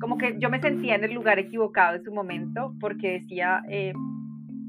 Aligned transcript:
Como 0.00 0.18
que 0.18 0.36
yo 0.38 0.50
me 0.50 0.60
sentía 0.60 0.94
en 0.94 1.04
el 1.04 1.14
lugar 1.14 1.38
equivocado 1.38 1.96
en 1.96 2.04
su 2.04 2.12
momento 2.12 2.74
porque 2.80 3.20
decía, 3.20 3.62
eh, 3.68 3.92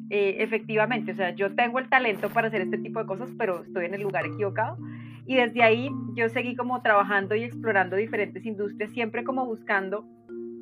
eh, 0.09 0.37
efectivamente, 0.39 1.11
o 1.11 1.15
sea, 1.15 1.31
yo 1.35 1.53
tengo 1.55 1.79
el 1.79 1.89
talento 1.89 2.29
para 2.29 2.47
hacer 2.47 2.61
este 2.61 2.77
tipo 2.77 2.99
de 2.99 3.05
cosas, 3.05 3.29
pero 3.37 3.63
estoy 3.63 3.85
en 3.85 3.93
el 3.93 4.01
lugar 4.01 4.25
equivocado. 4.25 4.77
Y 5.25 5.35
desde 5.35 5.61
ahí 5.61 5.89
yo 6.15 6.29
seguí 6.29 6.55
como 6.55 6.81
trabajando 6.81 7.35
y 7.35 7.43
explorando 7.43 7.95
diferentes 7.97 8.45
industrias, 8.45 8.91
siempre 8.91 9.23
como 9.23 9.45
buscando 9.45 10.07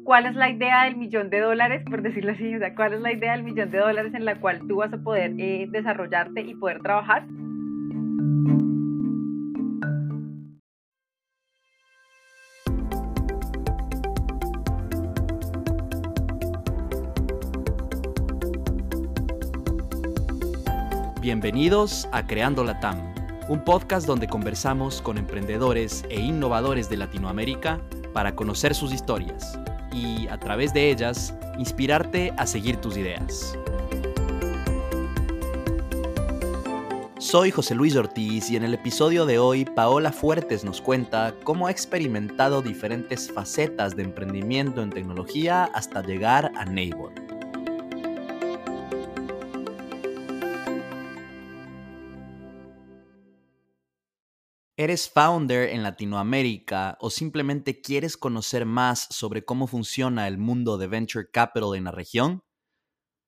cuál 0.03 0.25
es 0.25 0.35
la 0.35 0.49
idea 0.49 0.85
del 0.85 0.97
millón 0.97 1.29
de 1.29 1.39
dólares, 1.39 1.83
por 1.89 2.01
decirlo 2.01 2.31
así, 2.31 2.55
o 2.55 2.59
sea, 2.59 2.73
cuál 2.75 2.93
es 2.93 3.01
la 3.01 3.11
idea 3.11 3.33
del 3.33 3.43
millón 3.43 3.71
de 3.71 3.79
dólares 3.79 4.13
en 4.13 4.25
la 4.25 4.35
cual 4.39 4.61
tú 4.67 4.77
vas 4.77 4.93
a 4.93 4.97
poder 4.97 5.33
eh, 5.37 5.67
desarrollarte 5.69 6.41
y 6.41 6.55
poder 6.55 6.81
trabajar. 6.81 7.25
Bienvenidos 21.35 22.07
a 22.13 22.25
Creando 22.25 22.63
la 22.63 22.79
TAM, 22.79 23.13
un 23.49 23.61
podcast 23.65 24.07
donde 24.07 24.25
conversamos 24.25 25.01
con 25.01 25.17
emprendedores 25.17 26.05
e 26.07 26.21
innovadores 26.21 26.89
de 26.89 26.95
Latinoamérica 26.95 27.81
para 28.13 28.35
conocer 28.35 28.73
sus 28.73 28.93
historias 28.93 29.59
y, 29.91 30.29
a 30.29 30.39
través 30.39 30.73
de 30.73 30.89
ellas, 30.89 31.35
inspirarte 31.59 32.31
a 32.37 32.47
seguir 32.47 32.77
tus 32.77 32.95
ideas. 32.95 33.59
Soy 37.19 37.51
José 37.51 37.75
Luis 37.75 37.97
Ortiz 37.97 38.49
y 38.49 38.55
en 38.55 38.63
el 38.63 38.73
episodio 38.73 39.25
de 39.25 39.37
hoy 39.37 39.65
Paola 39.65 40.13
Fuertes 40.13 40.63
nos 40.63 40.79
cuenta 40.79 41.35
cómo 41.43 41.67
ha 41.67 41.71
experimentado 41.71 42.61
diferentes 42.61 43.29
facetas 43.29 43.97
de 43.97 44.03
emprendimiento 44.03 44.81
en 44.81 44.89
tecnología 44.89 45.65
hasta 45.73 46.01
llegar 46.01 46.53
a 46.55 46.63
Neighbor. 46.63 47.24
¿Eres 54.77 55.09
founder 55.09 55.69
en 55.69 55.83
Latinoamérica 55.83 56.97
o 56.99 57.09
simplemente 57.09 57.79
quieres 57.79 58.17
conocer 58.17 58.65
más 58.65 59.07
sobre 59.09 59.45
cómo 59.45 59.67
funciona 59.67 60.27
el 60.27 60.37
mundo 60.37 60.77
de 60.77 60.87
venture 60.87 61.31
capital 61.31 61.75
en 61.75 61.85
la 61.85 61.91
región? 61.91 62.43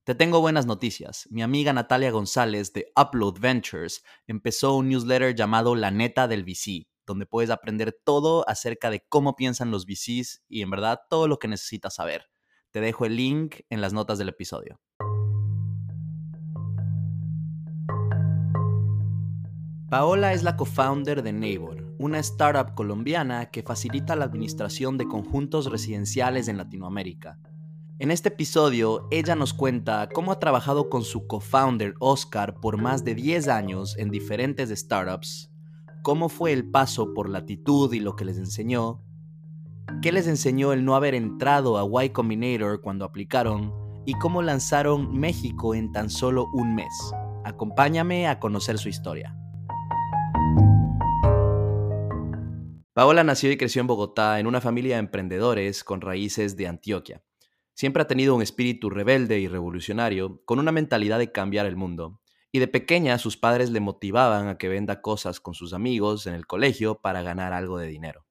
Te 0.03 0.13
tengo 0.13 0.41
buenas 0.41 0.65
noticias. 0.65 1.25
Mi 1.31 1.41
amiga 1.41 1.71
Natalia 1.71 2.11
González 2.11 2.73
de 2.73 2.91
Upload 2.97 3.39
Ventures 3.39 4.03
empezó 4.27 4.75
un 4.75 4.89
newsletter 4.89 5.35
llamado 5.35 5.73
La 5.75 5.89
Neta 5.89 6.27
del 6.27 6.43
VC, 6.43 6.89
donde 7.05 7.25
puedes 7.25 7.49
aprender 7.49 7.97
todo 8.03 8.43
acerca 8.49 8.89
de 8.89 9.05
cómo 9.07 9.37
piensan 9.37 9.71
los 9.71 9.85
VCs 9.85 10.43
y 10.49 10.63
en 10.63 10.69
verdad 10.69 10.99
todo 11.09 11.29
lo 11.29 11.39
que 11.39 11.47
necesitas 11.47 11.95
saber. 11.95 12.25
Te 12.71 12.81
dejo 12.81 13.05
el 13.05 13.15
link 13.15 13.61
en 13.69 13.79
las 13.79 13.93
notas 13.93 14.17
del 14.17 14.27
episodio. 14.27 14.81
Paola 19.89 20.33
es 20.33 20.43
la 20.43 20.57
co-founder 20.57 21.23
de 21.23 21.31
Neighbor, 21.31 21.95
una 21.97 22.19
startup 22.19 22.75
colombiana 22.75 23.45
que 23.45 23.63
facilita 23.63 24.17
la 24.17 24.25
administración 24.25 24.97
de 24.97 25.07
conjuntos 25.07 25.71
residenciales 25.71 26.49
en 26.49 26.57
Latinoamérica. 26.57 27.39
En 27.97 28.11
este 28.11 28.27
episodio, 28.27 29.07
ella 29.11 29.37
nos 29.37 29.53
cuenta 29.53 30.09
cómo 30.13 30.33
ha 30.33 30.39
trabajado 30.39 30.89
con 30.89 31.05
su 31.05 31.25
co-founder 31.25 31.93
Oscar 31.99 32.55
por 32.59 32.75
más 32.75 33.05
de 33.05 33.15
10 33.15 33.47
años 33.47 33.97
en 33.97 34.09
diferentes 34.09 34.77
startups, 34.77 35.53
cómo 36.03 36.27
fue 36.27 36.51
el 36.51 36.69
paso 36.69 37.13
por 37.13 37.29
latitud 37.29 37.93
y 37.93 38.01
lo 38.01 38.17
que 38.17 38.25
les 38.25 38.37
enseñó, 38.37 39.01
qué 40.01 40.11
les 40.11 40.27
enseñó 40.27 40.73
el 40.73 40.83
no 40.83 40.97
haber 40.97 41.15
entrado 41.15 41.77
a 41.77 42.03
Y 42.03 42.09
Combinator 42.09 42.81
cuando 42.81 43.05
aplicaron 43.05 43.73
y 44.05 44.15
cómo 44.15 44.41
lanzaron 44.41 45.17
México 45.17 45.73
en 45.73 45.93
tan 45.93 46.09
solo 46.09 46.47
un 46.53 46.75
mes. 46.75 46.91
Acompáñame 47.45 48.27
a 48.27 48.41
conocer 48.41 48.77
su 48.79 48.89
historia. 48.89 49.36
Paola 52.97 53.23
nació 53.23 53.51
y 53.51 53.57
creció 53.57 53.81
en 53.81 53.85
Bogotá 53.85 54.39
en 54.39 54.47
una 54.47 54.59
familia 54.59 54.95
de 54.95 55.01
emprendedores 55.01 55.83
con 55.83 56.01
raíces 56.01 56.57
de 56.57 56.65
Antioquia. 56.65 57.21
Siempre 57.75 58.01
ha 58.01 58.07
tenido 58.07 58.35
un 58.35 58.41
espíritu 58.41 58.89
rebelde 58.89 59.37
y 59.37 59.47
revolucionario, 59.47 60.41
con 60.45 60.57
una 60.57 60.71
mentalidad 60.71 61.19
de 61.19 61.31
cambiar 61.31 61.67
el 61.67 61.75
mundo. 61.75 62.19
Y 62.51 62.57
de 62.57 62.67
pequeña 62.67 63.19
sus 63.19 63.37
padres 63.37 63.69
le 63.69 63.81
motivaban 63.81 64.47
a 64.47 64.57
que 64.57 64.67
venda 64.67 64.99
cosas 64.99 65.39
con 65.39 65.53
sus 65.53 65.73
amigos 65.73 66.25
en 66.25 66.33
el 66.33 66.47
colegio 66.47 66.95
para 66.99 67.21
ganar 67.21 67.53
algo 67.53 67.77
de 67.77 67.85
dinero. 67.85 68.25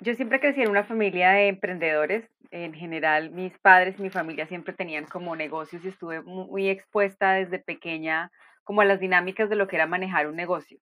Yo 0.00 0.16
siempre 0.16 0.40
crecí 0.40 0.62
en 0.62 0.70
una 0.70 0.82
familia 0.82 1.30
de 1.30 1.46
emprendedores. 1.46 2.28
En 2.50 2.74
general, 2.74 3.30
mis 3.30 3.56
padres 3.60 3.94
y 4.00 4.02
mi 4.02 4.10
familia 4.10 4.48
siempre 4.48 4.74
tenían 4.74 5.04
como 5.04 5.36
negocios 5.36 5.84
y 5.84 5.88
estuve 5.90 6.20
muy 6.20 6.68
expuesta 6.68 7.34
desde 7.34 7.60
pequeña 7.60 8.32
como 8.64 8.80
a 8.80 8.84
las 8.84 8.98
dinámicas 8.98 9.48
de 9.48 9.54
lo 9.54 9.68
que 9.68 9.76
era 9.76 9.86
manejar 9.86 10.26
un 10.26 10.34
negocio. 10.34 10.80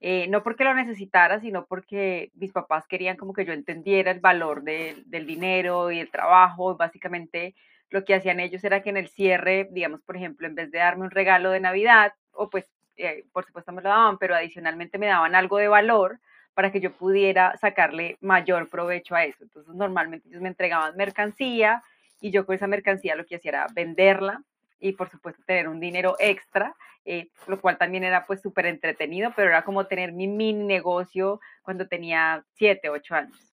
Eh, 0.00 0.28
no 0.28 0.42
porque 0.44 0.64
lo 0.64 0.74
necesitara, 0.74 1.40
sino 1.40 1.66
porque 1.66 2.30
mis 2.34 2.52
papás 2.52 2.86
querían 2.86 3.16
como 3.16 3.32
que 3.32 3.44
yo 3.44 3.52
entendiera 3.52 4.12
el 4.12 4.20
valor 4.20 4.62
del 4.62 5.26
dinero 5.26 5.90
y 5.90 5.98
el 5.98 6.10
trabajo. 6.10 6.76
Básicamente 6.76 7.54
lo 7.90 8.04
que 8.04 8.14
hacían 8.14 8.40
ellos 8.40 8.62
era 8.64 8.82
que 8.82 8.90
en 8.90 8.96
el 8.96 9.08
cierre, 9.08 9.68
digamos, 9.72 10.02
por 10.02 10.16
ejemplo, 10.16 10.46
en 10.46 10.54
vez 10.54 10.70
de 10.70 10.78
darme 10.78 11.04
un 11.04 11.10
regalo 11.10 11.50
de 11.50 11.60
Navidad, 11.60 12.12
o 12.32 12.48
pues 12.50 12.70
eh, 12.96 13.24
por 13.32 13.44
supuesto 13.44 13.72
me 13.72 13.82
lo 13.82 13.88
daban, 13.88 14.18
pero 14.18 14.34
adicionalmente 14.34 14.98
me 14.98 15.06
daban 15.06 15.34
algo 15.34 15.58
de 15.58 15.68
valor 15.68 16.20
para 16.54 16.72
que 16.72 16.80
yo 16.80 16.92
pudiera 16.92 17.56
sacarle 17.56 18.18
mayor 18.20 18.68
provecho 18.68 19.14
a 19.14 19.24
eso. 19.24 19.44
Entonces 19.44 19.74
normalmente 19.74 20.28
ellos 20.28 20.42
me 20.42 20.48
entregaban 20.48 20.96
mercancía 20.96 21.82
y 22.20 22.30
yo 22.30 22.44
con 22.46 22.56
esa 22.56 22.66
mercancía 22.66 23.14
lo 23.16 23.26
que 23.26 23.36
hacía 23.36 23.50
era 23.50 23.66
venderla 23.72 24.42
y 24.78 24.92
por 24.92 25.10
supuesto 25.10 25.42
tener 25.46 25.68
un 25.68 25.80
dinero 25.80 26.16
extra, 26.18 26.74
eh, 27.04 27.28
lo 27.46 27.60
cual 27.60 27.78
también 27.78 28.04
era 28.04 28.26
pues 28.26 28.40
súper 28.40 28.66
entretenido, 28.66 29.32
pero 29.34 29.48
era 29.48 29.64
como 29.64 29.86
tener 29.86 30.12
mi 30.12 30.28
mini 30.28 30.64
negocio 30.64 31.40
cuando 31.62 31.88
tenía 31.88 32.44
7, 32.54 32.90
8 32.90 33.14
años. 33.14 33.54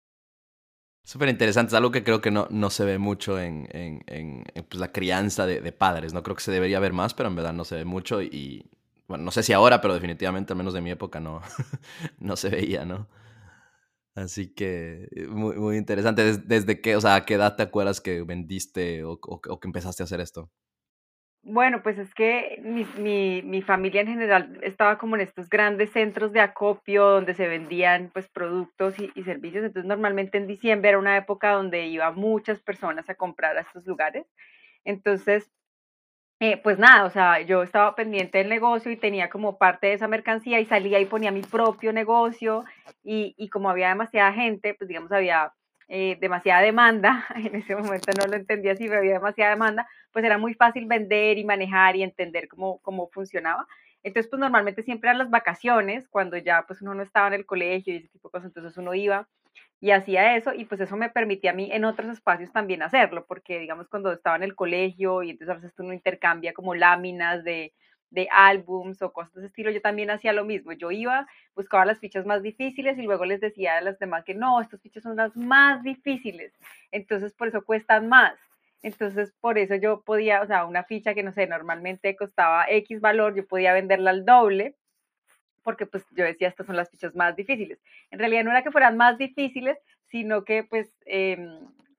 Súper 1.02 1.30
interesante, 1.30 1.70
es 1.70 1.74
algo 1.74 1.90
que 1.90 2.04
creo 2.04 2.20
que 2.20 2.30
no, 2.30 2.46
no 2.50 2.68
se 2.68 2.84
ve 2.84 2.98
mucho 2.98 3.40
en, 3.40 3.66
en, 3.72 4.02
en, 4.06 4.44
pues, 4.68 4.78
la 4.78 4.92
crianza 4.92 5.46
de, 5.46 5.62
de, 5.62 5.72
padres, 5.72 6.12
no 6.12 6.22
creo 6.22 6.36
que 6.36 6.42
se 6.42 6.52
debería 6.52 6.80
ver 6.80 6.92
más, 6.92 7.14
pero 7.14 7.30
en 7.30 7.36
verdad 7.36 7.54
no 7.54 7.64
se 7.64 7.76
ve 7.76 7.86
mucho 7.86 8.20
y, 8.20 8.70
bueno, 9.08 9.24
no 9.24 9.30
sé 9.30 9.42
si 9.42 9.54
ahora, 9.54 9.80
pero 9.80 9.94
definitivamente, 9.94 10.52
al 10.52 10.58
menos 10.58 10.74
de 10.74 10.82
mi 10.82 10.90
época, 10.90 11.18
no, 11.18 11.40
no 12.18 12.36
se 12.36 12.50
veía, 12.50 12.84
¿no? 12.84 13.08
Así 14.14 14.52
que 14.52 15.08
eh, 15.12 15.26
muy, 15.28 15.56
muy 15.56 15.76
interesante. 15.76 16.24
¿Desde, 16.24 16.42
¿Desde, 16.42 16.80
qué, 16.80 16.96
o 16.96 17.00
sea, 17.00 17.14
a 17.14 17.24
qué 17.24 17.34
edad 17.34 17.56
te 17.56 17.62
acuerdas 17.62 18.00
que 18.00 18.22
vendiste 18.22 19.04
o, 19.04 19.18
que 19.20 19.68
empezaste 19.68 20.02
a 20.02 20.04
hacer 20.04 20.20
esto? 20.20 20.50
Bueno, 21.42 21.82
pues 21.82 21.98
es 21.98 22.12
que 22.14 22.60
mi, 22.62 22.84
mi, 22.98 23.42
mi, 23.42 23.62
familia 23.62 24.02
en 24.02 24.08
general 24.08 24.58
estaba 24.62 24.98
como 24.98 25.14
en 25.16 25.22
estos 25.22 25.48
grandes 25.48 25.90
centros 25.92 26.32
de 26.32 26.40
acopio 26.40 27.06
donde 27.06 27.34
se 27.34 27.48
vendían 27.48 28.10
pues 28.12 28.28
productos 28.28 28.98
y, 28.98 29.10
y, 29.14 29.22
servicios. 29.22 29.64
Entonces 29.64 29.88
normalmente 29.88 30.36
en 30.36 30.46
diciembre 30.46 30.90
era 30.90 30.98
una 30.98 31.16
época 31.16 31.52
donde 31.52 31.86
iba 31.86 32.10
muchas 32.12 32.60
personas 32.60 33.08
a 33.08 33.14
comprar 33.14 33.56
a 33.56 33.62
estos 33.62 33.86
lugares. 33.86 34.26
Entonces, 34.84 35.50
eh, 36.40 36.56
pues 36.58 36.78
nada, 36.78 37.04
o 37.04 37.10
sea, 37.10 37.40
yo 37.40 37.62
estaba 37.64 37.96
pendiente 37.96 38.38
del 38.38 38.48
negocio 38.48 38.92
y 38.92 38.96
tenía 38.96 39.28
como 39.28 39.58
parte 39.58 39.88
de 39.88 39.94
esa 39.94 40.06
mercancía 40.06 40.60
y 40.60 40.66
salía 40.66 41.00
y 41.00 41.06
ponía 41.06 41.32
mi 41.32 41.42
propio 41.42 41.92
negocio 41.92 42.64
y, 43.02 43.34
y 43.36 43.48
como 43.48 43.70
había 43.70 43.88
demasiada 43.88 44.32
gente, 44.32 44.74
pues 44.74 44.86
digamos 44.86 45.10
había 45.12 45.52
eh, 45.88 46.18
demasiada 46.20 46.60
demanda, 46.62 47.26
en 47.34 47.54
ese 47.54 47.74
momento 47.74 48.12
no 48.18 48.26
lo 48.26 48.36
entendía 48.36 48.76
si 48.76 48.88
había 48.88 49.14
demasiada 49.14 49.52
demanda, 49.52 49.88
pues 50.12 50.24
era 50.24 50.38
muy 50.38 50.54
fácil 50.54 50.86
vender 50.86 51.38
y 51.38 51.44
manejar 51.44 51.96
y 51.96 52.02
entender 52.02 52.48
cómo, 52.48 52.78
cómo 52.82 53.08
funcionaba. 53.08 53.66
Entonces, 54.02 54.30
pues 54.30 54.38
normalmente 54.38 54.82
siempre 54.82 55.08
eran 55.08 55.18
las 55.18 55.30
vacaciones, 55.30 56.06
cuando 56.08 56.36
ya 56.36 56.64
pues 56.66 56.82
uno 56.82 56.94
no 56.94 57.02
estaba 57.02 57.28
en 57.28 57.34
el 57.34 57.46
colegio 57.46 57.94
y 57.94 57.98
ese 57.98 58.08
tipo 58.08 58.28
de 58.28 58.32
cosas, 58.32 58.46
entonces 58.46 58.76
uno 58.78 58.94
iba 58.94 59.28
y 59.80 59.92
hacía 59.92 60.36
eso 60.36 60.52
y 60.54 60.64
pues 60.64 60.80
eso 60.80 60.96
me 60.96 61.10
permitía 61.10 61.52
a 61.52 61.54
mí 61.54 61.70
en 61.72 61.84
otros 61.84 62.10
espacios 62.10 62.52
también 62.52 62.82
hacerlo, 62.82 63.26
porque 63.26 63.58
digamos 63.58 63.88
cuando 63.88 64.12
estaba 64.12 64.36
en 64.36 64.42
el 64.42 64.54
colegio 64.54 65.22
y 65.22 65.30
entonces 65.30 65.56
a 65.56 65.60
veces 65.60 65.78
uno 65.78 65.92
intercambia 65.92 66.52
como 66.52 66.74
láminas 66.74 67.44
de, 67.44 67.72
de 68.10 68.28
álbums 68.30 69.02
o 69.02 69.12
cosas 69.12 69.34
de 69.34 69.46
estilo, 69.46 69.70
yo 69.70 69.80
también 69.80 70.10
hacía 70.10 70.32
lo 70.32 70.44
mismo. 70.44 70.72
Yo 70.72 70.90
iba, 70.90 71.26
buscaba 71.54 71.84
las 71.84 71.98
fichas 71.98 72.26
más 72.26 72.42
difíciles 72.42 72.98
y 72.98 73.02
luego 73.02 73.24
les 73.24 73.40
decía 73.40 73.76
a 73.76 73.80
las 73.80 73.98
demás 73.98 74.24
que 74.24 74.34
no, 74.34 74.60
estas 74.60 74.80
fichas 74.80 75.02
son 75.02 75.16
las 75.16 75.36
más 75.36 75.82
difíciles, 75.82 76.52
entonces 76.90 77.32
por 77.34 77.48
eso 77.48 77.62
cuestan 77.64 78.08
más. 78.08 78.38
Entonces, 78.82 79.32
por 79.40 79.58
eso 79.58 79.74
yo 79.74 80.02
podía, 80.02 80.40
o 80.40 80.46
sea, 80.46 80.64
una 80.64 80.84
ficha 80.84 81.12
que 81.12 81.24
no 81.24 81.32
sé, 81.32 81.48
normalmente 81.48 82.14
costaba 82.14 82.64
X 82.68 83.00
valor, 83.00 83.34
yo 83.34 83.46
podía 83.46 83.72
venderla 83.72 84.10
al 84.10 84.24
doble, 84.24 84.76
porque 85.64 85.84
pues 85.84 86.04
yo 86.12 86.24
decía, 86.24 86.48
estas 86.48 86.66
son 86.66 86.76
las 86.76 86.88
fichas 86.90 87.14
más 87.16 87.34
difíciles. 87.34 87.78
En 88.10 88.20
realidad 88.20 88.44
no 88.44 88.50
era 88.50 88.62
que 88.62 88.70
fueran 88.70 88.96
más 88.96 89.18
difíciles, 89.18 89.78
sino 90.06 90.44
que 90.44 90.62
pues 90.62 90.90
eh, 91.06 91.36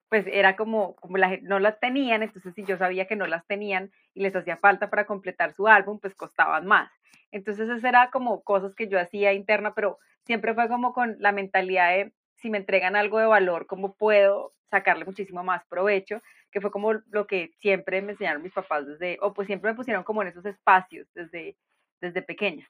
pues 0.09 0.25
era 0.27 0.55
como, 0.55 0.95
como 0.95 1.17
la, 1.17 1.37
no 1.41 1.59
las 1.59 1.79
tenían, 1.79 2.23
entonces 2.23 2.53
si 2.55 2.65
yo 2.65 2.77
sabía 2.77 3.05
que 3.05 3.15
no 3.15 3.27
las 3.27 3.45
tenían 3.45 3.91
y 4.13 4.21
les 4.21 4.35
hacía 4.35 4.57
falta 4.57 4.89
para 4.89 5.05
completar 5.05 5.53
su 5.53 5.67
álbum, 5.67 5.99
pues 5.99 6.15
costaban 6.15 6.65
más. 6.65 6.91
Entonces 7.31 7.69
eso 7.69 7.87
era 7.87 8.09
como 8.09 8.43
cosas 8.43 8.75
que 8.75 8.87
yo 8.87 8.99
hacía 8.99 9.33
interna, 9.33 9.73
pero 9.75 9.99
siempre 10.25 10.53
fue 10.55 10.67
como 10.67 10.93
con 10.93 11.15
la 11.19 11.31
mentalidad 11.31 11.91
de 11.91 12.13
si 12.35 12.49
me 12.49 12.57
entregan 12.57 12.95
algo 12.95 13.19
de 13.19 13.25
valor, 13.25 13.67
¿cómo 13.67 13.95
puedo 13.95 14.53
sacarle 14.69 15.05
muchísimo 15.05 15.43
más 15.43 15.65
provecho? 15.65 16.21
Que 16.51 16.61
fue 16.61 16.71
como 16.71 16.93
lo 16.93 17.27
que 17.27 17.51
siempre 17.59 18.01
me 18.01 18.13
enseñaron 18.13 18.41
mis 18.41 18.53
papás 18.53 18.87
desde, 18.87 19.17
o 19.21 19.33
pues 19.33 19.45
siempre 19.47 19.71
me 19.71 19.75
pusieron 19.75 20.03
como 20.03 20.21
en 20.21 20.29
esos 20.29 20.45
espacios 20.45 21.07
desde, 21.13 21.57
desde 22.01 22.21
pequeña. 22.21 22.67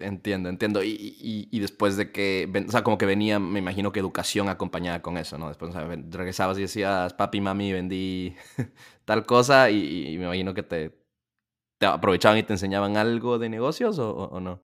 Entiendo, 0.00 0.48
entiendo. 0.48 0.82
Y, 0.82 1.48
y, 1.50 1.60
después 1.60 1.96
de 1.96 2.12
que, 2.12 2.50
o 2.66 2.70
sea, 2.70 2.82
como 2.84 2.98
que 2.98 3.06
venía, 3.06 3.38
me 3.38 3.58
imagino 3.58 3.90
que 3.92 4.00
educación 4.00 4.48
acompañada 4.48 5.02
con 5.02 5.16
eso, 5.16 5.38
¿no? 5.38 5.48
Después 5.48 5.74
regresabas 5.74 6.58
y 6.58 6.62
decías, 6.62 7.14
papi, 7.14 7.40
mami, 7.40 7.72
vendí 7.72 8.36
tal 9.04 9.26
cosa 9.26 9.70
y, 9.70 10.16
me 10.18 10.24
imagino 10.24 10.54
que 10.54 10.62
te, 10.62 10.98
te, 11.78 11.86
aprovechaban 11.86 12.38
y 12.38 12.42
te 12.44 12.52
enseñaban 12.52 12.96
algo 12.96 13.38
de 13.38 13.48
negocios 13.48 13.98
o, 13.98 14.40
no. 14.40 14.62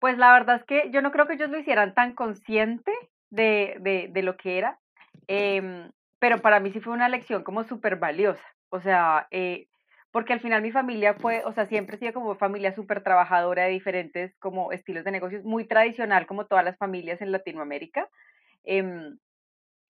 Pues 0.00 0.16
la 0.16 0.32
verdad 0.32 0.56
es 0.56 0.64
que 0.64 0.90
yo 0.92 1.02
no 1.02 1.10
creo 1.10 1.26
que 1.26 1.34
ellos 1.34 1.50
lo 1.50 1.58
hicieran 1.58 1.94
tan 1.94 2.14
consciente 2.14 2.92
de, 3.30 4.08
de, 4.12 4.22
lo 4.22 4.36
que 4.36 4.58
era, 4.58 4.78
eh, 5.26 5.90
pero 6.20 6.38
para 6.38 6.60
mí 6.60 6.70
sí 6.70 6.80
fue 6.80 6.92
una 6.92 7.08
lección 7.08 7.42
como 7.42 7.64
súper 7.64 7.96
valiosa. 7.96 8.44
O 8.70 8.80
sea, 8.80 9.26
eh, 9.30 9.67
porque 10.10 10.32
al 10.32 10.40
final 10.40 10.62
mi 10.62 10.70
familia 10.70 11.14
fue, 11.14 11.42
o 11.44 11.52
sea, 11.52 11.66
siempre 11.66 11.96
ha 11.96 11.98
sido 11.98 12.12
como 12.12 12.34
familia 12.34 12.74
súper 12.74 13.02
trabajadora 13.02 13.64
de 13.64 13.70
diferentes 13.70 14.34
como 14.38 14.72
estilos 14.72 15.04
de 15.04 15.10
negocios, 15.12 15.44
muy 15.44 15.64
tradicional 15.64 16.26
como 16.26 16.46
todas 16.46 16.64
las 16.64 16.78
familias 16.78 17.20
en 17.20 17.32
Latinoamérica. 17.32 18.08
Em, 18.64 19.18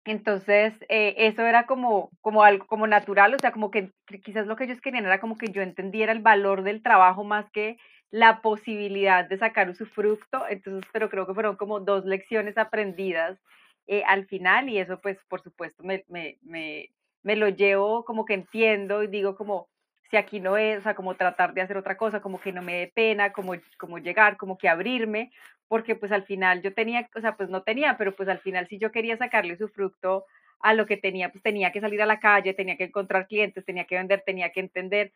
entonces, 0.04 0.74
eh, 0.88 1.14
eso 1.18 1.42
era 1.42 1.66
como, 1.66 2.10
como 2.20 2.42
algo 2.42 2.66
como 2.66 2.86
natural, 2.86 3.34
o 3.34 3.38
sea, 3.38 3.52
como 3.52 3.70
que 3.70 3.92
quizás 4.24 4.46
lo 4.46 4.56
que 4.56 4.64
ellos 4.64 4.80
querían 4.80 5.04
era 5.04 5.20
como 5.20 5.36
que 5.36 5.52
yo 5.52 5.62
entendiera 5.62 6.12
el 6.12 6.20
valor 6.20 6.62
del 6.62 6.82
trabajo 6.82 7.24
más 7.24 7.50
que 7.50 7.78
la 8.10 8.40
posibilidad 8.40 9.28
de 9.28 9.38
sacar 9.38 9.68
usufructo. 9.68 10.48
Entonces, 10.48 10.88
pero 10.92 11.10
creo 11.10 11.26
que 11.26 11.34
fueron 11.34 11.56
como 11.56 11.80
dos 11.80 12.04
lecciones 12.06 12.56
aprendidas 12.58 13.38
eh, 13.86 14.02
al 14.06 14.26
final 14.26 14.68
y 14.68 14.78
eso 14.78 15.00
pues 15.00 15.18
por 15.28 15.42
supuesto 15.42 15.82
me, 15.82 16.04
me, 16.08 16.38
me, 16.42 16.90
me 17.22 17.36
lo 17.36 17.48
llevo 17.48 18.04
como 18.04 18.24
que 18.26 18.34
entiendo 18.34 19.02
y 19.02 19.08
digo 19.08 19.34
como, 19.36 19.68
si 20.10 20.16
aquí 20.16 20.40
no 20.40 20.56
es, 20.56 20.78
o 20.78 20.82
sea, 20.82 20.94
como 20.94 21.14
tratar 21.16 21.54
de 21.54 21.60
hacer 21.62 21.76
otra 21.76 21.96
cosa, 21.96 22.20
como 22.20 22.40
que 22.40 22.52
no 22.52 22.62
me 22.62 22.74
dé 22.74 22.92
pena, 22.94 23.32
como, 23.32 23.54
como 23.78 23.98
llegar, 23.98 24.36
como 24.36 24.56
que 24.58 24.68
abrirme, 24.68 25.30
porque 25.68 25.94
pues 25.96 26.12
al 26.12 26.24
final 26.24 26.62
yo 26.62 26.74
tenía, 26.74 27.08
o 27.14 27.20
sea, 27.20 27.36
pues 27.36 27.48
no 27.50 27.62
tenía, 27.62 27.96
pero 27.98 28.14
pues 28.16 28.28
al 28.28 28.38
final 28.40 28.66
si 28.68 28.78
yo 28.78 28.90
quería 28.92 29.16
sacarle 29.18 29.56
su 29.56 29.68
fruto 29.68 30.24
a 30.60 30.74
lo 30.74 30.86
que 30.86 30.96
tenía, 30.96 31.30
pues 31.30 31.42
tenía 31.42 31.72
que 31.72 31.80
salir 31.80 32.02
a 32.02 32.06
la 32.06 32.20
calle, 32.20 32.54
tenía 32.54 32.76
que 32.76 32.84
encontrar 32.84 33.26
clientes, 33.28 33.64
tenía 33.64 33.84
que 33.86 33.96
vender, 33.96 34.22
tenía 34.26 34.50
que 34.50 34.60
entender, 34.60 35.12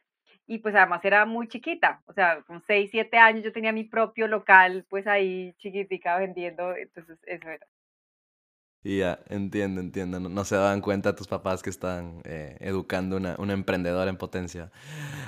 y 0.46 0.58
pues 0.58 0.74
además 0.74 1.04
era 1.04 1.24
muy 1.26 1.48
chiquita, 1.48 2.02
o 2.06 2.12
sea, 2.12 2.42
con 2.42 2.62
6, 2.62 2.90
7 2.90 3.16
años 3.18 3.44
yo 3.44 3.52
tenía 3.52 3.72
mi 3.72 3.84
propio 3.84 4.28
local, 4.28 4.84
pues 4.88 5.06
ahí 5.06 5.54
chiquitica 5.58 6.18
vendiendo, 6.18 6.76
entonces 6.76 7.18
eso 7.26 7.48
era. 7.50 7.71
Ya, 8.84 9.20
entiendo, 9.28 9.80
entiendo. 9.80 10.18
No, 10.18 10.44
se 10.44 10.56
daban 10.56 10.80
cuenta 10.80 11.14
tus 11.14 11.28
papás 11.28 11.62
que 11.62 11.70
están 11.70 12.20
eh, 12.24 12.56
educando 12.58 13.16
una, 13.16 13.36
una, 13.38 13.52
emprendedora 13.52 14.10
en 14.10 14.16
potencia. 14.16 14.72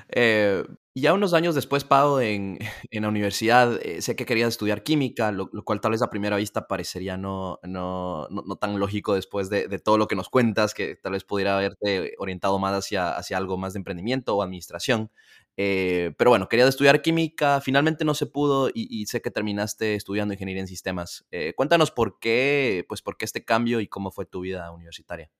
Eh, 0.08 0.64
ya 0.92 1.14
unos 1.14 1.34
años 1.34 1.54
después, 1.54 1.84
Pau, 1.84 2.18
en, 2.18 2.58
en 2.90 3.02
la 3.02 3.08
universidad, 3.08 3.78
eh, 3.80 4.02
sé 4.02 4.16
que 4.16 4.26
querías 4.26 4.48
estudiar 4.48 4.82
química, 4.82 5.30
lo, 5.30 5.48
cual 5.64 5.80
tal 5.80 5.92
vez 5.92 6.02
a 6.02 6.10
primera 6.10 6.36
vista 6.36 6.66
parecería 6.66 7.16
no, 7.16 7.60
no, 7.62 8.26
no, 8.28 8.42
no 8.44 8.56
tan 8.56 8.76
lógico 8.80 9.14
después 9.14 9.48
de, 9.50 9.68
de, 9.68 9.78
todo 9.78 9.98
lo 9.98 10.08
que 10.08 10.16
nos 10.16 10.28
cuentas, 10.28 10.74
que 10.74 10.96
tal 10.96 11.12
vez 11.12 11.22
pudiera 11.22 11.56
haberte 11.56 12.14
orientado 12.18 12.58
más 12.58 12.74
hacia, 12.74 13.16
hacia 13.16 13.36
algo 13.36 13.56
más 13.56 13.74
de 13.74 13.78
emprendimiento 13.78 14.36
o 14.36 14.42
administración. 14.42 15.12
Eh, 15.56 16.12
pero 16.18 16.30
bueno, 16.30 16.48
quería 16.48 16.66
estudiar 16.66 17.00
química, 17.00 17.60
finalmente 17.60 18.04
no 18.04 18.14
se 18.14 18.26
pudo 18.26 18.70
y, 18.74 19.06
sé 19.06 19.22
que 19.22 19.30
terminaste 19.30 19.94
estudiando 19.94 20.34
ingeniería 20.34 20.62
en 20.62 20.66
sistemas. 20.66 21.26
Eh, 21.30 21.54
cuéntanos 21.56 21.90
por 21.90 22.18
qué, 22.18 22.84
pues 22.88 23.02
por 23.02 23.16
qué 23.16 23.24
este 23.24 23.44
cambio 23.44 23.80
y 23.80 23.86
cómo 23.86 24.10
fue 24.10 24.26
tu 24.26 24.40
vida 24.40 24.72
universitaria. 24.72 25.30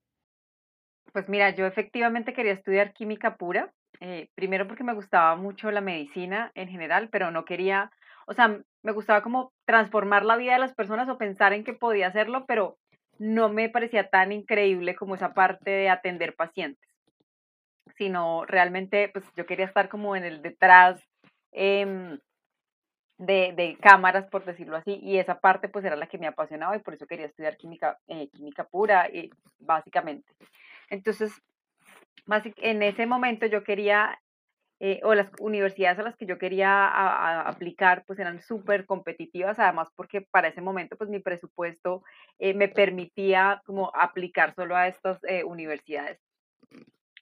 Pues 1.13 1.29
mira, 1.29 1.51
yo 1.51 1.67
efectivamente 1.67 2.33
quería 2.33 2.53
estudiar 2.53 2.93
química 2.93 3.37
pura, 3.37 3.73
eh, 4.01 4.29
primero 4.35 4.67
porque 4.67 4.85
me 4.85 4.95
gustaba 4.95 5.37
mucho 5.37 5.71
la 5.71 5.81
medicina 5.81 6.51
en 6.55 6.69
general, 6.69 7.09
pero 7.11 7.31
no 7.31 7.45
quería, 7.45 7.93
o 8.27 8.35
sea, 8.35 8.61
me 8.83 8.93
gustaba 8.93 9.23
como 9.23 9.53
transformar 9.65 10.25
la 10.25 10.37
vida 10.37 10.55
de 10.55 10.59
las 10.59 10.75
personas 10.75 11.09
o 11.09 11.19
pensar 11.19 11.53
en 11.53 11.65
que 11.65 11.73
podía 11.73 12.09
hacerlo, 12.09 12.47
pero 12.47 12.79
no 13.19 13.49
me 13.49 13.69
parecía 13.69 14.09
tan 14.11 14.33
increíble 14.33 14.97
como 14.97 15.15
esa 15.15 15.35
parte 15.35 15.71
de 15.71 15.89
atender 15.89 16.35
pacientes 16.35 16.94
sino 17.97 18.45
realmente 18.47 19.09
pues 19.13 19.25
yo 19.37 19.47
quería 19.47 19.67
estar 19.67 19.89
como 19.89 20.17
en 20.17 20.25
el 20.25 20.43
detrás 20.43 21.03
em, 21.53 22.19
de, 23.19 23.53
de, 23.57 23.77
cámaras, 23.81 24.27
por 24.29 24.45
decirlo 24.45 24.77
así, 24.77 24.99
y 25.03 25.19
esa 25.19 25.39
parte 25.41 25.69
pues 25.69 25.85
era 25.85 25.97
la 25.97 26.09
que 26.09 26.19
me 26.19 26.27
apasionaba 26.27 26.77
y 26.77 26.81
por 26.81 26.95
eso 26.95 27.07
quería 27.07 27.27
estudiar 27.27 27.57
química, 27.57 27.99
eh, 28.09 28.29
química 28.31 28.65
pura, 28.65 29.09
y 29.09 29.31
básicamente. 29.59 30.33
Entonces, 30.91 31.33
en 32.57 32.83
ese 32.83 33.07
momento 33.07 33.47
yo 33.47 33.63
quería, 33.63 34.19
eh, 34.81 35.01
o 35.05 35.15
las 35.15 35.31
universidades 35.41 35.99
a 35.99 36.03
las 36.03 36.17
que 36.17 36.27
yo 36.27 36.39
quería 36.39 36.89
aplicar 37.49 38.05
pues 38.07 38.19
eran 38.19 38.41
súper 38.43 38.87
competitivas, 38.87 39.59
además 39.59 39.89
porque 39.95 40.23
para 40.23 40.49
ese 40.49 40.61
momento 40.61 40.97
pues 40.97 41.11
mi 41.11 41.21
presupuesto 41.21 42.03
eh, 42.39 42.55
me 42.55 42.69
permitía 42.69 43.63
como 43.65 43.93
aplicar 43.95 44.55
solo 44.55 44.77
a 44.77 44.89
estas 44.89 45.21
universidades. 45.45 46.24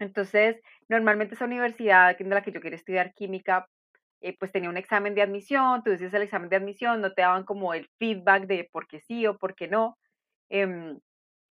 Entonces, 0.02 0.60
normalmente 0.88 1.34
esa 1.34 1.44
universidad 1.46 2.16
en 2.20 2.30
la 2.30 2.42
que 2.42 2.52
yo 2.52 2.60
quería 2.60 2.76
estudiar 2.76 3.14
química, 3.14 3.68
eh, 4.20 4.36
pues 4.38 4.52
tenía 4.52 4.70
un 4.70 4.76
examen 4.76 5.14
de 5.14 5.22
admisión, 5.22 5.82
tú 5.84 5.90
dices 5.90 6.14
el 6.14 6.22
examen 6.22 6.48
de 6.48 6.56
admisión, 6.56 7.00
no 7.00 7.12
te 7.12 7.22
daban 7.22 7.44
como 7.44 7.74
el 7.74 7.88
feedback 7.98 8.46
de 8.46 8.68
por 8.72 8.86
qué 8.88 9.00
sí 9.00 9.26
o 9.26 9.38
por 9.38 9.54
qué 9.54 9.68
no. 9.68 9.98
Em, 10.50 10.98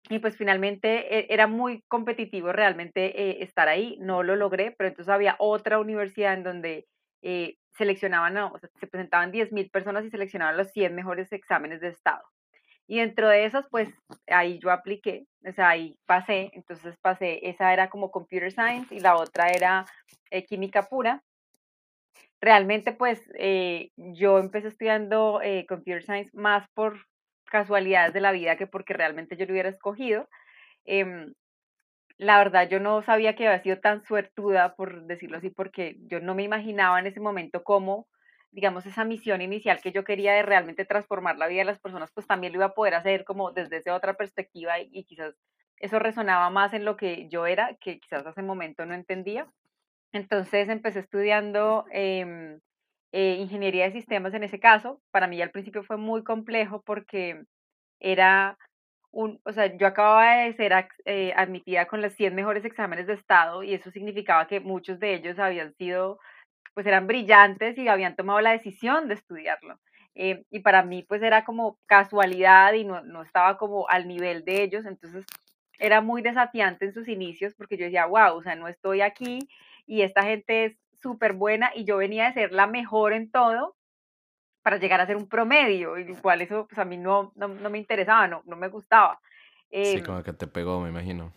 y 0.09 0.19
pues 0.19 0.37
finalmente 0.37 1.19
e, 1.19 1.27
era 1.33 1.47
muy 1.47 1.83
competitivo 1.87 2.51
realmente 2.53 3.21
eh, 3.21 3.43
estar 3.43 3.67
ahí, 3.67 3.97
no 3.99 4.23
lo 4.23 4.35
logré, 4.35 4.71
pero 4.77 4.89
entonces 4.89 5.13
había 5.13 5.35
otra 5.39 5.79
universidad 5.79 6.33
en 6.33 6.43
donde 6.43 6.87
eh, 7.23 7.55
seleccionaban, 7.77 8.37
o 8.37 8.57
sea, 8.59 8.69
se 8.79 8.87
presentaban 8.87 9.31
10.000 9.31 9.69
personas 9.69 10.05
y 10.05 10.09
seleccionaban 10.11 10.57
los 10.57 10.71
100 10.71 10.95
mejores 10.95 11.31
exámenes 11.33 11.81
de 11.81 11.89
estado. 11.89 12.23
Y 12.87 12.99
dentro 12.99 13.27
de 13.27 13.45
esas, 13.45 13.67
pues 13.69 13.89
ahí 14.27 14.59
yo 14.59 14.71
apliqué, 14.71 15.25
o 15.45 15.51
sea, 15.51 15.69
ahí 15.69 15.97
pasé, 16.05 16.51
entonces 16.53 16.95
pasé, 17.01 17.49
esa 17.49 17.73
era 17.73 17.89
como 17.89 18.11
computer 18.11 18.51
science 18.51 18.95
y 18.95 19.01
la 19.01 19.17
otra 19.17 19.49
era 19.49 19.85
eh, 20.31 20.45
química 20.45 20.83
pura. 20.83 21.21
Realmente, 22.39 22.93
pues 22.93 23.21
eh, 23.37 23.91
yo 23.97 24.39
empecé 24.39 24.69
estudiando 24.69 25.41
eh, 25.41 25.65
computer 25.67 26.03
science 26.03 26.31
más 26.33 26.65
por 26.73 27.05
casualidades 27.45 28.13
de 28.13 28.21
la 28.21 28.31
vida 28.31 28.55
que 28.57 28.67
porque 28.67 28.93
realmente 28.93 29.35
yo 29.35 29.45
lo 29.45 29.51
hubiera 29.51 29.69
escogido. 29.69 30.29
Em, 30.85 31.33
la 32.17 32.37
verdad, 32.37 32.69
yo 32.69 32.79
no 32.79 33.03
sabía 33.03 33.35
que 33.35 33.47
había 33.47 33.63
sido 33.63 33.79
tan 33.79 34.03
suertuda, 34.05 34.75
por 34.75 35.03
decirlo 35.03 35.37
así, 35.37 35.49
porque 35.49 35.97
yo 36.07 36.19
no 36.19 36.35
me 36.35 36.43
imaginaba 36.43 36.99
en 36.99 37.07
ese 37.07 37.19
momento 37.19 37.63
cómo 37.63 38.07
digamos, 38.51 38.85
esa 38.85 39.05
misión 39.05 39.41
inicial 39.41 39.81
que 39.81 39.91
yo 39.91 40.03
quería 40.03 40.33
de 40.33 40.43
realmente 40.43 40.85
transformar 40.85 41.37
la 41.37 41.47
vida 41.47 41.59
de 41.59 41.65
las 41.65 41.79
personas, 41.79 42.11
pues 42.13 42.27
también 42.27 42.53
lo 42.53 42.59
iba 42.59 42.67
a 42.67 42.73
poder 42.73 42.95
hacer 42.95 43.23
como 43.25 43.51
desde 43.51 43.77
esa 43.77 43.95
otra 43.95 44.15
perspectiva 44.15 44.79
y, 44.79 45.03
quizás 45.05 45.35
eso 45.79 45.99
resonaba 45.99 46.49
más 46.49 46.73
en 46.73 46.85
lo 46.85 46.97
que 46.97 47.27
yo 47.29 47.45
era, 47.45 47.75
que 47.79 47.99
quizás 47.99 48.25
hace 48.25 48.41
momento 48.41 48.85
no 48.85 48.95
entendía. 48.95 49.47
Entonces 50.11 50.69
empecé 50.69 50.99
estudiando 50.99 51.85
em, 51.91 52.59
eh, 53.11 53.35
ingeniería 53.39 53.85
de 53.85 53.91
sistemas 53.91 54.33
en 54.33 54.43
ese 54.43 54.59
caso. 54.59 55.01
Para 55.11 55.27
mí 55.27 55.41
al 55.41 55.51
principio 55.51 55.83
fue 55.83 55.97
muy 55.97 56.23
complejo 56.23 56.81
porque 56.83 57.43
era 57.99 58.57
un, 59.11 59.39
o 59.45 59.51
sea, 59.53 59.75
yo 59.77 59.87
acababa 59.87 60.37
de 60.43 60.53
ser 60.53 60.73
eh, 61.05 61.33
admitida 61.35 61.87
con 61.87 62.01
los 62.01 62.13
100 62.13 62.35
mejores 62.35 62.65
exámenes 62.65 63.07
de 63.07 63.13
estado 63.13 63.63
y 63.63 63.73
eso 63.73 63.91
significaba 63.91 64.47
que 64.47 64.59
muchos 64.59 64.99
de 64.99 65.15
ellos 65.15 65.39
habían 65.39 65.73
sido 65.75 66.19
pues 66.77 66.85
eran 66.85 67.07
brillantes 67.07 67.75
y 67.79 67.87
habían 67.87 68.15
tomado 68.15 68.39
la 68.39 68.51
decisión 68.51 69.07
de 69.07 69.15
estudiarlo. 69.15 69.79
Eh, 70.13 70.45
y 70.51 70.59
para 70.59 70.83
mí 70.83 71.01
pues 71.01 71.23
era 71.23 71.43
como 71.43 71.79
casualidad 71.87 72.71
y 72.73 72.83
no, 72.83 73.01
no, 73.01 73.23
estaba 73.23 73.57
como 73.57 73.89
al 73.89 74.07
nivel 74.07 74.45
de 74.45 74.61
ellos, 74.61 74.85
entonces 74.85 75.25
era 75.79 76.01
muy 76.01 76.21
desafiante 76.21 76.85
en 76.85 76.93
sus 76.93 77.07
inicios 77.07 77.55
porque 77.55 77.77
yo 77.77 77.85
decía, 77.85 78.05
wow, 78.05 78.35
o 78.37 78.43
sea, 78.43 78.55
no 78.55 78.67
estoy 78.67 79.01
aquí 79.01 79.49
y 79.87 80.03
esta 80.03 80.21
gente 80.21 80.65
es 80.65 80.77
súper 81.01 81.33
buena 81.33 81.71
y 81.73 81.83
yo 81.83 81.97
venía 81.97 82.25
de 82.25 82.33
ser 82.33 82.51
la 82.51 82.67
mejor 82.67 83.11
en 83.11 83.31
todo 83.31 83.75
para 84.61 84.77
llegar 84.77 85.01
a 85.01 85.07
ser 85.07 85.15
un 85.15 85.27
promedio, 85.27 85.97
y 85.97 86.13
cual 86.17 86.41
eso 86.41 86.67
pues 86.67 86.77
a 86.77 86.85
mí 86.85 86.97
no, 86.97 87.31
no, 87.33 87.47
no 87.47 87.71
me 87.71 87.79
interesaba, 87.79 88.27
no, 88.27 88.43
no 88.45 88.55
me 88.55 88.67
gustaba. 88.67 89.19
sí, 89.71 89.97
em, 89.97 90.05
como 90.05 90.21
que 90.21 90.33
te 90.33 90.45
pegó, 90.45 90.79
me 90.79 90.89
imagino. 90.89 91.33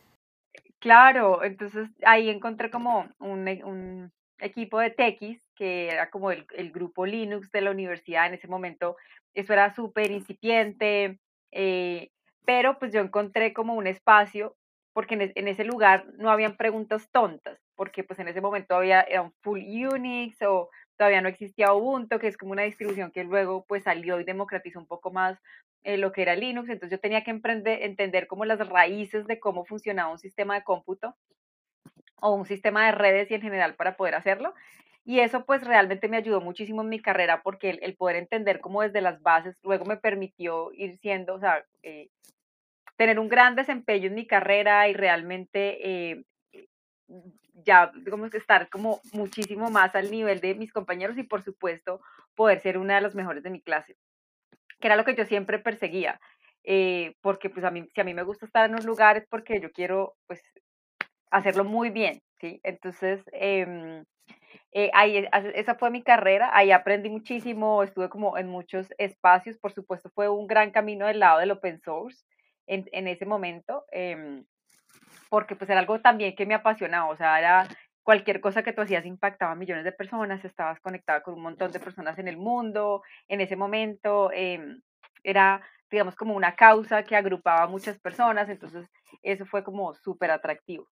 Claro, 0.80 1.42
entonces 1.42 1.88
ahí 2.04 2.28
encontré 2.28 2.70
como 2.70 3.09
un, 3.18 3.49
un, 3.64 4.12
equipo 4.40 4.78
de 4.78 4.90
TX, 4.90 5.42
que 5.54 5.88
era 5.88 6.11
como 6.11 6.30
el, 6.30 6.47
el, 6.54 6.73
grupo 6.73 7.06
Linux 7.06 7.50
de 7.50 7.61
la 7.61 7.70
universidad 7.70 8.26
en 8.26 8.35
ese 8.35 8.49
momento, 8.49 8.97
eso 9.35 9.52
era 9.52 9.75
súper 9.75 10.11
incipiente, 10.11 11.18
eh, 11.52 12.11
pero 12.44 12.78
pues 12.78 12.92
yo 12.92 13.00
encontré 13.00 13.52
como 13.52 13.75
un 13.75 13.87
espacio, 13.87 14.56
porque 14.92 15.32
en, 15.35 15.49
ese 15.49 15.64
lugar 15.64 16.06
no 16.18 16.30
habían 16.30 16.56
preguntas 16.56 17.09
tontas, 17.12 17.59
porque 17.76 18.02
pues 18.02 18.18
en 18.18 18.28
ese 18.28 18.40
momento 18.40 18.75
había 18.75 19.02
era 19.02 19.23
un 19.23 19.32
full 19.40 19.61
Unix 19.61 20.42
o 20.42 20.68
todavía 20.97 21.20
no 21.20 21.28
existía 21.28 21.73
Ubuntu, 21.73 22.18
que 22.18 22.26
es 22.26 22.37
como 22.37 22.52
una 22.52 22.62
distribución 22.62 23.12
que 23.12 23.25
luego 23.25 23.64
pues 23.68 23.85
salió 23.85 24.20
y 24.20 24.25
democratizó 24.25 24.80
un 24.80 24.87
poco 24.87 25.11
más 25.12 25.38
eh, 25.85 25.97
lo 25.97 26.12
que 26.12 26.23
era 26.23 26.35
Linux, 26.35 26.68
entonces 26.68 26.99
yo 26.99 27.00
tenía 27.00 27.25
que 27.25 27.30
entender 27.30 28.26
como 28.26 28.44
las 28.44 28.66
raíces 28.68 29.26
de 29.26 29.38
cómo 29.40 29.64
funcionaba 29.64 30.12
un 30.12 30.18
sistema 30.18 30.54
de 30.54 30.64
cómputo 30.64 31.16
o 32.21 32.35
un 32.35 32.47
sistema 32.47 32.87
de 32.87 32.93
redes 32.93 33.31
y 33.31 33.35
en 33.35 33.43
general 33.43 33.75
para 33.75 33.97
poder 33.97 34.15
hacerlo. 34.15 34.55
Y 35.05 35.21
eso 35.21 35.45
pues 35.45 35.65
realmente 35.65 36.09
me 36.09 36.19
ayudó 36.19 36.41
muchísimo 36.41 36.83
en 36.83 36.89
mi 36.89 37.00
carrera 37.00 37.43
porque 37.43 37.71
el, 37.71 37.97
poder 37.97 38.17
entender 38.17 38.61
cómo 38.61 38.83
desde 38.83 39.00
las 39.00 39.23
bases 39.23 39.59
luego 39.62 39.85
me 39.85 39.97
permitió 39.97 40.73
ir 40.73 40.99
siendo, 40.99 41.35
o 41.35 41.41
sea, 41.41 41.65
eh, 41.83 42.11
tener 42.97 43.19
un 43.19 43.29
gran 43.29 43.57
desempeño 43.57 44.09
en 44.09 44.15
mi 44.15 44.27
carrera 44.27 44.89
y 44.89 44.93
realmente 44.93 45.79
eh, 45.83 46.25
ya, 47.65 47.91
digamos, 47.95 48.33
estar 48.35 48.69
como 48.69 49.00
muchísimo 49.12 49.71
más 49.71 49.95
al 49.95 50.11
nivel 50.11 50.41
de 50.41 50.55
mis 50.55 50.73
compañeros 50.73 51.17
y 51.19 51.23
por 51.23 51.43
supuesto 51.43 52.00
poder 52.35 52.61
ser 52.61 52.79
una 52.79 52.97
de 52.97 53.00
las 53.00 53.15
mejores 53.15 53.43
de 53.43 53.50
mi 53.50 53.61
clase, 53.61 53.97
que 54.81 54.87
era 54.87 54.97
lo 54.97 55.05
que 55.05 55.15
yo 55.15 55.25
siempre 55.25 55.59
perseguía. 55.59 56.21
Eh, 56.62 57.17
porque 57.23 57.49
pues 57.49 57.65
a 57.65 57.71
mí, 57.71 57.89
si 57.95 58.00
a 58.03 58.05
mí 58.05 58.12
me 58.12 58.23
gusta 58.23 58.45
estar 58.45 58.69
en 58.69 58.77
los 58.77 58.85
lugares 58.85 59.27
porque 59.31 59.61
yo 59.61 59.73
quiero 59.73 60.15
pues 60.27 60.43
hacerlo 61.30 61.64
muy 61.64 61.90
bien, 61.90 62.20
¿sí? 62.40 62.60
Entonces, 62.62 63.22
em, 63.32 64.04
eh, 64.72 64.90
ahí, 64.94 65.26
esa 65.54 65.75
fue 65.76 65.90
mi 65.90 66.02
carrera, 66.02 66.50
ahí 66.52 66.70
aprendí 66.72 67.10
muchísimo, 67.10 67.82
estuve 67.82 68.08
como 68.08 68.38
en 68.38 68.49
muchos 68.49 68.88
espacios, 68.99 69.58
por 69.58 69.72
supuesto 69.72 70.10
fue 70.14 70.28
un 70.28 70.46
gran 70.46 70.70
camino 70.70 71.06
del 71.06 71.20
lado 71.20 71.40
del 71.40 71.52
open 71.52 71.80
source 71.80 72.25
en, 72.66 72.88
en 72.92 73.08
ese 73.08 73.26
momento. 73.26 73.84
Eh, 73.92 74.42
porque 75.30 75.56
pues 75.56 75.70
era 75.70 75.80
algo 75.80 76.00
también 76.00 76.34
que 76.34 76.46
me 76.46 76.54
apasionaba, 76.54 77.08
o 77.08 77.16
sea, 77.16 77.38
era 77.38 77.68
cualquier 78.02 78.40
cosa 78.40 78.62
que 78.62 78.72
tú 78.72 78.82
hacías 78.82 79.06
impactaba 79.06 79.52
a 79.52 79.56
millones 79.56 79.84
de 79.84 79.92
personas, 79.92 80.44
estabas 80.44 80.80
conectada 80.80 81.22
con 81.22 81.34
un 81.34 81.42
montón 81.42 81.70
de 81.72 81.80
personas 81.80 82.18
en 82.18 82.28
el 82.28 82.37
mundo, 82.37 83.02
en 83.28 83.40
ese 83.40 83.56
momento 83.56 84.30
em, 84.32 84.80
era, 85.22 85.62
digamos, 85.90 86.16
como 86.16 86.34
una 86.34 86.56
causa 86.56 87.04
que 87.04 87.16
agrupaba 87.16 87.62
a 87.62 87.68
muchas 87.68 87.99
personas, 88.00 88.49
entonces 88.49 88.88
eso 89.22 89.46
fue 89.46 89.62
como 89.62 89.94
súper 89.94 90.30
atractivo. 90.30 90.88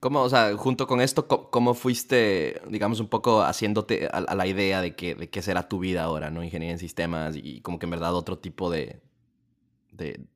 ¿Cómo, 0.00 0.20
o 0.20 0.28
sea, 0.28 0.54
junto 0.56 0.86
con 0.86 1.00
esto, 1.00 1.26
cómo 1.26 1.72
fuiste, 1.72 2.60
digamos, 2.68 3.00
un 3.00 3.08
poco 3.08 3.40
haciéndote 3.42 4.06
a, 4.12 4.34
la 4.34 4.46
idea 4.46 4.82
de 4.82 4.94
que, 4.94 5.14
de 5.14 5.30
qué 5.30 5.40
será 5.40 5.68
tu 5.68 5.78
vida 5.78 6.02
ahora, 6.04 6.30
¿no? 6.30 6.44
Ingeniería 6.44 6.72
en 6.72 6.78
sistemas 6.78 7.36
y 7.36 7.62
como 7.62 7.78
que 7.78 7.86
en 7.86 7.90
verdad 7.90 8.14
otro 8.14 8.38
tipo 8.38 8.70
de, 8.70 9.00
de, 9.94 10.26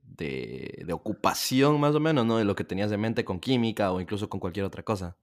de, 0.84 0.92
ocupación 0.92 1.80
más 1.80 1.94
o 1.94 2.00
menos, 2.00 2.26
¿no? 2.26 2.38
De 2.38 2.44
lo 2.44 2.54
que 2.54 2.64
tenías 2.64 2.90
de 2.90 2.98
mente 2.98 3.24
con 3.24 3.40
química 3.40 3.92
o 3.92 4.00
incluso 4.00 4.28
con 4.28 4.40
cualquier 4.40 4.64
otra 4.64 4.82
cosa. 4.82 5.16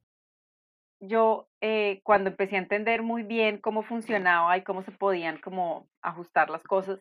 Yo 0.99 1.49
eh, 1.61 2.01
cuando 2.03 2.29
empecé 2.29 2.55
a 2.55 2.59
entender 2.59 3.01
muy 3.03 3.23
bien 3.23 3.59
cómo 3.59 3.83
funcionaba 3.83 4.57
y 4.57 4.63
cómo 4.63 4.83
se 4.83 4.91
podían 4.91 5.39
como 5.39 5.87
ajustar 6.01 6.49
las 6.49 6.63
cosas, 6.63 6.99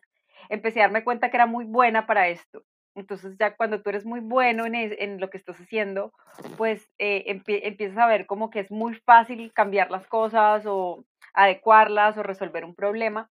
empecé 0.49 0.81
a 0.81 0.85
darme 0.85 1.05
cuenta 1.05 1.31
que 1.31 1.37
era 1.37 1.47
muy 1.47 1.65
buena 1.65 2.07
para 2.07 2.29
esto. 2.29 2.65
Entonces 2.95 3.37
ya 3.39 3.57
cuando 3.57 3.83
tú 3.83 3.91
eres 3.91 4.05
muy 4.05 4.21
bueno 4.21 4.67
en, 4.67 4.75
en 4.75 5.21
lo 5.21 5.31
que 5.31 5.37
estás 5.37 5.61
haciendo, 5.61 6.13
pues 6.57 6.89
eh, 6.99 7.25
empiezas 7.27 7.99
a 7.99 8.07
ver 8.07 8.27
como 8.27 8.51
que 8.51 8.61
es 8.61 8.71
muy 8.71 8.95
fácil 8.95 9.53
cambiar 9.53 9.91
las 9.91 10.07
cosas 10.07 10.65
o 10.67 11.05
adecuarlas 11.33 12.17
o 12.17 12.23
resolver 12.23 12.65
un 12.65 12.75
problema. 12.75 13.31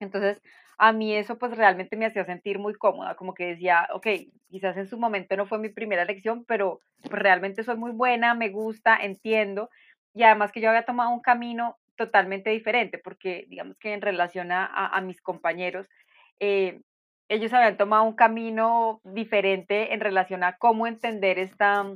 Entonces, 0.00 0.42
a 0.78 0.92
mí 0.92 1.14
eso 1.14 1.38
pues 1.38 1.56
realmente 1.56 1.96
me 1.96 2.06
hacía 2.06 2.24
sentir 2.24 2.58
muy 2.58 2.74
cómoda, 2.74 3.14
como 3.14 3.34
que 3.34 3.46
decía, 3.46 3.88
ok, 3.92 4.06
quizás 4.50 4.76
en 4.76 4.88
su 4.88 4.98
momento 4.98 5.36
no 5.36 5.46
fue 5.46 5.58
mi 5.58 5.68
primera 5.68 6.02
elección, 6.02 6.44
pero 6.44 6.80
realmente 7.04 7.62
soy 7.62 7.76
muy 7.76 7.92
buena, 7.92 8.34
me 8.34 8.48
gusta, 8.48 8.96
entiendo, 8.96 9.70
y 10.14 10.24
además 10.24 10.52
que 10.52 10.60
yo 10.60 10.68
había 10.68 10.84
tomado 10.84 11.10
un 11.10 11.20
camino 11.20 11.78
totalmente 11.96 12.50
diferente, 12.50 12.98
porque 12.98 13.46
digamos 13.48 13.78
que 13.78 13.92
en 13.92 14.02
relación 14.02 14.50
a, 14.50 15.00
mis 15.02 15.20
compañeros, 15.20 15.88
eh, 16.40 16.80
ellos 17.28 17.52
habían 17.52 17.76
tomado 17.76 18.04
un 18.04 18.14
camino 18.14 19.00
diferente 19.04 19.94
en 19.94 20.00
relación 20.00 20.44
a 20.44 20.56
cómo 20.56 20.86
entender 20.86 21.38
esta, 21.38 21.86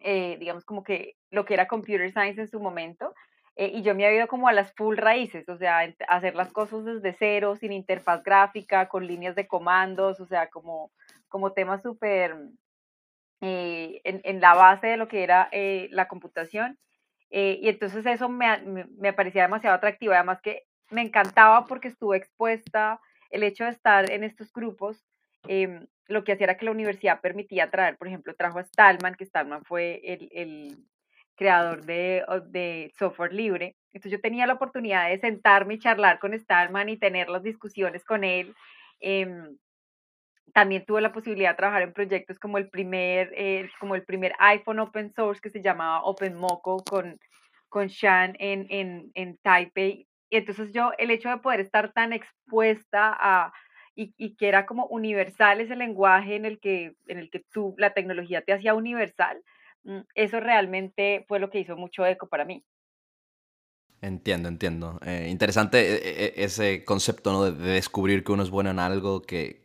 eh, 0.00 0.36
digamos 0.38 0.64
como 0.64 0.84
que 0.84 1.16
lo 1.30 1.44
que 1.44 1.54
era 1.54 1.66
computer 1.66 2.10
science 2.12 2.40
en 2.40 2.48
su 2.48 2.60
momento, 2.60 3.14
eh, 3.56 3.72
y 3.74 3.82
yo 3.82 3.94
me 3.94 4.06
había 4.06 4.18
ido 4.18 4.28
como 4.28 4.46
a 4.48 4.52
las 4.52 4.72
full 4.74 4.96
raíces, 4.96 5.48
o 5.48 5.56
sea, 5.56 5.80
hacer 6.06 6.36
las 6.36 6.52
cosas 6.52 6.84
desde 6.84 7.16
cero, 7.18 7.56
sin 7.56 7.72
interfaz 7.72 8.22
gráfica, 8.22 8.88
con 8.88 9.06
líneas 9.06 9.34
de 9.34 9.48
comandos, 9.48 10.20
o 10.20 10.26
sea, 10.26 10.48
como, 10.48 10.92
como 11.28 11.52
temas 11.52 11.82
súper 11.82 12.36
eh, 13.40 14.00
en, 14.04 14.40
la 14.40 14.54
base 14.54 14.86
de 14.86 14.96
lo 14.96 15.08
que 15.08 15.24
era 15.24 15.50
la 15.90 16.06
computación. 16.06 16.78
y 17.30 17.68
entonces 17.68 18.06
eso 18.06 18.28
me, 18.28 18.58
me, 18.98 19.12
parecía 19.12 19.42
demasiado 19.42 19.76
atractivo, 19.76 20.12
además 20.12 20.40
que 20.40 20.62
me 20.90 21.02
encantaba 21.02 21.66
porque 21.66 21.88
estuve 21.88 22.16
expuesta, 22.16 23.00
el 23.30 23.42
hecho 23.42 23.64
de 23.64 23.70
estar 23.70 24.10
en 24.10 24.24
estos 24.24 24.52
grupos, 24.52 25.04
em, 25.46 25.86
lo 26.06 26.24
que 26.24 26.32
hacía 26.32 26.44
era 26.44 26.56
que 26.56 26.64
la 26.64 26.72
universidad 26.72 27.20
permitía 27.20 27.70
traer, 27.70 27.96
por 27.96 28.08
ejemplo, 28.08 28.34
trajo 28.34 28.58
a 28.58 28.64
Stallman, 28.64 29.14
que 29.14 29.26
Stallman 29.26 29.64
fue 29.64 30.00
el, 30.04 30.28
el 30.32 30.78
creador 31.36 31.84
de, 31.84 32.24
de, 32.48 32.92
software 32.98 33.32
libre. 33.32 33.76
Entonces 33.92 34.12
yo 34.12 34.20
tenía 34.20 34.46
la 34.46 34.54
oportunidad 34.54 35.08
de 35.08 35.18
sentarme 35.18 35.74
y 35.74 35.78
charlar 35.78 36.18
con 36.18 36.38
Stallman 36.38 36.88
y 36.88 36.98
tener 36.98 37.28
las 37.28 37.42
discusiones 37.42 38.04
con 38.04 38.24
él. 38.24 38.54
Em, 39.00 39.56
también 40.52 40.84
tuve 40.84 41.00
la 41.00 41.12
posibilidad 41.12 41.50
de 41.50 41.56
trabajar 41.56 41.82
en 41.82 41.92
proyectos 41.92 42.38
como 42.38 42.58
el 42.58 42.68
primer, 42.68 43.32
eh, 43.36 43.70
como 43.78 43.94
el 43.94 44.04
primer 44.04 44.32
iPhone 44.40 44.80
open 44.80 45.12
source 45.12 45.40
que 45.40 45.50
se 45.50 45.62
llamaba 45.62 46.02
OpenMoco 46.02 46.82
con, 46.84 47.18
con 47.68 47.86
Shan 47.86 48.34
en, 48.38 48.66
en, 48.70 49.10
en 49.14 49.36
Taipei. 49.38 50.07
Y 50.30 50.36
entonces 50.36 50.72
yo, 50.72 50.92
el 50.98 51.10
hecho 51.10 51.28
de 51.28 51.38
poder 51.38 51.60
estar 51.60 51.92
tan 51.92 52.12
expuesta 52.12 53.16
a, 53.18 53.52
y, 53.94 54.14
y, 54.16 54.36
que 54.36 54.48
era 54.48 54.66
como 54.66 54.86
universal 54.86 55.60
ese 55.60 55.76
lenguaje 55.76 56.36
en 56.36 56.44
el 56.44 56.60
que, 56.60 56.94
en 57.06 57.18
el 57.18 57.30
que 57.30 57.44
tú, 57.52 57.74
la 57.78 57.94
tecnología 57.94 58.42
te 58.42 58.52
hacía 58.52 58.74
universal, 58.74 59.42
Mm, 59.88 60.00
eso 60.14 60.40
realmente 60.40 61.24
fue 61.28 61.38
lo 61.38 61.50
que 61.50 61.60
hizo 61.60 61.76
mucho 61.76 62.04
eco 62.04 62.28
para 62.28 62.44
mí. 62.44 62.64
Entiendo, 64.00 64.48
entiendo. 64.48 65.00
Eh, 65.04 65.28
interesante 65.30 65.94
eh, 65.94 66.00
eh, 66.04 66.34
ese 66.36 66.84
concepto 66.84 67.32
¿no? 67.32 67.50
de, 67.50 67.52
descubrir 67.52 68.22
que 68.22 68.32
uno 68.32 68.42
es 68.42 68.50
bueno 68.50 68.70
en 68.70 68.78
algo 68.78 69.22
que, 69.22 69.64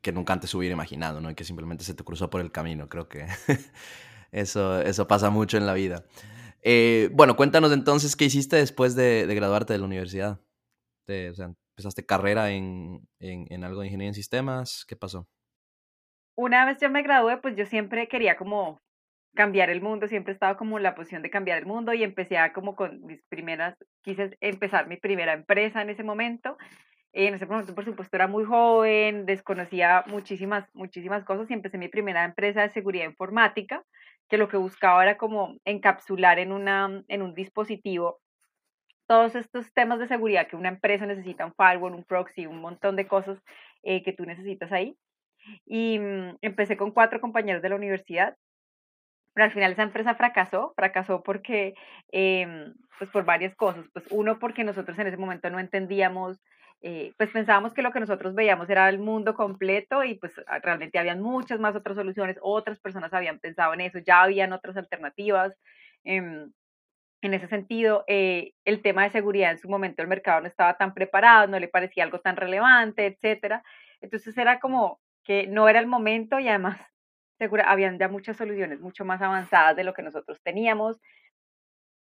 que, 0.00 0.12
nunca 0.12 0.32
antes 0.32 0.54
hubiera 0.54 0.72
imaginado, 0.72 1.20
¿no? 1.20 1.30
Y 1.30 1.34
que 1.34 1.44
simplemente 1.44 1.84
se 1.84 1.94
te 1.94 2.04
cruzó 2.04 2.30
por 2.30 2.40
el 2.40 2.52
camino. 2.52 2.88
Creo 2.88 3.08
que 3.08 3.26
eso, 4.32 4.80
eso 4.80 5.06
pasa 5.08 5.30
mucho 5.30 5.58
en 5.58 5.66
la 5.66 5.74
vida. 5.74 6.04
Bueno, 7.12 7.36
cuéntanos 7.36 7.72
entonces 7.72 8.16
qué 8.16 8.24
hiciste 8.24 8.56
después 8.56 8.94
de, 8.94 9.26
de 9.26 9.34
graduarte 9.34 9.72
de 9.72 9.78
la 9.78 9.84
universidad. 9.84 10.40
o 11.08 11.34
sea, 11.34 11.54
¿Empezaste 11.76 12.06
carrera 12.06 12.52
en, 12.52 13.06
algo 13.62 13.80
de 13.80 13.88
ingeniería 13.88 14.08
en 14.08 14.14
sistemas? 14.14 14.86
¿Qué 14.88 14.96
pasó? 14.96 15.28
Una 16.34 16.64
vez 16.64 16.78
yo 16.80 16.88
me 16.88 17.02
gradué, 17.02 17.36
pues 17.36 17.54
yo 17.54 17.66
siempre 17.66 18.08
quería 18.08 18.38
como 18.38 18.80
cambiar 19.34 19.68
el 19.68 19.82
mundo, 19.82 20.08
siempre 20.08 20.32
he 20.32 20.34
estado 20.34 20.56
como 20.56 20.78
en 20.78 20.82
la 20.82 20.94
posición 20.94 21.20
de 21.20 21.28
cambiar 21.28 21.58
el 21.58 21.66
mundo 21.66 21.92
y 21.92 22.02
empecé 22.02 22.38
como 22.54 22.76
con 22.76 23.04
mis 23.04 23.22
primeras, 23.24 23.76
quise 24.02 24.38
empezar 24.40 24.88
mi 24.88 24.96
primera 24.96 25.34
empresa 25.34 25.82
en 25.82 25.90
ese 25.90 26.02
momento. 26.02 26.56
En 27.12 27.34
ese 27.34 27.44
momento, 27.44 27.74
por 27.74 27.84
supuesto, 27.84 28.16
era 28.16 28.26
muy 28.26 28.44
joven, 28.44 29.26
desconocía 29.26 30.02
muchísimas, 30.06 30.66
muchísimas 30.72 31.24
cosas 31.24 31.50
y 31.50 31.52
empecé 31.52 31.76
mi 31.76 31.88
primera 31.88 32.24
empresa 32.24 32.62
de 32.62 32.70
seguridad 32.70 33.04
informática, 33.04 33.84
que 34.28 34.38
lo 34.38 34.48
que 34.48 34.56
buscaba 34.56 35.02
era 35.02 35.16
como 35.16 35.56
encapsular 35.64 36.38
en, 36.38 36.52
una, 36.52 37.02
en 37.08 37.22
un 37.22 37.34
dispositivo 37.34 38.20
todos 39.06 39.36
estos 39.36 39.72
temas 39.72 40.00
de 40.00 40.08
seguridad 40.08 40.48
que 40.48 40.56
una 40.56 40.68
empresa 40.68 41.06
necesita, 41.06 41.46
un 41.46 41.54
firewall, 41.54 41.94
un 41.94 42.04
proxy, 42.04 42.46
un 42.46 42.60
montón 42.60 42.96
de 42.96 43.06
cosas 43.06 43.40
eh, 43.82 44.02
que 44.02 44.12
tú 44.12 44.24
necesitas 44.24 44.72
ahí. 44.72 44.96
Y 45.64 45.98
mm, 46.00 46.38
empecé 46.40 46.76
con 46.76 46.90
cuatro 46.90 47.20
compañeros 47.20 47.62
de 47.62 47.68
la 47.68 47.76
universidad 47.76 48.36
pero 49.36 49.44
al 49.44 49.52
final 49.52 49.72
esa 49.72 49.82
empresa 49.82 50.14
fracasó, 50.14 50.72
fracasó 50.76 51.22
porque, 51.22 51.74
em, 52.10 52.72
pues 52.98 53.10
por 53.10 53.26
varias 53.26 53.54
cosas. 53.54 53.84
Pues 53.92 54.06
uno, 54.10 54.38
porque 54.38 54.64
nosotros 54.64 54.98
en 54.98 55.08
ese 55.08 55.18
momento 55.18 55.50
no 55.50 55.58
entendíamos, 55.58 56.40
eh, 56.82 57.12
pues 57.16 57.30
pensábamos 57.30 57.74
que 57.74 57.82
lo 57.82 57.92
que 57.92 58.00
nosotros 58.00 58.34
veíamos 58.34 58.68
era 58.70 58.88
el 58.88 58.98
mundo 58.98 59.34
completo 59.34 60.04
y 60.04 60.14
pues 60.16 60.32
ah, 60.46 60.58
realmente 60.60 60.98
habían 60.98 61.20
muchas 61.22 61.60
más 61.60 61.74
otras 61.74 61.96
soluciones, 61.96 62.38
otras 62.42 62.78
personas 62.80 63.12
habían 63.12 63.38
pensado 63.38 63.74
en 63.74 63.80
eso, 63.80 63.98
ya 63.98 64.22
habían 64.22 64.52
otras 64.52 64.76
alternativas. 64.76 65.54
Em, 66.04 66.52
en 67.22 67.34
ese 67.34 67.48
sentido, 67.48 68.04
eh, 68.08 68.52
el 68.64 68.82
tema 68.82 69.04
de 69.04 69.10
seguridad 69.10 69.50
en 69.50 69.58
su 69.58 69.68
momento 69.68 70.02
el 70.02 70.08
mercado 70.08 70.42
no 70.42 70.48
estaba 70.48 70.76
tan 70.76 70.94
preparado, 70.94 71.48
no 71.48 71.58
le 71.58 71.68
parecía 71.68 72.04
algo 72.04 72.20
tan 72.20 72.36
relevante, 72.36 73.06
etcétera. 73.06 73.64
Entonces 74.00 74.36
era 74.38 74.60
como 74.60 75.00
que 75.24 75.46
no 75.46 75.68
era 75.68 75.80
el 75.80 75.86
momento 75.86 76.38
y 76.38 76.48
además 76.48 76.78
segura, 77.38 77.70
habían 77.70 77.98
ya 77.98 78.08
muchas 78.08 78.36
soluciones 78.36 78.80
mucho 78.80 79.04
más 79.04 79.20
avanzadas 79.22 79.76
de 79.76 79.84
lo 79.84 79.94
que 79.94 80.02
nosotros 80.02 80.40
teníamos. 80.42 81.00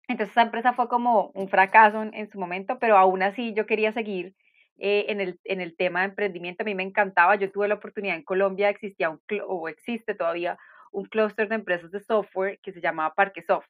Entonces 0.09 0.33
esa 0.33 0.43
empresa 0.43 0.73
fue 0.73 0.89
como 0.89 1.31
un 1.35 1.49
fracaso 1.49 2.03
en, 2.03 2.31
su 2.31 2.39
momento, 2.39 2.79
pero 2.79 2.99
aún 2.99 3.23
así 3.23 3.55
yo 3.55 3.67
quería 3.67 3.93
seguir 3.93 4.35
eh, 4.81 5.07
en, 5.09 5.21
el, 5.21 5.39
en 5.45 5.61
el 5.61 5.77
tema 5.77 6.01
de 6.01 6.07
emprendimiento. 6.07 6.63
A 6.63 6.67
mí 6.67 6.75
me 6.75 6.83
encantaba, 6.83 7.37
yo 7.37 7.53
tuve 7.53 7.69
la 7.69 7.75
oportunidad 7.75 8.17
en 8.17 8.25
Colombia, 8.25 8.71
existía 8.71 9.11
un, 9.11 9.21
o 9.47 9.69
existe 9.69 10.15
todavía 10.15 10.59
un 10.93 11.05
clúster 11.07 11.49
de 11.49 11.57
empresas 11.57 11.91
de 11.93 12.01
software 12.01 12.59
que 12.63 12.73
se 12.73 12.81
llamaba 12.81 13.15
Parquesoft. 13.15 13.67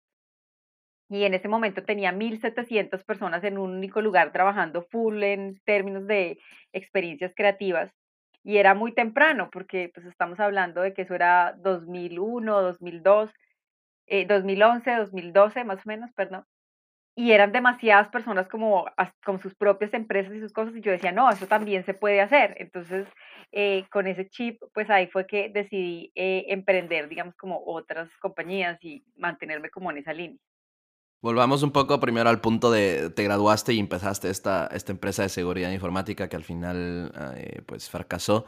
y 1.09 1.25
en 1.25 1.35
ese 1.35 1.49
momento 1.49 1.83
tenía 1.85 2.13
1.700 2.13 3.05
personas 3.05 3.43
en 3.45 3.59
un 3.59 3.73
único 3.73 4.01
lugar 4.01 4.33
trabajando 4.33 4.83
full 4.83 5.23
en 5.23 5.61
términos 5.65 6.07
de 6.07 6.39
experiencias 6.73 7.33
creativas 7.35 7.93
y 8.45 8.59
era 8.59 8.75
muy 8.75 8.93
temprano 8.95 9.51
porque 9.53 9.91
pues 9.95 10.07
estamos 10.07 10.41
hablando 10.41 10.81
de 10.83 10.95
que 10.95 11.03
eso 11.03 11.15
era 11.15 11.55
2001, 11.59 12.63
2002, 12.63 13.31
eh, 14.07 14.27
2011, 14.27 14.97
2012 14.97 15.65
más 15.65 15.79
o 15.87 15.89
menos, 15.89 16.13
perdón. 16.15 16.45
Y 17.21 17.33
eran 17.33 17.53
demasiadas 17.53 18.09
personas 18.09 18.49
como 18.49 18.87
con 19.23 19.43
sus 19.43 19.55
propias 19.55 19.93
empresas 19.93 20.33
y 20.35 20.41
sus 20.41 20.55
cosas 20.55 20.75
y 20.75 20.81
yo 20.81 20.91
decía, 20.91 21.13
no, 21.13 21.29
eso 21.29 21.47
también 21.47 21.85
se 21.85 21.93
puede 21.93 22.23
hacer. 22.23 22.55
Entonces, 22.59 23.07
eh, 23.53 23.85
con 23.93 24.07
ese 24.07 24.27
chip, 24.31 24.59
pues 24.73 24.89
ahí 24.89 25.07
fue 25.07 25.27
que 25.27 25.51
decidí 25.51 26.11
eh, 26.15 26.47
emprender, 26.49 27.11
digamos, 27.11 27.35
como 27.37 27.63
otras 27.67 28.09
compañías 28.23 28.83
y 28.83 29.05
mantenerme 29.19 29.69
como 29.69 29.91
en 29.91 29.99
esa 29.99 30.15
línea. 30.15 30.39
Volvamos 31.21 31.63
un 31.63 31.73
poco 31.73 32.01
primero 32.01 32.31
al 32.31 32.41
punto 32.41 32.71
de 32.71 33.11
te 33.11 33.23
graduaste 33.23 33.75
y 33.75 33.81
empezaste 33.81 34.31
esta, 34.31 34.69
esta 34.69 34.93
empresa 34.93 35.23
de 35.23 35.29
seguridad 35.29 35.71
informática 35.73 36.27
que 36.31 36.37
al 36.37 36.45
final 36.45 37.13
eh, 37.37 37.61
pues 37.67 37.91
fracasó. 37.91 38.47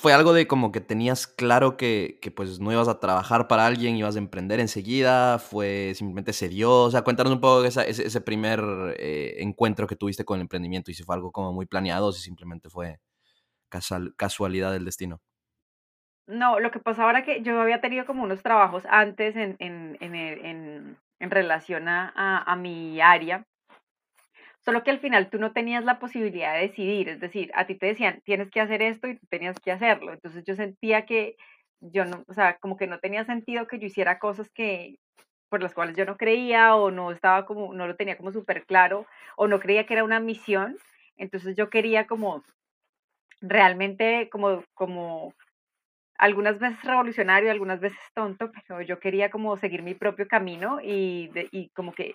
Fue 0.00 0.12
algo 0.12 0.32
de 0.32 0.46
como 0.46 0.72
que 0.72 0.80
tenías 0.80 1.26
claro 1.26 1.76
que, 1.76 2.18
que, 2.20 2.30
pues 2.30 2.60
no 2.60 2.72
ibas 2.72 2.88
a 2.88 3.00
trabajar 3.00 3.48
para 3.48 3.66
alguien, 3.66 3.96
ibas 3.96 4.16
a 4.16 4.18
emprender 4.18 4.60
enseguida, 4.60 5.38
fue 5.38 5.92
simplemente 5.94 6.32
se 6.32 6.48
dio, 6.48 6.84
o 6.84 6.90
sea, 6.90 7.02
cuéntanos 7.02 7.32
un 7.32 7.40
poco 7.40 7.64
ese, 7.64 7.88
ese, 7.88 8.20
primer 8.20 8.60
eh, 8.98 9.36
encuentro 9.38 9.86
que 9.86 9.96
tuviste 9.96 10.24
con 10.24 10.36
el 10.36 10.42
emprendimiento 10.42 10.90
y 10.90 10.94
si 10.94 11.02
fue 11.02 11.14
algo 11.14 11.32
como 11.32 11.52
muy 11.52 11.66
planeado 11.66 12.08
o 12.08 12.12
si 12.12 12.22
simplemente 12.22 12.68
fue 12.70 12.98
casualidad 14.16 14.72
del 14.72 14.84
destino. 14.84 15.20
No, 16.26 16.60
lo 16.60 16.70
que 16.70 16.78
pasaba 16.78 17.10
era 17.10 17.24
que 17.24 17.42
yo 17.42 17.60
había 17.60 17.80
tenido 17.80 18.06
como 18.06 18.22
unos 18.22 18.42
trabajos 18.42 18.84
antes 18.88 19.36
en, 19.36 19.56
en, 19.58 19.96
en, 20.00 20.14
en, 20.14 20.98
en 21.18 21.30
relación 21.30 21.88
a, 21.88 22.42
a, 22.42 22.56
mi 22.56 23.00
área, 23.00 23.44
solo 24.64 24.82
que 24.82 24.90
al 24.90 25.00
final 25.00 25.28
tú 25.30 25.38
no 25.38 25.52
tenías 25.52 25.84
la 25.84 25.98
posibilidad 25.98 26.54
de 26.54 26.68
decidir, 26.68 27.08
es 27.08 27.20
decir, 27.20 27.50
a 27.54 27.66
ti 27.66 27.74
te 27.74 27.86
decían, 27.86 28.20
tienes 28.24 28.50
que 28.50 28.60
hacer 28.60 28.82
esto 28.82 29.08
y 29.08 29.16
tú 29.16 29.26
tenías 29.28 29.58
que 29.60 29.72
hacerlo, 29.72 30.12
entonces 30.12 30.44
yo 30.44 30.54
sentía 30.54 31.04
que 31.04 31.36
yo 31.80 32.04
no, 32.04 32.24
o 32.28 32.32
sea, 32.32 32.56
como 32.58 32.76
que 32.76 32.86
no 32.86 33.00
tenía 33.00 33.24
sentido 33.24 33.66
que 33.66 33.78
yo 33.78 33.86
hiciera 33.86 34.18
cosas 34.18 34.48
que 34.50 34.96
por 35.48 35.62
las 35.62 35.74
cuales 35.74 35.96
yo 35.96 36.06
no 36.06 36.16
creía 36.16 36.76
o 36.76 36.90
no 36.90 37.10
estaba 37.10 37.44
como, 37.44 37.74
no 37.74 37.86
lo 37.86 37.96
tenía 37.96 38.16
como 38.16 38.32
súper 38.32 38.64
claro 38.64 39.06
o 39.36 39.48
no 39.48 39.60
creía 39.60 39.84
que 39.84 39.94
era 39.94 40.04
una 40.04 40.20
misión, 40.20 40.78
entonces 41.16 41.56
yo 41.56 41.68
quería 41.68 42.06
como 42.06 42.42
realmente 43.40 44.28
como, 44.30 44.64
como 44.74 45.34
algunas 46.16 46.58
veces 46.58 46.82
revolucionario, 46.84 47.50
algunas 47.50 47.80
veces 47.80 47.98
tonto, 48.14 48.50
pero 48.52 48.80
yo 48.80 49.00
quería 49.00 49.30
como 49.30 49.56
seguir 49.56 49.82
mi 49.82 49.94
propio 49.94 50.28
camino 50.28 50.80
y, 50.80 51.30
y 51.50 51.68
como 51.70 51.92
que 51.92 52.14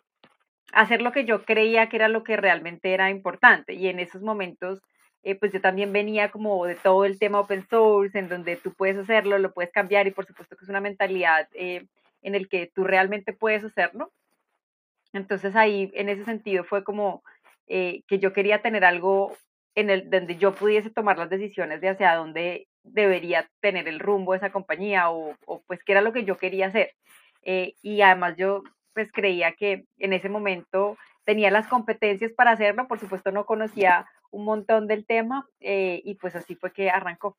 hacer 0.74 1.02
lo 1.02 1.12
que 1.12 1.26
yo 1.26 1.44
creía 1.46 1.90
que 1.90 1.98
era 1.98 2.08
lo 2.08 2.24
que 2.24 2.38
realmente 2.38 2.94
era 2.94 3.10
importante. 3.10 3.74
Y 3.74 3.88
en 3.88 4.00
esos 4.00 4.22
momentos, 4.22 4.82
eh, 5.24 5.36
pues 5.36 5.52
yo 5.54 5.62
también 5.62 5.94
venía 5.94 6.30
como 6.32 6.66
de 6.66 6.76
todo 6.76 7.06
el 7.06 7.20
tema 7.20 7.40
open 7.40 7.68
source, 7.70 8.18
en 8.18 8.30
donde 8.30 8.56
tú 8.58 8.74
puedes 8.74 8.98
hacerlo, 8.98 9.38
lo 9.38 9.54
puedes 9.54 9.72
cambiar 9.72 10.08
y 10.08 10.12
por 10.12 10.26
supuesto 10.26 10.56
que 10.56 10.66
es 10.66 10.70
una 10.70 10.82
mentalidad 10.82 11.48
eh, 11.54 11.86
en 12.22 12.36
el 12.36 12.50
que 12.50 12.72
tú 12.74 12.84
realmente 12.84 13.34
puedes 13.34 13.64
hacerlo. 13.64 14.12
Entonces 15.14 15.56
ahí, 15.56 15.92
en 15.94 16.10
ese 16.10 16.26
sentido, 16.26 16.64
fue 16.64 16.84
como 16.84 17.24
eh, 17.68 18.04
que 18.08 18.20
yo 18.20 18.34
quería 18.34 18.62
tener 18.62 18.86
algo 18.86 19.36
en 19.76 19.90
el 19.90 20.10
donde 20.10 20.38
yo 20.38 20.56
pudiese 20.56 20.90
tomar 20.90 21.18
las 21.18 21.30
decisiones 21.30 21.82
de 21.82 21.90
hacia 21.90 22.16
dónde 22.16 22.68
debería 22.84 23.50
tener 23.62 23.88
el 23.88 24.00
rumbo 24.00 24.34
esa 24.34 24.52
compañía 24.52 25.10
o, 25.12 25.36
o 25.46 25.62
pues 25.68 25.84
qué 25.84 25.92
era 25.94 26.02
lo 26.02 26.14
que 26.14 26.24
yo 26.24 26.38
quería 26.38 26.68
hacer. 26.68 26.94
Eh, 27.44 27.76
y 27.82 28.02
además 28.02 28.36
yo 28.38 28.64
pues 28.98 29.12
creía 29.14 29.54
que 29.54 29.86
en 30.00 30.12
ese 30.12 30.28
momento 30.28 30.98
tenía 31.24 31.52
las 31.52 31.68
competencias 31.68 32.32
para 32.32 32.50
hacerlo, 32.50 32.88
por 32.88 33.00
supuesto 33.00 33.32
no 33.32 33.46
conocía 33.46 34.08
un 34.32 34.44
montón 34.44 34.88
del 34.88 35.06
tema 35.06 35.48
eh, 35.60 36.02
y 36.04 36.16
pues 36.16 36.36
así 36.36 36.56
fue 36.56 36.74
que 36.74 36.90
arrancó. 36.90 37.38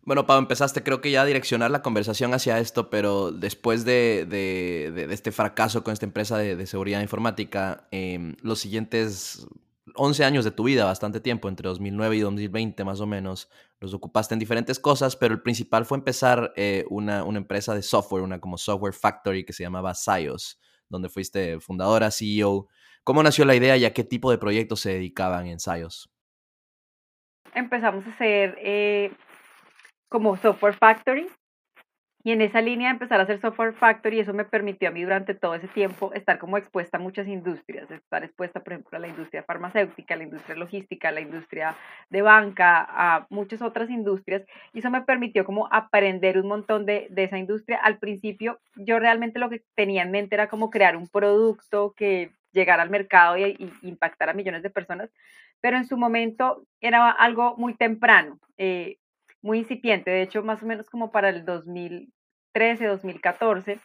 Bueno, 0.00 0.24
Pau, 0.24 0.38
empezaste 0.38 0.82
creo 0.82 1.02
que 1.02 1.10
ya 1.10 1.20
a 1.20 1.26
direccionar 1.26 1.70
la 1.70 1.82
conversación 1.82 2.32
hacia 2.32 2.58
esto, 2.58 2.88
pero 2.88 3.32
después 3.32 3.84
de, 3.84 4.24
de, 4.26 4.92
de, 4.94 5.12
este 5.12 5.30
fracaso 5.30 5.84
con 5.84 5.92
esta 5.92 6.06
empresa 6.06 6.38
de, 6.38 6.66
seguridad 6.66 7.02
informática, 7.02 7.86
eh, 7.90 8.34
los 8.40 8.60
siguientes 8.60 9.46
11 9.94 10.24
años 10.24 10.44
de 10.44 10.50
tu 10.50 10.64
vida, 10.64 10.84
bastante 10.84 11.20
tiempo, 11.20 11.48
entre 11.48 11.68
2009 11.68 12.16
y 12.16 12.20
2020 12.20 12.84
más 12.84 13.00
o 13.00 13.06
menos, 13.06 13.50
los 13.80 13.94
ocupaste 13.94 14.34
en 14.34 14.38
diferentes 14.38 14.78
cosas, 14.78 15.16
pero 15.16 15.34
el 15.34 15.42
principal 15.42 15.84
fue 15.84 15.98
empezar 15.98 16.52
eh, 16.56 16.84
una, 16.90 17.24
una, 17.24 17.38
empresa 17.38 17.74
de 17.74 17.82
software, 17.82 18.22
una 18.22 18.40
como 18.40 18.58
Software 18.58 18.94
Factory 18.94 19.44
que 19.44 19.52
se 19.52 19.62
llamaba 19.62 19.94
SIOS, 19.94 20.60
donde 20.88 21.08
fuiste 21.08 21.60
fundadora, 21.60 22.10
CEO. 22.10 22.68
¿Cómo 23.04 23.22
nació 23.22 23.44
la 23.44 23.54
idea 23.54 23.76
y 23.76 23.84
a 23.84 23.92
qué 23.92 24.04
tipo 24.04 24.30
de 24.30 24.38
proyectos 24.38 24.80
se 24.80 24.90
dedicaban 24.90 25.46
en 25.46 25.60
SIOS? 25.60 26.10
Empezamos 27.54 28.06
a 28.06 28.10
hacer 28.10 28.56
eh, 28.60 29.12
como 30.08 30.36
Software 30.36 30.74
Factory, 30.74 31.28
y 32.22 32.32
en 32.32 32.42
esa 32.42 32.60
línea 32.60 32.90
empezar 32.90 33.18
a 33.18 33.22
hacer 33.22 33.40
software 33.40 33.72
factory, 33.72 34.20
eso 34.20 34.34
me 34.34 34.44
permitió 34.44 34.88
a 34.88 34.92
mí 34.92 35.02
durante 35.02 35.34
todo 35.34 35.54
ese 35.54 35.68
tiempo 35.68 36.12
estar 36.12 36.38
como 36.38 36.58
expuesta 36.58 36.98
a 36.98 37.00
muchas 37.00 37.26
industrias, 37.26 37.90
estar 37.90 38.22
expuesta, 38.24 38.60
por 38.62 38.74
ejemplo, 38.74 38.98
a 38.98 39.00
la 39.00 39.08
industria 39.08 39.42
farmacéutica, 39.42 40.14
a 40.14 40.16
la 40.18 40.24
industria 40.24 40.56
logística, 40.56 41.08
a 41.08 41.12
la 41.12 41.22
industria 41.22 41.76
de 42.10 42.20
banca, 42.20 42.86
a 42.88 43.26
muchas 43.30 43.62
otras 43.62 43.88
industrias. 43.88 44.42
Y 44.74 44.80
eso 44.80 44.90
me 44.90 45.02
permitió 45.02 45.46
como 45.46 45.66
aprender 45.72 46.38
un 46.38 46.48
montón 46.48 46.84
de, 46.84 47.06
de 47.10 47.24
esa 47.24 47.38
industria. 47.38 47.78
Al 47.82 47.98
principio, 47.98 48.60
yo 48.76 48.98
realmente 48.98 49.38
lo 49.38 49.48
que 49.48 49.62
tenía 49.74 50.02
en 50.02 50.10
mente 50.10 50.34
era 50.34 50.48
como 50.48 50.68
crear 50.68 50.96
un 50.96 51.08
producto 51.08 51.94
que 51.96 52.32
llegara 52.52 52.82
al 52.82 52.90
mercado 52.90 53.38
y, 53.38 53.56
y 53.58 53.88
impactara 53.88 54.32
a 54.32 54.34
millones 54.34 54.62
de 54.62 54.70
personas, 54.70 55.10
pero 55.60 55.76
en 55.76 55.86
su 55.86 55.96
momento 55.96 56.64
era 56.80 57.10
algo 57.10 57.56
muy 57.56 57.74
temprano. 57.74 58.38
Eh, 58.58 58.98
muy 59.42 59.58
incipiente, 59.58 60.10
de 60.10 60.22
hecho 60.22 60.42
más 60.42 60.62
o 60.62 60.66
menos 60.66 60.88
como 60.88 61.10
para 61.10 61.28
el 61.30 61.44
2013, 61.44 62.86
2014, 62.86 63.80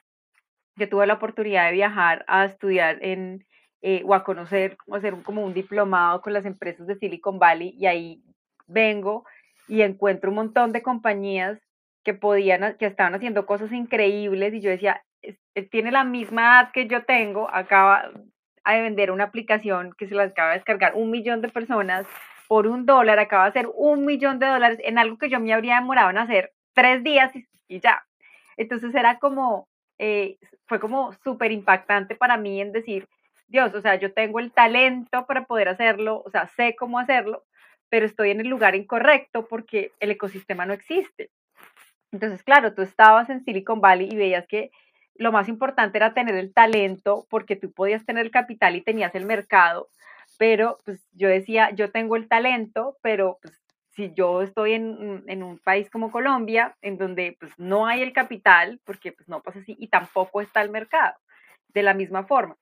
que 0.76 0.88
tuve 0.88 1.08
la 1.08 1.14
oportunidad 1.16 1.68
de 1.68 1.74
viajar 1.74 2.26
a 2.28 2.46
estudiar 2.46 2.98
en, 3.02 3.46
eh, 3.82 4.02
o 4.06 4.14
a 4.14 4.24
conocer, 4.24 4.78
o 4.88 4.96
hacer 4.96 5.16
como 5.24 5.44
un 5.46 5.54
diplomado 5.54 6.22
con 6.22 6.34
las 6.34 6.46
empresas 6.46 6.88
de 6.88 6.96
Silicon 6.96 7.40
Valley 7.40 7.76
y 7.78 7.86
ahí 7.86 8.24
vengo 8.68 9.26
y 9.68 9.82
encuentro 9.82 10.30
un 10.30 10.36
montón 10.36 10.72
de 10.72 10.82
compañías 10.82 11.60
que 12.04 12.14
podían, 12.14 12.76
que 12.78 12.86
estaban 12.86 13.16
haciendo 13.16 13.46
cosas 13.46 13.72
increíbles 13.72 14.54
y 14.54 14.62
yo 14.62 14.70
decía, 14.70 15.02
tiene 15.72 15.92
la 15.92 16.04
misma 16.04 16.42
edad 16.42 16.72
que 16.72 16.88
yo 16.88 17.04
tengo, 17.04 17.50
acaba 17.52 18.12
de 18.66 18.82
vender 18.82 19.12
una 19.12 19.26
aplicación 19.26 19.94
que 19.98 20.08
se 20.08 20.16
la 20.16 20.24
acaba 20.24 20.50
de 20.50 20.58
descargar 20.58 20.94
un 20.96 21.10
millón 21.10 21.42
de 21.42 21.50
personas, 21.50 22.06
por 22.48 22.68
un 22.68 22.86
dólar, 22.86 23.20
acaba 23.20 23.44
de 23.44 23.50
hacer 23.50 23.70
un 23.74 24.06
millón 24.06 24.40
de 24.40 24.48
dólares 24.48 24.80
en 24.84 24.98
algo 24.98 25.18
que 25.18 25.30
yo 25.30 25.40
me 25.40 25.54
habría 25.54 25.76
demorado 25.76 26.10
en 26.10 26.18
hacer 26.18 26.54
tres 26.74 27.04
días 27.04 27.32
y, 27.36 27.80
ya. 27.80 28.06
Entonces 28.58 28.94
era 28.94 29.20
como, 29.20 29.68
eh, 29.98 30.38
fue 30.66 30.80
como 30.80 31.14
súper 31.24 31.52
impactante 31.52 32.16
para 32.16 32.38
mí 32.38 32.62
en 32.62 32.72
decir, 32.72 33.08
Dios, 33.48 33.74
o 33.74 33.82
sea, 33.82 33.96
yo 33.96 34.14
tengo 34.14 34.40
el 34.40 34.52
talento 34.52 35.26
para 35.26 35.46
poder 35.46 35.70
hacerlo, 35.70 36.22
o 36.26 36.30
sea, 36.30 36.48
sé 36.48 36.76
cómo 36.76 37.00
hacerlo, 37.00 37.44
pero 37.90 38.06
estoy 38.06 38.32
en 38.32 38.42
el 38.42 38.48
lugar 38.48 38.76
incorrecto 38.76 39.48
porque 39.48 39.92
el 40.00 40.12
ecosistema 40.12 40.66
no 40.66 40.74
existe. 40.74 41.30
Entonces, 42.12 42.44
claro, 42.44 42.74
tú 42.74 42.82
estabas 42.82 43.30
en 43.30 43.44
Silicon 43.44 43.82
Valley 43.82 44.10
y 44.12 44.16
veías 44.16 44.48
que 44.48 44.72
lo 45.16 45.32
más 45.32 45.48
importante 45.48 45.98
era 45.98 46.14
tener 46.14 46.36
el 46.36 46.54
talento 46.54 47.26
porque 47.30 47.56
tú 47.56 47.72
podías 47.72 48.06
tener 48.06 48.26
el 48.26 48.32
capital 48.32 48.76
y 48.76 48.82
tenías 48.82 49.16
el 49.16 49.26
mercado, 49.26 49.90
pero 50.38 50.80
pues 50.86 51.08
yo 51.14 51.28
decía, 51.30 51.72
yo 51.72 51.92
tengo 51.92 52.16
el 52.16 52.28
talento, 52.28 52.98
pero 53.02 53.40
pues 53.42 53.62
si 53.92 54.14
yo 54.14 54.42
estoy 54.42 54.74
en, 54.74 55.24
en, 55.28 55.44
un 55.44 55.58
país 55.58 55.90
como 55.90 56.12
Colombia, 56.12 56.76
en 56.82 56.98
donde 56.98 57.38
pues 57.40 57.54
no 57.58 57.88
hay 57.88 58.02
el 58.02 58.12
capital, 58.12 58.82
porque 58.84 59.14
pues 59.14 59.30
no 59.30 59.42
pasa 59.42 59.60
así, 59.60 59.76
y 59.80 59.88
tampoco 59.88 60.42
está 60.42 60.62
el 60.62 60.70
mercado, 60.70 61.16
de 61.70 61.84
la 61.84 61.94
misma 61.94 62.26
forma. 62.26 62.58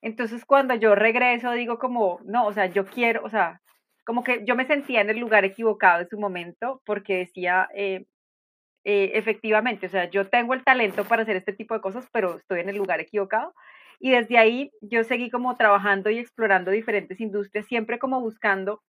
Entonces 0.00 0.44
cuando 0.44 0.74
yo 0.74 0.94
regreso 0.94 1.52
digo 1.52 1.78
como, 1.78 2.20
no, 2.24 2.46
o 2.46 2.52
sea, 2.52 2.66
yo 2.66 2.86
quiero, 2.86 3.22
o 3.24 3.30
sea, 3.30 3.60
como 4.04 4.24
que 4.24 4.44
yo 4.44 4.56
me 4.56 4.66
sentía 4.66 5.00
en 5.00 5.10
el 5.10 5.18
lugar 5.18 5.44
equivocado 5.44 6.02
en 6.02 6.08
su 6.08 6.18
momento, 6.18 6.82
porque 6.84 7.18
decía, 7.18 7.68
eh, 7.74 8.06
eh, 8.84 9.12
efectivamente, 9.14 9.86
o 9.86 9.90
sea, 9.90 10.08
yo 10.08 10.28
tengo 10.28 10.54
el 10.54 10.64
talento 10.64 11.04
para 11.04 11.22
hacer 11.22 11.36
este 11.36 11.52
tipo 11.52 11.74
de 11.74 11.80
cosas, 11.80 12.08
pero 12.12 12.36
estoy 12.36 12.60
en 12.60 12.70
el 12.70 12.76
lugar 12.76 13.00
equivocado. 13.00 13.54
Y 14.00 14.10
desde 14.10 14.38
ahí 14.38 14.72
yo 14.80 15.04
seguí 15.04 15.30
como 15.30 15.56
trabajando 15.56 16.10
y 16.10 16.18
explorando 16.18 16.70
diferentes 16.70 17.20
industrias, 17.20 17.66
siempre 17.66 17.98
como 17.98 18.20
buscando 18.20 18.82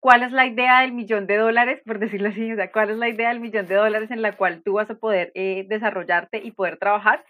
cuál 0.00 0.22
es 0.22 0.32
la 0.32 0.46
idea 0.46 0.82
del 0.82 0.92
millón 0.92 1.26
de 1.26 1.36
dólares, 1.36 1.82
por 1.84 1.98
decirlo 1.98 2.28
así, 2.28 2.52
o 2.52 2.56
sea, 2.56 2.70
cuál 2.70 2.90
es 2.90 2.98
la 2.98 3.08
idea 3.08 3.30
del 3.30 3.40
millón 3.40 3.66
de 3.66 3.74
dólares 3.74 4.10
en 4.10 4.22
la 4.22 4.36
cual 4.36 4.62
tú 4.62 4.74
vas 4.74 4.90
a 4.90 4.94
poder 4.98 5.32
eh, 5.34 5.66
desarrollarte 5.68 6.38
y 6.38 6.52
poder 6.52 6.78
trabajar. 6.78 7.24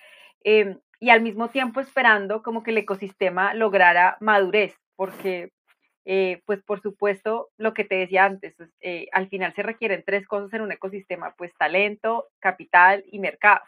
Em, 0.45 0.79
y 1.01 1.11
al 1.11 1.23
mismo 1.23 1.49
tiempo 1.51 1.81
esperando 1.81 2.43
como 2.43 2.62
que 2.62 2.73
el 2.73 2.79
ecosistema 2.79 3.55
lograra 3.55 4.16
madurez, 4.21 4.75
porque 4.97 5.51
eh, 6.05 6.43
pues 6.47 6.62
por 6.62 6.81
supuesto, 6.81 7.51
lo 7.59 7.75
que 7.75 7.85
te 7.85 7.97
decía 7.97 8.25
antes, 8.25 8.57
eh, 8.81 9.07
al 9.12 9.29
final 9.29 9.55
se 9.55 9.62
requieren 9.62 10.03
tres 10.05 10.27
cosas 10.27 10.53
en 10.55 10.62
un 10.62 10.73
ecosistema, 10.73 11.35
pues 11.37 11.53
talento, 11.59 12.29
capital 12.40 13.05
y 13.12 13.19
mercado. 13.19 13.61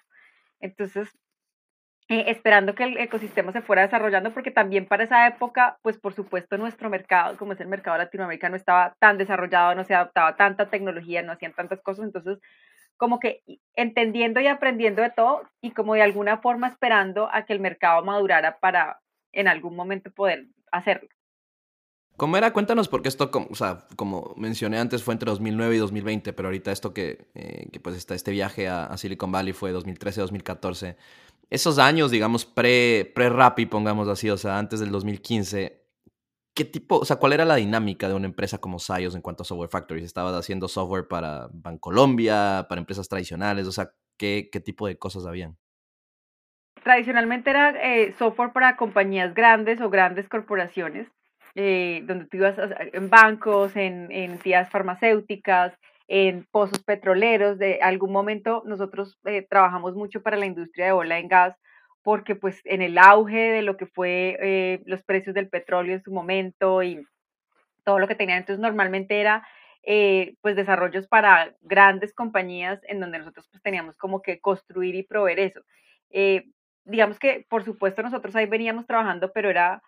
Entonces, 0.61 1.09
eh, 2.13 2.31
esperando 2.31 2.75
que 2.75 2.85
el 2.85 2.99
ecosistema 2.99 3.53
se 3.53 3.63
fuera 3.63 3.81
desarrollando, 3.81 4.35
porque 4.35 4.51
también 4.51 4.85
para 4.85 5.05
esa 5.05 5.27
época, 5.27 5.79
pues 5.81 5.97
por 5.97 6.13
supuesto 6.13 6.59
nuestro 6.59 6.91
mercado, 6.91 7.39
como 7.39 7.55
es 7.55 7.61
el 7.61 7.69
mercado 7.69 7.97
latinoamericano, 7.97 8.55
estaba 8.55 8.95
tan 8.99 9.17
desarrollado, 9.17 9.75
no 9.75 9.83
se 9.85 9.95
adaptaba 9.95 10.37
tanta 10.37 10.69
tecnología, 10.69 11.23
no 11.23 11.33
hacían 11.33 11.55
tantas 11.55 11.81
cosas, 11.81 12.05
entonces 12.05 12.39
como 12.99 13.19
que 13.19 13.41
entendiendo 13.77 14.41
y 14.41 14.47
aprendiendo 14.47 15.01
de 15.01 15.09
todo 15.09 15.45
y 15.63 15.71
como 15.71 15.95
de 15.95 16.03
alguna 16.03 16.37
forma 16.37 16.69
esperando 16.69 17.31
a 17.33 17.47
que 17.47 17.55
el 17.55 17.61
mercado 17.61 18.05
madurara 18.05 18.59
para 18.59 19.01
en 19.33 19.49
algún 19.49 19.75
momento 19.75 20.11
poder 20.11 20.49
hacerlo. 20.71 21.09
¿Cómo 22.17 22.37
era? 22.37 22.53
Cuéntanos, 22.53 22.89
porque 22.89 23.09
esto, 23.09 23.31
como, 23.31 23.49
o 23.51 23.55
sea, 23.55 23.87
como 23.97 24.35
mencioné 24.37 24.79
antes, 24.79 25.03
fue 25.03 25.15
entre 25.15 25.31
2009 25.31 25.77
y 25.77 25.79
2020, 25.79 26.33
pero 26.33 26.49
ahorita 26.49 26.71
esto 26.71 26.93
que, 26.93 27.27
eh, 27.35 27.69
que 27.73 27.81
pues 27.81 27.97
está, 27.97 28.15
este 28.15 28.31
viaje 28.31 28.69
a, 28.69 28.97
Silicon 28.97 29.33
Valley 29.33 29.53
fue 29.53 29.75
2013-2014 29.75 30.97
esos 31.53 31.79
años, 31.79 32.11
digamos, 32.11 32.47
pre, 32.47 33.13
pre-Rappi, 33.15 33.67
pongamos 33.67 34.09
así, 34.09 34.31
o 34.31 34.39
sea, 34.39 34.57
antes 34.59 34.81
del 34.81 34.91
2015, 34.91 35.85
¿qué 36.55 36.65
tipo, 36.65 36.97
o 36.97 37.05
sea, 37.05 37.17
cuál 37.17 37.35
era 37.35 37.45
la 37.45 37.57
dinámica 37.57 38.09
de 38.09 38.15
una 38.15 38.25
empresa 38.25 38.57
como 38.57 38.79
Sayos 38.79 39.15
en 39.15 39.21
cuanto 39.21 39.43
a 39.43 39.45
Software 39.45 39.69
Factories? 39.69 40.07
¿Estabas 40.07 40.35
haciendo 40.35 40.67
software 40.67 41.09
para 41.09 41.49
Bancolombia, 41.53 42.65
para 42.71 42.81
empresas 42.81 43.07
tradicionales? 43.07 43.67
O 43.67 43.73
sea, 43.73 43.91
¿qué, 44.17 44.49
qué 44.51 44.61
tipo 44.61 44.87
de 44.87 44.97
cosas 44.97 45.27
habían? 45.27 45.59
Tradicionalmente 46.83 47.51
era 47.51 47.71
eh, 47.71 48.15
software 48.19 48.53
para 48.55 48.79
compañías 48.79 49.35
grandes 49.35 49.79
o 49.83 49.91
grandes 49.91 50.31
corporaciones, 50.31 51.07
eh, 51.55 52.03
donde 52.07 52.27
tú 52.27 52.39
ibas 52.39 52.57
en 52.93 53.11
bancos, 53.11 53.77
en, 53.77 54.11
en 54.11 54.33
entidades 54.33 54.71
farmacéuticas, 54.71 55.75
en 56.09 56.47
pozos 56.51 56.83
petroleros. 56.83 57.59
De 57.59 57.81
algún 57.81 58.13
momento 58.13 58.63
nosotros 58.67 59.19
eh, 59.25 59.47
trabajamos 59.49 59.95
mucho 59.95 60.23
para 60.23 60.37
la 60.37 60.47
industria 60.47 60.87
de 60.87 60.93
ola 60.93 61.19
en 61.19 61.29
gas 61.29 61.57
porque 62.03 62.35
pues 62.35 62.61
en 62.65 62.83
el 62.83 62.99
auge 62.99 63.39
de 63.39 63.63
lo 63.63 63.77
que 63.77 63.87
fue 63.87 64.37
eh, 64.41 64.83
los 64.87 65.03
precios 65.05 65.35
del 65.35 65.49
petróleo 65.49 65.95
en 65.95 66.03
su 66.03 66.13
momento 66.13 66.83
y 66.83 67.07
todo 67.85 67.99
lo 67.99 68.09
que 68.09 68.15
tenían, 68.15 68.39
entonces 68.39 68.61
normalmente 68.61 69.21
era 69.21 69.47
eh, 69.85 70.35
pues 70.43 70.55
desarrollos 70.55 71.07
para 71.07 71.55
grandes 71.63 72.13
compañías 72.13 72.81
en 72.89 73.01
donde 73.01 73.19
nosotros 73.19 73.49
pues 73.51 73.63
teníamos 73.63 73.97
como 73.97 74.21
que 74.21 74.41
construir 74.41 74.95
y 74.97 75.05
proveer 75.05 75.39
eso. 75.41 75.61
digamos 76.85 77.19
que 77.19 77.47
por 77.49 77.65
supuesto 77.65 78.03
nosotros 78.03 78.37
ahí 78.37 78.47
veníamos 78.47 78.87
trabajando, 78.87 79.33
pero 79.33 79.49
era 79.49 79.83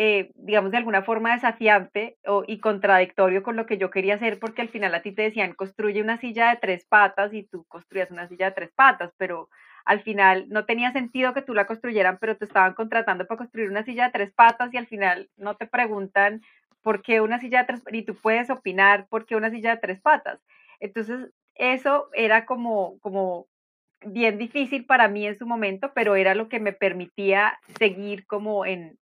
eh, 0.00 0.30
digamos, 0.36 0.70
de 0.70 0.76
alguna 0.76 1.02
forma 1.02 1.34
desafiante 1.34 2.16
o, 2.24 2.44
y 2.46 2.60
contradictorio 2.60 3.42
con 3.42 3.56
lo 3.56 3.66
que 3.66 3.78
yo 3.78 3.90
quería 3.90 4.14
hacer, 4.14 4.38
porque 4.38 4.62
al 4.62 4.68
final 4.68 4.94
a 4.94 5.02
ti 5.02 5.10
te 5.10 5.22
decían, 5.22 5.54
construye 5.54 6.00
una 6.00 6.18
silla 6.18 6.50
de 6.50 6.56
tres 6.58 6.86
patas 6.86 7.34
y 7.34 7.42
tú 7.42 7.64
construías 7.64 8.12
una 8.12 8.28
silla 8.28 8.46
de 8.46 8.52
tres 8.52 8.70
patas, 8.76 9.12
pero 9.16 9.48
al 9.84 10.00
final 10.00 10.46
no 10.50 10.66
tenía 10.66 10.92
sentido 10.92 11.34
que 11.34 11.42
tú 11.42 11.52
la 11.52 11.66
construyeran, 11.66 12.18
pero 12.20 12.36
te 12.36 12.44
estaban 12.44 12.74
contratando 12.74 13.26
para 13.26 13.38
construir 13.38 13.70
una 13.70 13.82
silla 13.82 14.04
de 14.04 14.12
tres 14.12 14.30
patas 14.32 14.72
y 14.72 14.76
al 14.76 14.86
final 14.86 15.30
no 15.36 15.56
te 15.56 15.66
preguntan 15.66 16.42
por 16.82 17.02
qué 17.02 17.20
una 17.20 17.40
silla 17.40 17.62
de 17.62 17.66
tres 17.66 17.82
y 17.90 18.02
tú 18.02 18.14
puedes 18.14 18.50
opinar 18.50 19.08
por 19.08 19.26
qué 19.26 19.34
una 19.34 19.50
silla 19.50 19.74
de 19.74 19.80
tres 19.80 20.00
patas. 20.00 20.38
Entonces, 20.78 21.32
eso 21.56 22.08
era 22.12 22.46
como, 22.46 23.00
como 23.00 23.48
bien 24.06 24.38
difícil 24.38 24.86
para 24.86 25.08
mí 25.08 25.26
en 25.26 25.36
su 25.36 25.44
momento, 25.44 25.90
pero 25.92 26.14
era 26.14 26.36
lo 26.36 26.48
que 26.48 26.60
me 26.60 26.72
permitía 26.72 27.58
seguir 27.80 28.26
como 28.28 28.64
en, 28.64 28.96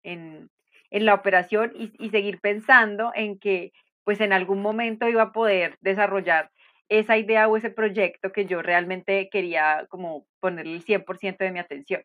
en 0.94 1.06
la 1.06 1.16
operación 1.16 1.74
y, 1.76 2.10
seguir 2.12 2.40
pensando 2.40 3.12
en 3.16 3.40
que 3.40 3.74
pues 4.06 4.22
en 4.22 4.32
algún 4.32 4.62
momento 4.62 5.10
iba 5.10 5.24
a 5.24 5.32
poder 5.32 5.78
desarrollar 5.82 6.52
esa 6.88 7.18
idea 7.18 7.48
o 7.48 7.58
ese 7.58 7.72
proyecto 7.72 8.32
que 8.32 8.46
yo 8.46 8.62
realmente 8.62 9.28
quería 9.32 9.88
como 9.90 10.28
ponerle 10.40 10.76
el 10.76 10.86
100% 10.86 11.38
de 11.40 11.52
mi 11.52 11.60
atención. 11.60 12.04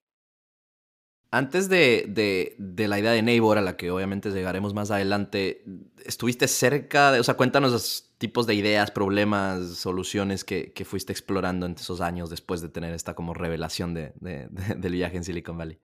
Antes 1.31 1.69
de, 1.69 2.07
de, 2.09 2.55
de, 2.57 2.89
la 2.89 2.99
idea 2.99 3.13
de 3.13 3.21
Neighbor, 3.21 3.59
a 3.59 3.61
la 3.61 3.77
que 3.77 3.91
obviamente 3.91 4.31
llegaremos 4.31 4.73
más 4.73 4.91
adelante, 4.91 5.63
¿estuviste 6.07 6.49
cerca 6.49 7.13
de, 7.13 7.21
o 7.21 7.25
sea, 7.25 7.35
cuéntanos 7.35 7.73
los 7.73 8.15
tipos 8.17 8.47
de 8.47 8.55
ideas, 8.55 8.91
problemas, 8.91 9.77
soluciones 9.77 10.45
que, 10.45 10.73
que 10.73 10.87
fuiste 10.87 11.13
explorando 11.13 11.67
en 11.67 11.73
esos 11.73 12.01
años 12.01 12.31
después 12.31 12.63
de 12.63 12.71
tener 12.71 12.95
esta 12.95 13.15
como 13.15 13.35
revelación 13.35 13.93
de, 13.93 14.15
del 14.19 14.93
viaje 14.93 15.19
en 15.19 15.25
Silicon 15.25 15.59
Valley? 15.59 15.79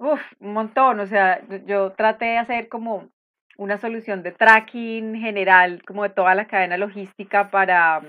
Uf, 0.00 0.22
un 0.40 0.54
montón, 0.54 0.98
o 1.00 1.06
sea, 1.06 1.42
yo 1.66 1.92
traté 1.92 2.24
de 2.24 2.38
hacer 2.38 2.68
como 2.70 3.10
una 3.58 3.76
solución 3.76 4.22
de 4.22 4.32
tracking 4.32 5.14
general, 5.16 5.82
como 5.86 6.04
de 6.04 6.08
toda 6.08 6.34
la 6.34 6.46
cadena 6.46 6.78
logística 6.78 7.50
para, 7.50 8.00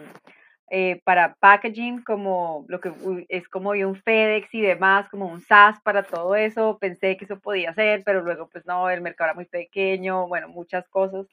eh, 0.69 1.01
para 1.03 1.35
packaging, 1.41 2.01
como 2.03 2.63
lo 2.69 2.79
que 2.79 2.93
es 3.27 3.49
como 3.49 3.71
un 3.71 3.95
FedEx 3.97 4.53
y 4.53 4.61
demás, 4.61 5.09
como 5.09 5.25
un 5.27 5.41
SaaS 5.41 5.81
para 5.81 6.03
todo 6.03 6.35
eso. 6.35 6.77
Pensé 6.79 7.17
que 7.17 7.25
eso 7.25 7.41
podía 7.41 7.73
ser, 7.73 8.03
pero 8.05 8.21
luego 8.21 8.47
pues 8.49 8.65
no, 8.65 8.89
el 8.89 9.01
mercado 9.01 9.31
era 9.31 9.35
muy 9.35 9.45
pequeño, 9.45 10.27
bueno, 10.29 10.47
muchas 10.47 10.87
cosas. 10.87 11.27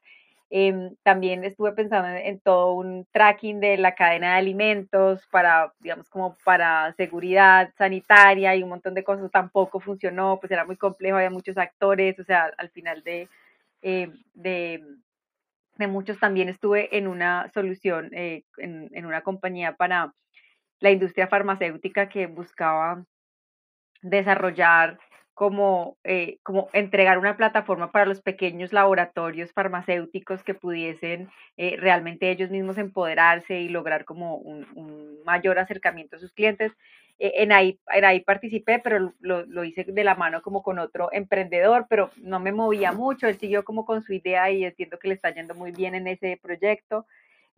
Em, 0.51 0.97
también 1.03 1.45
estuve 1.45 1.73
pensando 1.73 2.09
en, 2.09 2.41
todo 2.41 2.73
un 2.73 3.07
tracking 3.13 3.61
de 3.61 3.77
la 3.77 3.95
cadena 3.95 4.33
de 4.33 4.39
alimentos 4.39 5.27
para, 5.31 5.75
digamos, 5.81 6.09
como 6.09 6.37
para 6.43 6.95
seguridad 6.95 7.71
sanitaria 7.77 8.57
y 8.57 8.63
un 8.63 8.71
montón 8.71 8.95
de 8.95 9.05
cosas. 9.05 9.31
Tampoco 9.31 9.79
funcionó, 9.81 10.39
pues 10.41 10.51
era 10.51 10.65
muy 10.65 10.77
complejo, 10.77 11.17
había 11.17 11.31
muchos 11.31 11.59
actores, 11.59 12.19
o 12.19 12.25
sea, 12.25 12.51
al 12.57 12.71
final 12.71 13.03
de, 13.03 13.29
eh, 13.83 14.11
de, 14.35 14.83
de, 15.77 15.87
muchos 15.87 16.19
también 16.19 16.49
estuve 16.49 16.97
en 16.97 17.09
una 17.09 17.51
solución, 17.53 18.11
eh, 18.15 18.45
en, 18.57 18.89
en 18.95 19.07
una 19.07 19.23
compañía 19.23 19.77
para 19.77 20.15
la 20.81 20.91
industria 20.91 21.29
farmacéutica 21.29 22.09
que 22.09 22.27
buscaba 22.27 23.05
desarrollar 24.03 24.99
como, 25.39 25.97
eh, 26.03 26.39
como 26.43 26.69
entregar 26.73 27.17
una 27.17 27.37
plataforma 27.37 27.93
para 27.93 28.07
los 28.07 28.21
pequeños 28.21 28.73
laboratorios 28.73 29.53
farmacéuticos 29.53 30.43
que 30.43 30.53
pudiesen 30.53 31.31
eh, 31.57 31.77
realmente 31.79 32.33
ellos 32.33 32.51
mismos 32.51 32.77
empoderarse 32.77 33.61
y 33.61 33.69
lograr 33.69 34.05
como 34.05 34.35
un, 34.35 34.67
un 34.75 35.23
mayor 35.25 35.61
acercamiento 35.61 36.17
a 36.17 36.19
sus 36.19 36.33
clientes. 36.33 36.73
Eh, 37.21 37.35
en, 37.37 37.53
ahí, 37.53 37.79
en 37.95 38.05
ahí 38.05 38.19
participé, 38.19 38.81
pero 38.81 39.15
lo, 39.21 39.47
lo, 39.47 39.63
hice 39.63 39.85
de 39.85 40.03
la 40.03 40.17
mano 40.17 40.43
como 40.43 40.65
con 40.65 40.81
otro 40.81 41.09
emprendedor, 41.13 41.87
pero 41.89 42.11
no 42.17 42.41
me 42.41 42.51
movía 42.51 42.91
mucho, 42.91 43.29
él 43.29 43.39
siguió 43.39 43.63
como 43.63 43.85
con 43.85 44.03
su 44.03 44.15
idea 44.15 44.51
y 44.51 44.65
entiendo 44.65 44.99
que 44.99 45.07
le 45.07 45.15
está 45.15 45.33
yendo 45.33 45.55
muy 45.55 45.71
bien 45.71 45.95
en 45.95 46.09
ese 46.09 46.37
proyecto. 46.43 47.07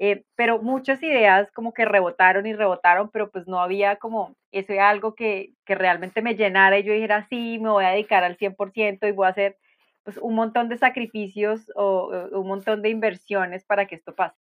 Eh, 0.02 0.24
pero 0.34 0.62
muchas 0.62 1.02
ideas 1.02 1.52
como 1.52 1.74
que 1.74 1.84
rebotaron 1.84 2.46
y 2.46 2.54
rebotaron, 2.54 3.10
pero 3.10 3.30
pues 3.30 3.46
no 3.46 3.60
había 3.60 3.96
como 3.96 4.34
eso 4.50 4.72
algo 4.80 5.14
que, 5.14 5.52
que 5.66 5.74
realmente 5.74 6.22
me 6.22 6.36
llenara 6.36 6.78
y 6.78 6.84
yo 6.84 6.94
dijera, 6.94 7.26
sí, 7.28 7.58
me 7.58 7.68
voy 7.68 7.84
a 7.84 7.90
dedicar 7.90 8.24
al 8.24 8.38
100% 8.38 9.06
y 9.06 9.12
voy 9.12 9.26
a 9.26 9.30
hacer 9.30 9.58
pues 10.02 10.16
un 10.16 10.34
montón 10.34 10.70
de 10.70 10.78
sacrificios 10.78 11.70
o, 11.76 12.10
o 12.32 12.40
un 12.40 12.48
montón 12.48 12.80
de 12.80 12.88
inversiones 12.88 13.64
para 13.64 13.86
que 13.86 13.96
esto 13.96 14.14
pase. 14.14 14.38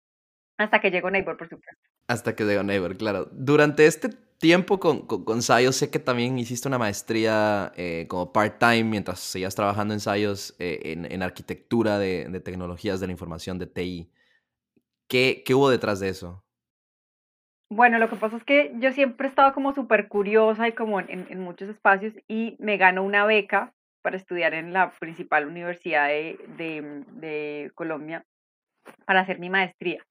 Hasta 0.56 0.80
que 0.80 0.90
llegó 0.90 1.10
Neighbor, 1.10 1.36
por 1.36 1.50
supuesto. 1.50 1.82
Hasta 2.06 2.34
que 2.34 2.44
llegó 2.44 2.62
Neighbor, 2.62 2.96
claro. 2.96 3.28
Durante 3.30 3.84
este 3.84 4.08
tiempo 4.38 4.80
con, 4.80 5.06
con, 5.06 5.22
con 5.22 5.42
Sayos, 5.42 5.76
sé 5.76 5.90
que 5.90 5.98
también 5.98 6.38
hiciste 6.38 6.66
una 6.66 6.78
maestría 6.78 7.72
eh, 7.76 8.06
como 8.08 8.32
part-time 8.32 8.84
mientras 8.84 9.20
seguías 9.20 9.54
trabajando 9.54 9.92
en 9.92 10.00
Sayos 10.00 10.54
eh, 10.58 10.80
en, 10.84 11.04
en, 11.12 11.22
arquitectura 11.22 11.98
de, 11.98 12.26
de, 12.30 12.40
tecnologías 12.40 13.00
de 13.00 13.06
la 13.06 13.12
información 13.12 13.58
de 13.58 13.66
TI. 13.66 14.10
¿Qué, 15.12 15.42
¿Qué 15.44 15.52
hubo 15.52 15.68
detrás 15.68 16.00
de 16.00 16.08
eso? 16.08 16.42
Bueno, 17.68 17.98
lo 17.98 18.08
que 18.08 18.16
pasa 18.16 18.38
es 18.38 18.44
que 18.44 18.72
yo 18.78 18.92
siempre 18.92 19.26
he 19.26 19.28
estado 19.28 19.52
como 19.52 19.74
súper 19.74 20.08
curiosa 20.08 20.68
y 20.68 20.72
como 20.72 21.00
en, 21.00 21.26
en, 21.28 21.38
muchos 21.38 21.68
espacios 21.68 22.14
y 22.28 22.56
me 22.58 22.78
ganó 22.78 23.02
una 23.02 23.26
beca 23.26 23.74
para 24.00 24.16
estudiar 24.16 24.54
en 24.54 24.72
la 24.72 24.92
principal 24.92 25.46
universidad 25.46 26.08
de, 26.08 26.38
de 26.56 27.70
Colombia 27.74 28.24
para 29.04 29.20
hacer 29.20 29.38
mi 29.38 29.50
maestría. 29.50 30.02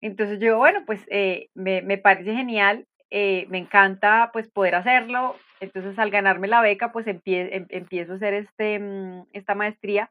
Entonces 0.00 0.40
yo, 0.40 0.56
bueno, 0.56 0.84
pues 0.86 1.04
eh, 1.10 1.50
me, 1.52 1.82
me, 1.82 1.98
parece 1.98 2.34
genial, 2.34 2.86
eh, 3.10 3.44
me 3.50 3.58
encanta 3.58 4.30
pues 4.32 4.48
poder 4.48 4.76
hacerlo. 4.76 5.36
Entonces 5.60 5.98
al 5.98 6.10
ganarme 6.10 6.48
la 6.48 6.62
beca, 6.62 6.92
pues 6.92 7.06
empie, 7.08 7.54
em, 7.54 7.66
empiezo 7.68 8.14
a 8.14 8.16
hacer 8.16 8.32
este, 8.32 8.78
mm, 8.78 9.26
esta 9.34 9.54
maestría 9.54 10.10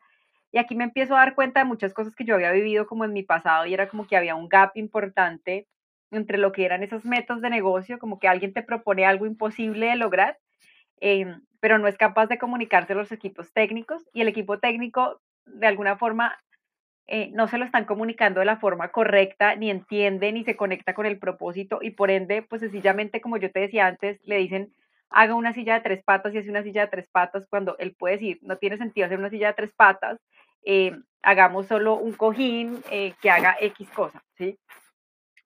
y 0.56 0.58
aquí 0.58 0.74
me 0.74 0.86
empiezo 0.86 1.16
a 1.16 1.20
dar 1.20 1.36
cuenta 1.36 1.60
de 1.60 1.66
muchas 1.66 1.94
cosas 1.94 2.16
que 2.16 2.24
yo 2.24 2.34
había 2.34 2.54
vivido 2.54 2.88
como 2.88 3.04
en 3.04 3.12
mi 3.12 3.24
pasado 3.24 3.66
y 3.66 3.74
era 3.74 3.90
como 3.90 4.08
que 4.08 4.16
había 4.16 4.36
un 4.36 4.48
gap 4.48 4.72
importante 4.76 5.68
entre 6.12 6.38
lo 6.38 6.54
que 6.54 6.64
eran 6.64 6.82
esos 6.82 7.04
métodos 7.04 7.42
de 7.42 7.50
negocio, 7.50 8.00
como 8.00 8.20
que 8.20 8.30
alguien 8.30 8.54
te 8.54 8.64
propone 8.64 9.06
algo 9.06 9.26
imposible 9.26 9.88
de 9.88 9.98
lograr, 9.98 10.38
eh, 11.02 11.26
pero 11.60 11.78
no 11.78 11.90
es 11.90 11.98
capaz 11.98 12.28
de 12.28 12.38
comunicarse 12.38 12.94
a 12.94 12.96
los 12.96 13.12
equipos 13.12 13.52
técnicos 13.52 14.08
y 14.14 14.22
el 14.22 14.30
equipo 14.30 14.58
técnico 14.58 15.20
de 15.46 15.68
alguna 15.68 15.98
forma 15.98 16.40
eh, 17.08 17.32
no 17.34 17.50
se 17.50 17.58
lo 17.58 17.66
están 17.66 17.84
comunicando 17.84 18.40
de 18.40 18.46
la 18.46 18.56
forma 18.56 18.94
correcta, 18.94 19.58
ni 19.58 19.70
entiende, 19.70 20.32
ni 20.32 20.46
se 20.46 20.56
conecta 20.56 20.94
con 20.94 21.06
el 21.06 21.20
propósito 21.20 21.80
y 21.82 21.92
por 21.92 22.12
ende, 22.12 22.44
pues 22.44 22.62
sencillamente, 22.62 23.20
como 23.20 23.36
yo 23.36 23.52
te 23.52 23.60
decía 23.60 23.88
antes, 23.88 24.22
le 24.24 24.38
dicen, 24.38 24.72
haga 25.10 25.36
una 25.36 25.54
silla 25.54 25.76
de 25.76 25.82
tres 25.82 26.04
patas 26.04 26.34
y 26.34 26.38
hace 26.38 26.50
una 26.50 26.64
silla 26.64 26.82
de 26.82 26.88
tres 26.88 27.10
patas 27.10 27.46
cuando 27.50 27.78
él 27.78 27.94
puede 27.98 28.16
decir, 28.16 28.40
no 28.42 28.58
tiene 28.58 28.78
sentido 28.78 29.06
hacer 29.06 29.20
una 29.20 29.30
silla 29.30 29.48
de 29.48 29.54
tres 29.54 29.74
patas, 29.74 30.20
eh, 30.66 30.98
hagamos 31.22 31.68
solo 31.68 31.96
un 31.96 32.14
cojín 32.14 32.82
eh, 32.92 33.14
que 33.22 33.30
haga 33.30 33.56
X 33.60 33.90
cosa, 33.92 34.24
¿sí? 34.38 34.58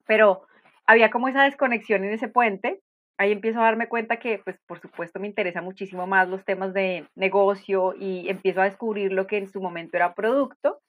Pero 0.05 0.47
había 0.85 1.11
como 1.11 1.27
esa 1.27 1.43
desconexión 1.43 2.03
en 2.03 2.13
ese 2.13 2.27
puente 2.27 2.81
ahí 3.19 3.33
empiezo 3.33 3.59
a 3.59 3.65
darme 3.65 3.89
cuenta 3.89 4.17
que, 4.17 4.39
pues, 4.39 4.57
por 4.65 4.79
supuesto, 4.79 5.19
me 5.19 5.27
interesa 5.27 5.61
muchísimo 5.61 6.07
más 6.07 6.29
los 6.29 6.45
temas 6.45 6.73
de 6.73 7.05
negocio 7.15 7.93
y 7.99 8.29
empiezo 8.29 8.61
a 8.61 8.63
descubrir 8.63 9.11
lo 9.11 9.27
que 9.27 9.37
en 9.37 9.49
su 9.49 9.61
momento 9.61 9.97
era 9.97 10.15
producto. 10.15 10.79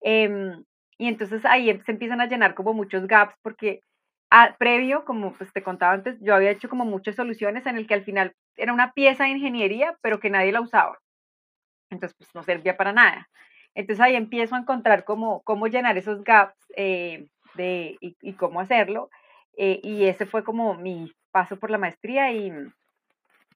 Em, 0.00 0.64
y 0.98 1.06
entonces 1.06 1.44
ahí 1.44 1.70
em, 1.70 1.80
se 1.84 1.92
empiezan 1.92 2.20
a 2.20 2.26
llenar 2.26 2.54
como 2.54 2.74
muchos 2.74 3.06
gaps 3.06 3.34
porque 3.42 3.80
a, 4.30 4.56
previo, 4.58 5.04
como 5.04 5.32
pues 5.34 5.52
te 5.52 5.62
contaba 5.62 5.92
antes, 5.92 6.18
yo 6.20 6.34
había 6.34 6.50
hecho 6.50 6.68
como 6.68 6.84
muchas 6.84 7.14
soluciones 7.14 7.64
en 7.66 7.76
el 7.76 7.86
que 7.86 7.94
al 7.94 8.04
final 8.04 8.34
era 8.56 8.72
una 8.72 8.92
pieza 8.92 9.24
de 9.24 9.30
ingeniería, 9.30 9.96
pero 10.02 10.18
que 10.18 10.30
nadie 10.30 10.52
la 10.52 10.60
usaba. 10.60 10.98
Entonces, 11.90 12.16
pues 12.18 12.34
no 12.34 12.42
servía 12.42 12.76
para 12.76 12.92
nada. 12.92 13.28
Entonces 13.74 14.04
ahí 14.04 14.16
empiezo 14.16 14.54
a 14.54 14.58
encontrar 14.58 15.04
cómo, 15.04 15.42
cómo 15.42 15.66
llenar 15.66 15.96
esos 15.98 16.24
gaps 16.24 16.56
eh, 16.76 17.28
de, 17.54 17.96
y, 18.00 18.32
cómo 18.34 18.60
hacerlo. 18.60 19.10
Eh, 19.56 19.80
y 19.82 20.04
ese 20.04 20.26
fue 20.26 20.44
como 20.44 20.74
mi 20.74 21.12
paso 21.30 21.56
por 21.56 21.70
la 21.70 21.78
maestría 21.78 22.32
y, 22.32 22.52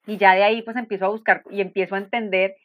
y 0.06 0.16
ya 0.16 0.34
de 0.34 0.44
ahí 0.44 0.62
pues 0.62 0.76
empiezo 0.76 1.06
a 1.06 1.10
buscar 1.10 1.42
y 1.50 1.60
empiezo 1.60 1.94
a 1.94 1.98
entender 1.98 2.56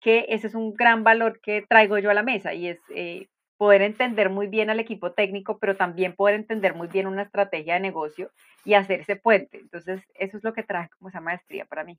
que 0.00 0.26
ese 0.28 0.48
es 0.48 0.54
un 0.54 0.74
gran 0.74 1.02
valor 1.02 1.40
que 1.40 1.64
traigo 1.66 1.98
yo 1.98 2.10
a 2.10 2.14
la 2.14 2.22
mesa 2.22 2.52
y 2.52 2.68
es 2.68 2.78
eh, 2.94 3.28
poder 3.56 3.80
entender 3.82 4.28
muy 4.28 4.48
bien 4.48 4.68
al 4.68 4.80
equipo 4.80 5.12
técnico, 5.12 5.58
pero 5.58 5.76
también 5.76 6.14
poder 6.14 6.34
entender 6.34 6.74
muy 6.74 6.88
bien 6.88 7.06
una 7.06 7.22
estrategia 7.22 7.74
de 7.74 7.80
negocio 7.80 8.30
y 8.64 8.74
hacer 8.74 9.00
ese 9.00 9.16
puente. 9.16 9.58
Entonces, 9.58 10.02
eso 10.14 10.36
es 10.36 10.44
lo 10.44 10.52
que 10.52 10.62
trae 10.62 10.90
como 10.98 11.08
esa 11.08 11.20
maestría 11.20 11.64
para 11.64 11.84
mí. 11.84 11.98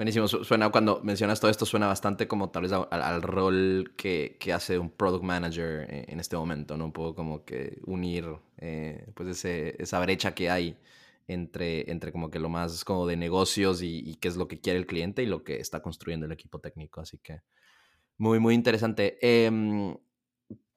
Buenísimo, 0.00 0.28
suena 0.28 0.70
cuando 0.70 1.02
mencionas 1.02 1.40
todo 1.40 1.50
esto, 1.50 1.66
suena 1.66 1.86
bastante 1.86 2.26
como 2.26 2.48
tal 2.48 2.62
vez 2.62 2.72
al, 2.72 3.20
rol 3.20 3.92
que, 3.98 4.38
que, 4.40 4.50
hace 4.50 4.78
un 4.78 4.88
product 4.88 5.22
manager 5.22 5.86
eh, 5.90 6.06
en 6.08 6.18
este 6.18 6.38
momento, 6.38 6.78
¿no? 6.78 6.86
Un 6.86 6.92
poco 6.92 7.14
como 7.14 7.44
que 7.44 7.82
unir 7.84 8.24
eh, 8.56 9.06
pues 9.14 9.28
ese, 9.28 9.76
esa 9.78 10.00
brecha 10.00 10.34
que 10.34 10.48
hay 10.48 10.78
entre, 11.28 11.90
entre 11.90 12.12
como 12.12 12.30
que 12.30 12.38
lo 12.38 12.48
más 12.48 12.82
como 12.82 13.06
de 13.06 13.18
negocios 13.18 13.82
y, 13.82 14.14
qué 14.22 14.28
es 14.28 14.36
lo 14.38 14.48
que 14.48 14.58
quiere 14.58 14.78
el 14.78 14.86
cliente 14.86 15.22
y 15.22 15.26
lo 15.26 15.44
que 15.44 15.60
está 15.60 15.82
construyendo 15.82 16.24
el 16.24 16.32
equipo 16.32 16.60
técnico. 16.60 17.02
Así 17.02 17.18
que 17.18 17.42
muy, 18.16 18.38
muy 18.38 18.54
interesante. 18.54 19.18
Eh, 19.20 19.50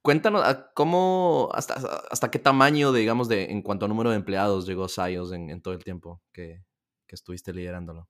Cuéntanos 0.02 0.42
ah, 0.44 0.70
cómo, 0.76 1.50
hasta, 1.54 1.76
hasta 2.12 2.30
qué 2.30 2.40
tamaño, 2.40 2.92
digamos, 2.92 3.30
de, 3.30 3.46
en 3.46 3.62
cuanto 3.62 3.86
a 3.86 3.88
número 3.88 4.10
de 4.10 4.18
empleados 4.18 4.68
llegó 4.68 4.90
Sayos 4.90 5.32
en, 5.32 5.50
en 5.50 5.62
todo 5.62 5.74
el 5.74 5.82
tiempo 5.82 6.22
que, 6.34 6.66
que 7.08 7.16
estuviste 7.16 7.54
liderándolo. 7.54 8.10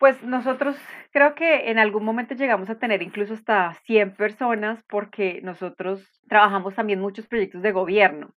Pues 0.00 0.22
nosotros 0.22 0.76
creo 1.12 1.34
que 1.34 1.70
en 1.70 1.78
algún 1.78 2.06
momento 2.06 2.34
llegamos 2.34 2.70
a 2.70 2.78
tener 2.78 3.02
incluso 3.02 3.34
hasta 3.34 3.74
100 3.84 4.16
personas 4.16 4.82
porque 4.88 5.42
nosotros 5.42 6.22
trabajamos 6.26 6.74
también 6.74 7.02
muchos 7.02 7.26
proyectos 7.26 7.60
de 7.60 7.72
gobierno. 7.72 8.34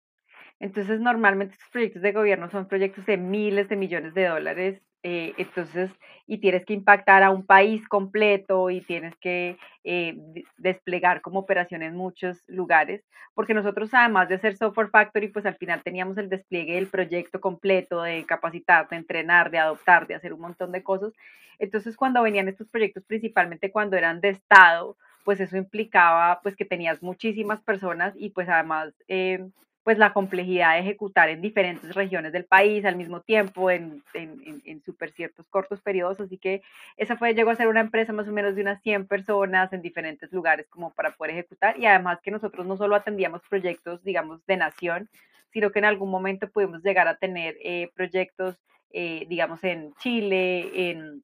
Entonces, 0.59 0.99
normalmente 0.99 1.53
estos 1.53 1.69
proyectos 1.69 2.01
de 2.01 2.11
gobierno 2.11 2.49
son 2.49 2.67
proyectos 2.67 3.05
de 3.05 3.17
miles 3.17 3.69
de 3.69 3.77
millones 3.77 4.13
de 4.13 4.27
dólares 4.27 4.81
eh, 5.03 5.33
entonces, 5.37 5.91
y 6.25 6.37
tienes 6.37 6.65
que 6.65 6.73
impactar 6.73 7.23
a 7.23 7.29
un 7.29 7.45
país 7.45 7.85
completo 7.89 8.69
y 8.69 8.79
tienes 8.79 9.13
que 9.17 9.57
eh, 9.83 10.17
desplegar 10.57 11.19
como 11.21 11.39
operación 11.39 11.83
en 11.83 11.95
muchos 11.95 12.41
lugares, 12.47 13.03
porque 13.33 13.53
nosotros 13.53 13.93
además 13.93 14.29
de 14.29 14.35
hacer 14.35 14.55
Software 14.55 14.89
Factory, 14.89 15.27
pues 15.27 15.45
al 15.45 15.57
final 15.57 15.83
teníamos 15.83 16.17
el 16.17 16.29
despliegue 16.29 16.75
del 16.75 16.87
proyecto 16.87 17.41
completo, 17.41 18.01
de 18.01 18.25
capacitar, 18.25 18.87
de 18.87 18.95
entrenar, 18.95 19.51
de 19.51 19.59
adoptar, 19.59 20.07
de 20.07 20.15
hacer 20.15 20.31
un 20.33 20.39
montón 20.39 20.71
de 20.71 20.83
cosas. 20.83 21.11
Entonces, 21.59 21.97
cuando 21.97 22.23
venían 22.23 22.47
estos 22.47 22.69
proyectos, 22.69 23.03
principalmente 23.03 23.71
cuando 23.71 23.97
eran 23.97 24.21
de 24.21 24.29
Estado, 24.29 24.95
pues 25.25 25.39
eso 25.41 25.57
implicaba 25.57 26.39
pues 26.41 26.55
que 26.55 26.65
tenías 26.65 27.03
muchísimas 27.03 27.61
personas 27.61 28.13
y 28.17 28.29
pues 28.29 28.47
además... 28.47 28.93
Eh, 29.07 29.45
pues 29.83 29.97
la 29.97 30.13
complejidad 30.13 30.73
de 30.73 30.79
ejecutar 30.79 31.29
en 31.29 31.41
diferentes 31.41 31.93
regiones 31.93 32.31
del 32.31 32.45
país 32.45 32.85
al 32.85 32.95
mismo 32.95 33.21
tiempo, 33.21 33.69
en, 33.69 34.01
en, 34.13 34.61
en, 34.65 34.81
super 34.81 35.11
ciertos 35.11 35.47
cortos 35.49 35.81
periodos, 35.81 36.21
así 36.21 36.37
que 36.37 36.61
esa 36.95 37.17
fue, 37.17 37.33
llegó 37.33 37.51
a 37.51 37.55
ser 37.55 37.67
una 37.67 37.81
empresa 37.81 38.13
más 38.13 38.27
o 38.27 38.31
menos 38.31 38.55
de 38.55 38.61
unas 38.61 38.81
100 38.81 39.07
personas 39.07 39.73
en 39.73 39.81
diferentes 39.81 40.31
lugares 40.31 40.67
como 40.69 40.91
para 40.91 41.11
poder 41.11 41.33
ejecutar 41.33 41.77
y 41.77 41.85
además 41.85 42.19
que 42.21 42.31
nosotros 42.31 42.65
no 42.65 42.77
solo 42.77 42.95
atendíamos 42.95 43.41
proyectos, 43.49 44.03
digamos, 44.03 44.45
de 44.45 44.57
nación, 44.57 45.09
sino 45.51 45.71
que 45.71 45.79
en 45.79 45.85
algún 45.85 46.09
momento 46.09 46.49
pudimos 46.49 46.81
llegar 46.81 47.07
a 47.07 47.17
tener 47.17 47.57
eh, 47.61 47.89
proyectos, 47.93 48.55
eh, 48.91 49.25
digamos, 49.27 49.63
en 49.63 49.93
Chile, 49.95 50.91
en 50.91 51.23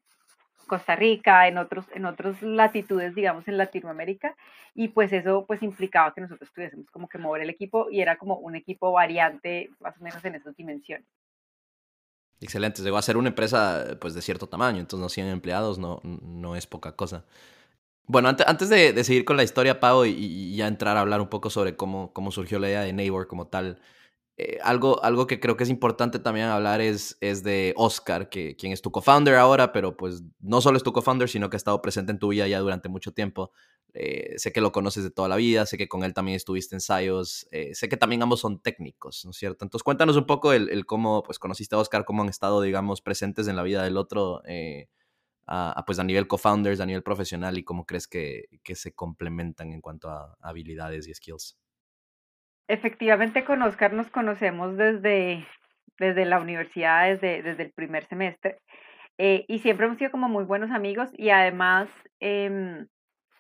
Costa 0.70 0.96
Rica, 0.96 1.50
en 1.50 1.58
otros, 1.58 1.86
en 1.94 2.06
otras 2.06 2.42
latitudes, 2.42 3.14
digamos, 3.14 3.46
en 3.50 3.58
Latinoamérica, 3.58 4.38
y 4.74 4.88
pues 4.88 5.12
eso 5.12 5.44
pues 5.46 5.62
implicaba 5.62 6.14
que 6.14 6.22
nosotros 6.22 6.50
tuviésemos 6.54 6.90
como 6.92 7.10
que 7.10 7.18
mover 7.18 7.42
el 7.42 7.50
equipo 7.50 7.90
y 7.92 8.00
era 8.00 8.18
como 8.18 8.38
un 8.38 8.56
equipo 8.56 8.94
variante 8.94 9.70
más 9.82 9.98
o 10.00 10.04
menos 10.04 10.24
en 10.24 10.36
esas 10.36 10.56
dimensiones. 10.56 11.06
Excelente, 12.40 12.82
llegó 12.82 12.96
a 12.96 13.02
ser 13.02 13.18
una 13.18 13.28
empresa 13.28 13.98
pues 14.00 14.14
de 14.14 14.22
cierto 14.22 14.48
tamaño, 14.48 14.80
entonces 14.80 15.04
no 15.04 15.10
100 15.10 15.28
empleados 15.28 15.78
no, 15.78 16.00
no 16.04 16.56
es 16.56 16.66
poca 16.68 16.96
cosa. 16.96 17.26
Bueno, 18.06 18.30
antes, 18.30 18.48
antes 18.48 18.70
de, 18.70 19.04
seguir 19.04 19.26
con 19.26 19.38
la 19.38 19.44
historia, 19.44 19.80
Pau, 19.80 20.06
y, 20.06 20.10
y, 20.10 20.56
ya 20.56 20.68
entrar 20.68 20.98
a 20.98 21.02
hablar 21.02 21.22
un 21.22 21.28
poco 21.28 21.50
sobre 21.50 21.76
cómo, 21.76 22.12
cómo 22.14 22.32
surgió 22.32 22.58
la 22.58 22.68
idea 22.70 22.82
de 22.82 22.94
Neighbor 22.94 23.28
como 23.28 23.48
tal, 23.48 23.80
eh, 24.42 24.58
algo, 24.64 25.04
algo 25.04 25.28
que 25.28 25.42
creo 25.42 25.58
que 25.58 25.66
es 25.66 25.70
importante 25.70 26.18
también 26.18 26.46
hablar 26.46 26.80
es, 26.80 27.18
es 27.20 27.44
de 27.44 27.74
Oscar, 27.76 28.30
que, 28.30 28.56
quien 28.56 28.72
es 28.72 28.82
tu 28.82 28.90
co-founder 28.90 29.36
ahora, 29.36 29.74
pero 29.74 29.98
pues 29.98 30.24
no 30.40 30.62
solo 30.62 30.78
es 30.78 30.84
tu 30.84 30.94
co-founder, 30.94 31.28
sino 31.28 31.50
que 31.50 31.58
ha 31.58 31.58
estado 31.58 31.82
presente 31.82 32.14
en 32.14 32.20
tu 32.20 32.30
vida 32.30 32.48
ya 32.48 32.60
durante 32.60 32.88
mucho 32.88 33.12
tiempo. 33.12 33.52
Eh, 33.94 34.36
sé 34.38 34.54
que 34.54 34.62
lo 34.62 34.72
conoces 34.72 35.04
de 35.04 35.12
toda 35.12 35.28
la 35.28 35.36
vida, 35.36 35.66
sé 35.66 35.78
que 35.78 35.90
con 35.90 36.06
él 36.06 36.14
también 36.14 36.38
estuviste 36.38 36.74
ensayos, 36.74 37.50
eh, 37.52 37.76
sé 37.76 37.90
que 37.90 37.98
también 37.98 38.24
ambos 38.24 38.40
son 38.40 38.62
técnicos, 38.62 39.26
¿no 39.26 39.32
es 39.32 39.38
cierto? 39.38 39.66
Entonces 39.66 39.84
cuéntanos 39.84 40.16
un 40.16 40.26
poco 40.26 40.54
el, 40.54 40.86
cómo 40.86 41.22
pues, 41.22 41.38
conociste 41.38 41.76
a 41.76 41.80
Oscar, 41.80 42.06
cómo 42.06 42.22
han 42.24 42.30
estado, 42.30 42.62
digamos, 42.62 43.02
presentes 43.02 43.50
en 43.50 43.58
la 43.58 43.64
vida 43.64 43.84
del 43.84 43.98
otro, 43.98 44.42
a, 45.48 45.84
pues 45.86 46.00
a 46.00 46.06
nivel 46.06 46.28
co-founders, 46.28 46.80
a 46.80 46.86
nivel 46.86 47.04
profesional 47.04 47.58
y 47.58 47.66
cómo 47.66 47.86
crees 47.86 48.08
que, 48.08 48.46
que 48.64 48.76
se 48.76 48.94
complementan 48.94 49.74
en 49.74 49.82
cuanto 49.82 50.10
a 50.10 50.38
habilidades 50.40 51.10
y 51.10 51.14
skills. 51.14 51.58
Efectivamente, 52.70 53.44
con 53.44 53.64
Oscar 53.64 53.94
nos 53.94 54.12
conocemos 54.12 54.78
desde, 54.78 55.44
desde 55.98 56.26
la 56.26 56.40
universidad, 56.40 57.08
desde, 57.10 57.42
desde 57.42 57.64
el 57.64 57.72
primer 57.72 58.06
semestre, 58.06 58.60
eh, 59.18 59.44
y 59.48 59.58
siempre 59.58 59.88
hemos 59.88 59.98
sido 59.98 60.12
como 60.12 60.30
muy 60.30 60.44
buenos 60.44 60.70
amigos 60.70 61.10
y 61.18 61.32
además 61.32 61.90
em, 62.20 62.88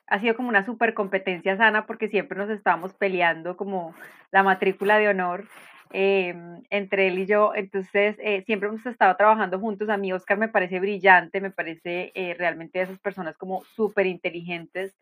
ha 0.07 0.19
sido 0.19 0.35
como 0.35 0.49
una 0.49 0.65
super 0.65 0.95
competencia 0.95 1.55
sana 1.57 1.85
porque 1.85 2.07
siempre 2.07 2.39
nos 2.39 2.49
estábamos 2.49 2.95
peleando 2.95 3.55
como 3.55 3.93
la 4.31 4.41
matrícula 4.41 4.97
de 4.97 5.09
honor 5.09 5.47
em, 5.91 6.63
entre 6.71 7.07
él 7.07 7.19
y 7.19 7.27
yo, 7.27 7.53
entonces 7.53 8.17
eh, 8.19 8.41
siempre 8.47 8.69
hemos 8.69 8.83
estado 8.87 9.15
trabajando 9.15 9.59
juntos, 9.59 9.89
a 9.89 9.97
mí 9.97 10.11
Oscar 10.11 10.39
me 10.39 10.49
parece 10.49 10.79
brillante, 10.79 11.39
me 11.39 11.51
parece 11.51 12.11
eh, 12.15 12.33
realmente 12.35 12.79
de 12.79 12.85
esas 12.85 12.99
personas 12.99 13.37
como 13.37 13.63
súper 13.75 14.07
inteligentes. 14.07 14.97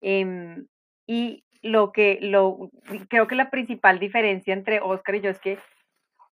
Em, 0.00 0.66
y 1.08 1.42
lo 1.62 1.90
que, 1.90 2.18
lo, 2.20 2.70
creo 3.08 3.26
que 3.26 3.34
la 3.34 3.50
principal 3.50 3.98
diferencia 3.98 4.54
entre 4.54 4.80
Oscar 4.80 5.16
y 5.16 5.20
yo 5.22 5.30
es 5.30 5.40
que 5.40 5.58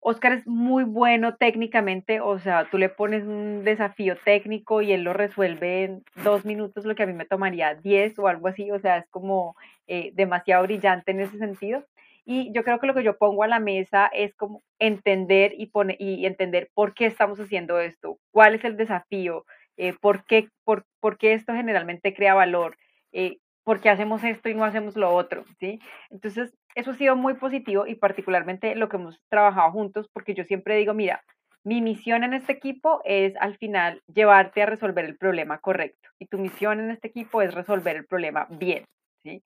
Oscar 0.00 0.34
es 0.34 0.46
muy 0.46 0.84
bueno 0.84 1.34
técnicamente, 1.34 2.20
o 2.20 2.38
sea, 2.38 2.68
tú 2.70 2.78
le 2.78 2.88
pones 2.88 3.24
un 3.24 3.64
desafío 3.64 4.16
técnico 4.24 4.82
y 4.82 4.92
él 4.92 5.02
lo 5.02 5.12
resuelve 5.14 5.82
en 5.82 6.04
dos 6.22 6.44
minutos, 6.44 6.84
lo 6.84 6.94
que 6.94 7.02
a 7.02 7.06
mí 7.06 7.12
me 7.12 7.24
tomaría 7.24 7.74
diez 7.74 8.16
o 8.20 8.28
algo 8.28 8.46
así, 8.46 8.70
o 8.70 8.78
sea, 8.78 8.98
es 8.98 9.08
como 9.08 9.56
eh, 9.88 10.12
demasiado 10.14 10.62
brillante 10.62 11.10
en 11.10 11.20
ese 11.20 11.38
sentido. 11.38 11.84
Y 12.24 12.52
yo 12.52 12.62
creo 12.62 12.78
que 12.78 12.86
lo 12.86 12.94
que 12.94 13.02
yo 13.02 13.18
pongo 13.18 13.42
a 13.42 13.48
la 13.48 13.60
mesa 13.60 14.06
es 14.12 14.34
como 14.34 14.62
entender 14.78 15.54
y, 15.56 15.66
pone, 15.66 15.96
y 15.98 16.26
entender 16.26 16.70
por 16.74 16.94
qué 16.94 17.06
estamos 17.06 17.40
haciendo 17.40 17.80
esto, 17.80 18.18
cuál 18.30 18.54
es 18.54 18.64
el 18.64 18.76
desafío, 18.76 19.44
eh, 19.76 19.94
por, 20.00 20.24
qué, 20.24 20.50
por, 20.64 20.84
por, 21.00 21.18
qué 21.18 21.32
esto 21.32 21.52
generalmente 21.52 22.14
crea 22.14 22.34
valor, 22.34 22.76
eh, 23.12 23.38
¿por 23.66 23.80
qué 23.80 23.90
hacemos 23.90 24.22
esto 24.22 24.48
y 24.48 24.54
no 24.54 24.64
hacemos 24.64 24.96
lo 24.96 25.12
otro? 25.12 25.44
¿sí? 25.58 25.80
Entonces, 26.10 26.54
eso 26.76 26.92
ha 26.92 26.94
sido 26.94 27.16
muy 27.16 27.34
positivo 27.34 27.84
y 27.84 27.96
particularmente 27.96 28.76
lo 28.76 28.88
que 28.88 28.96
hemos 28.96 29.20
trabajado 29.28 29.72
juntos, 29.72 30.08
porque 30.12 30.34
yo 30.34 30.44
siempre 30.44 30.76
digo, 30.76 30.94
mira, 30.94 31.24
mi 31.64 31.82
misión 31.82 32.22
en 32.22 32.32
este 32.32 32.52
equipo 32.52 33.02
es 33.04 33.34
al 33.40 33.58
final 33.58 34.00
llevarte 34.06 34.62
a 34.62 34.66
resolver 34.66 35.04
el 35.04 35.16
problema 35.16 35.58
correcto 35.58 36.08
y 36.20 36.26
tu 36.26 36.38
misión 36.38 36.78
en 36.78 36.92
este 36.92 37.08
equipo 37.08 37.42
es 37.42 37.54
resolver 37.54 37.96
el 37.96 38.06
problema 38.06 38.46
bien, 38.50 38.84
¿sí? 39.24 39.42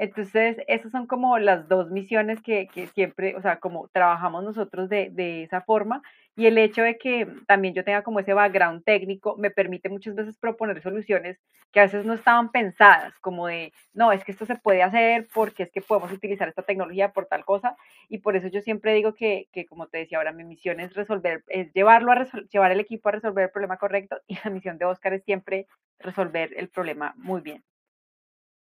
Entonces, 0.00 0.56
esas 0.66 0.90
son 0.92 1.06
como 1.06 1.38
las 1.38 1.68
dos 1.68 1.90
misiones 1.90 2.40
que, 2.40 2.68
que 2.68 2.86
siempre, 2.86 3.36
o 3.36 3.42
sea, 3.42 3.60
como 3.60 3.88
trabajamos 3.88 4.42
nosotros 4.42 4.88
de, 4.88 5.10
de, 5.10 5.42
esa 5.42 5.60
forma. 5.60 6.00
Y 6.34 6.46
el 6.46 6.56
hecho 6.56 6.82
de 6.82 6.96
que 6.96 7.28
también 7.46 7.74
yo 7.74 7.84
tenga 7.84 8.02
como 8.02 8.18
ese 8.18 8.32
background 8.32 8.82
técnico 8.82 9.36
me 9.36 9.50
permite 9.50 9.90
muchas 9.90 10.14
veces 10.14 10.38
proponer 10.38 10.80
soluciones 10.80 11.38
que 11.70 11.80
a 11.80 11.82
veces 11.82 12.06
no 12.06 12.14
estaban 12.14 12.50
pensadas, 12.50 13.12
como 13.20 13.46
de, 13.48 13.74
no, 13.92 14.10
es 14.10 14.24
que 14.24 14.32
esto 14.32 14.46
se 14.46 14.56
puede 14.56 14.82
hacer 14.82 15.28
porque 15.34 15.64
es 15.64 15.70
que 15.70 15.82
podemos 15.82 16.10
utilizar 16.12 16.48
esta 16.48 16.62
tecnología 16.62 17.12
por 17.12 17.26
tal 17.26 17.44
cosa. 17.44 17.76
Y 18.08 18.20
por 18.20 18.36
eso 18.36 18.48
yo 18.48 18.62
siempre 18.62 18.94
digo 18.94 19.14
que, 19.14 19.48
que 19.52 19.66
como 19.66 19.88
te 19.88 19.98
decía 19.98 20.16
ahora, 20.16 20.32
mi 20.32 20.44
misión 20.44 20.80
es 20.80 20.94
resolver, 20.94 21.44
es 21.48 21.70
llevarlo 21.74 22.12
a 22.12 22.26
llevar 22.50 22.72
el 22.72 22.80
equipo 22.80 23.10
a 23.10 23.12
resolver 23.12 23.44
el 23.44 23.50
problema 23.50 23.76
correcto 23.76 24.16
y 24.26 24.38
la 24.42 24.50
misión 24.50 24.78
de 24.78 24.86
Oscar 24.86 25.12
es 25.12 25.24
siempre 25.24 25.66
resolver 25.98 26.54
el 26.56 26.70
problema 26.70 27.12
muy 27.18 27.42
bien. 27.42 27.62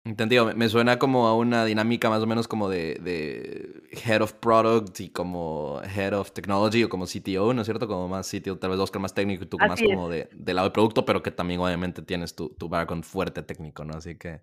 Entendido, 0.05 0.53
me 0.57 0.69
suena 0.69 0.99
como 0.99 1.29
a 1.29 1.37
una 1.37 1.65
dinámica 1.65 2.11
más 2.11 2.21
o 2.23 2.27
menos 2.27 2.49
como 2.49 2.69
de, 2.69 2.97
de, 2.97 3.85
Head 4.05 4.23
of 4.23 4.33
Product 4.33 4.99
y 4.99 5.11
como 5.11 5.81
Head 5.85 6.19
of 6.19 6.33
Technology 6.33 6.83
o 6.83 6.89
como 6.89 7.07
CTO, 7.07 7.55
¿no 7.55 7.63
es 7.63 7.67
cierto? 7.67 7.87
Como 7.87 8.09
más 8.09 8.29
CTO, 8.29 8.59
tal 8.59 8.71
vez 8.71 8.81
Oscar 8.81 9.01
más 9.01 9.15
técnico 9.15 9.45
y 9.45 9.47
tú 9.47 9.59
más 9.59 9.81
como 9.81 10.09
de, 10.09 10.29
de, 10.33 10.55
lado 10.55 10.69
de 10.69 10.73
producto, 10.73 11.05
pero 11.05 11.23
que 11.23 11.31
también 11.31 11.61
obviamente 11.61 12.03
tienes 12.03 12.35
tu, 12.35 12.49
tu 12.49 12.69
background 12.69 13.05
fuerte 13.05 13.45
técnico, 13.45 13.85
¿no? 13.85 13.95
Así 13.95 14.17
que 14.17 14.41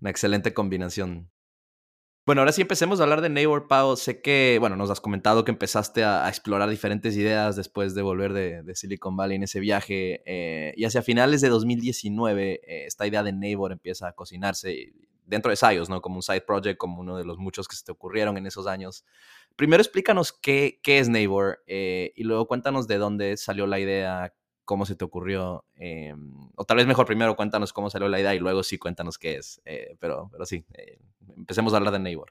una 0.00 0.10
excelente 0.10 0.54
combinación. 0.54 1.28
Bueno, 2.30 2.42
ahora 2.42 2.52
sí 2.52 2.62
empecemos 2.62 3.00
a 3.00 3.02
hablar 3.02 3.22
de 3.22 3.28
Neighbor, 3.28 3.66
Pau. 3.66 3.96
Sé 3.96 4.22
que, 4.22 4.58
bueno, 4.60 4.76
nos 4.76 4.88
has 4.88 5.00
comentado 5.00 5.44
que 5.44 5.50
empezaste 5.50 6.04
a, 6.04 6.28
explorar 6.28 6.70
diferentes 6.70 7.16
ideas 7.16 7.56
después 7.56 7.92
de 7.96 8.02
volver 8.02 8.32
de, 8.32 8.72
Silicon 8.76 9.16
Valley 9.16 9.34
en 9.34 9.42
ese 9.42 9.58
viaje. 9.58 10.22
Eh, 10.26 10.72
y 10.76 10.84
hacia 10.84 11.02
finales 11.02 11.40
de 11.40 11.48
2019, 11.48 12.60
eh, 12.62 12.86
esta 12.86 13.04
idea 13.04 13.24
de 13.24 13.32
Neighbor 13.32 13.72
empieza 13.72 14.06
a 14.06 14.12
cocinarse 14.12 14.92
dentro 15.26 15.50
de 15.50 15.56
SIOS, 15.56 15.88
¿no? 15.88 16.00
Como 16.00 16.14
un 16.14 16.22
side 16.22 16.42
project, 16.42 16.78
como 16.78 17.00
uno 17.00 17.16
de 17.16 17.24
los 17.24 17.36
muchos 17.36 17.66
que 17.66 17.74
se 17.74 17.84
te 17.84 17.90
ocurrieron 17.90 18.38
en 18.38 18.46
esos 18.46 18.68
años. 18.68 19.04
Primero 19.56 19.82
explícanos 19.82 20.32
qué, 20.32 20.78
qué 20.84 21.00
es 21.00 21.08
Neighbor 21.08 21.64
eh, 21.66 22.12
y 22.14 22.22
luego 22.22 22.46
cuéntanos 22.46 22.86
de 22.86 22.98
dónde 22.98 23.36
salió 23.38 23.66
la 23.66 23.80
idea, 23.80 24.32
cómo 24.70 24.86
se 24.86 24.94
te 24.94 25.04
ocurrió, 25.04 25.64
o 26.54 26.64
tal 26.64 26.76
vez 26.76 26.86
mejor 26.86 27.04
primero 27.04 27.34
cuéntanos 27.34 27.72
cómo 27.72 27.90
salió 27.90 28.06
la 28.08 28.20
idea 28.20 28.36
y 28.36 28.38
luego 28.38 28.62
sí 28.62 28.78
cuéntanos 28.78 29.18
qué 29.18 29.34
es, 29.34 29.60
pero, 29.98 30.28
pero 30.30 30.46
sí, 30.46 30.64
empecemos 31.36 31.74
a 31.74 31.78
hablar 31.78 31.92
de 31.92 31.98
Neighbor. 31.98 32.30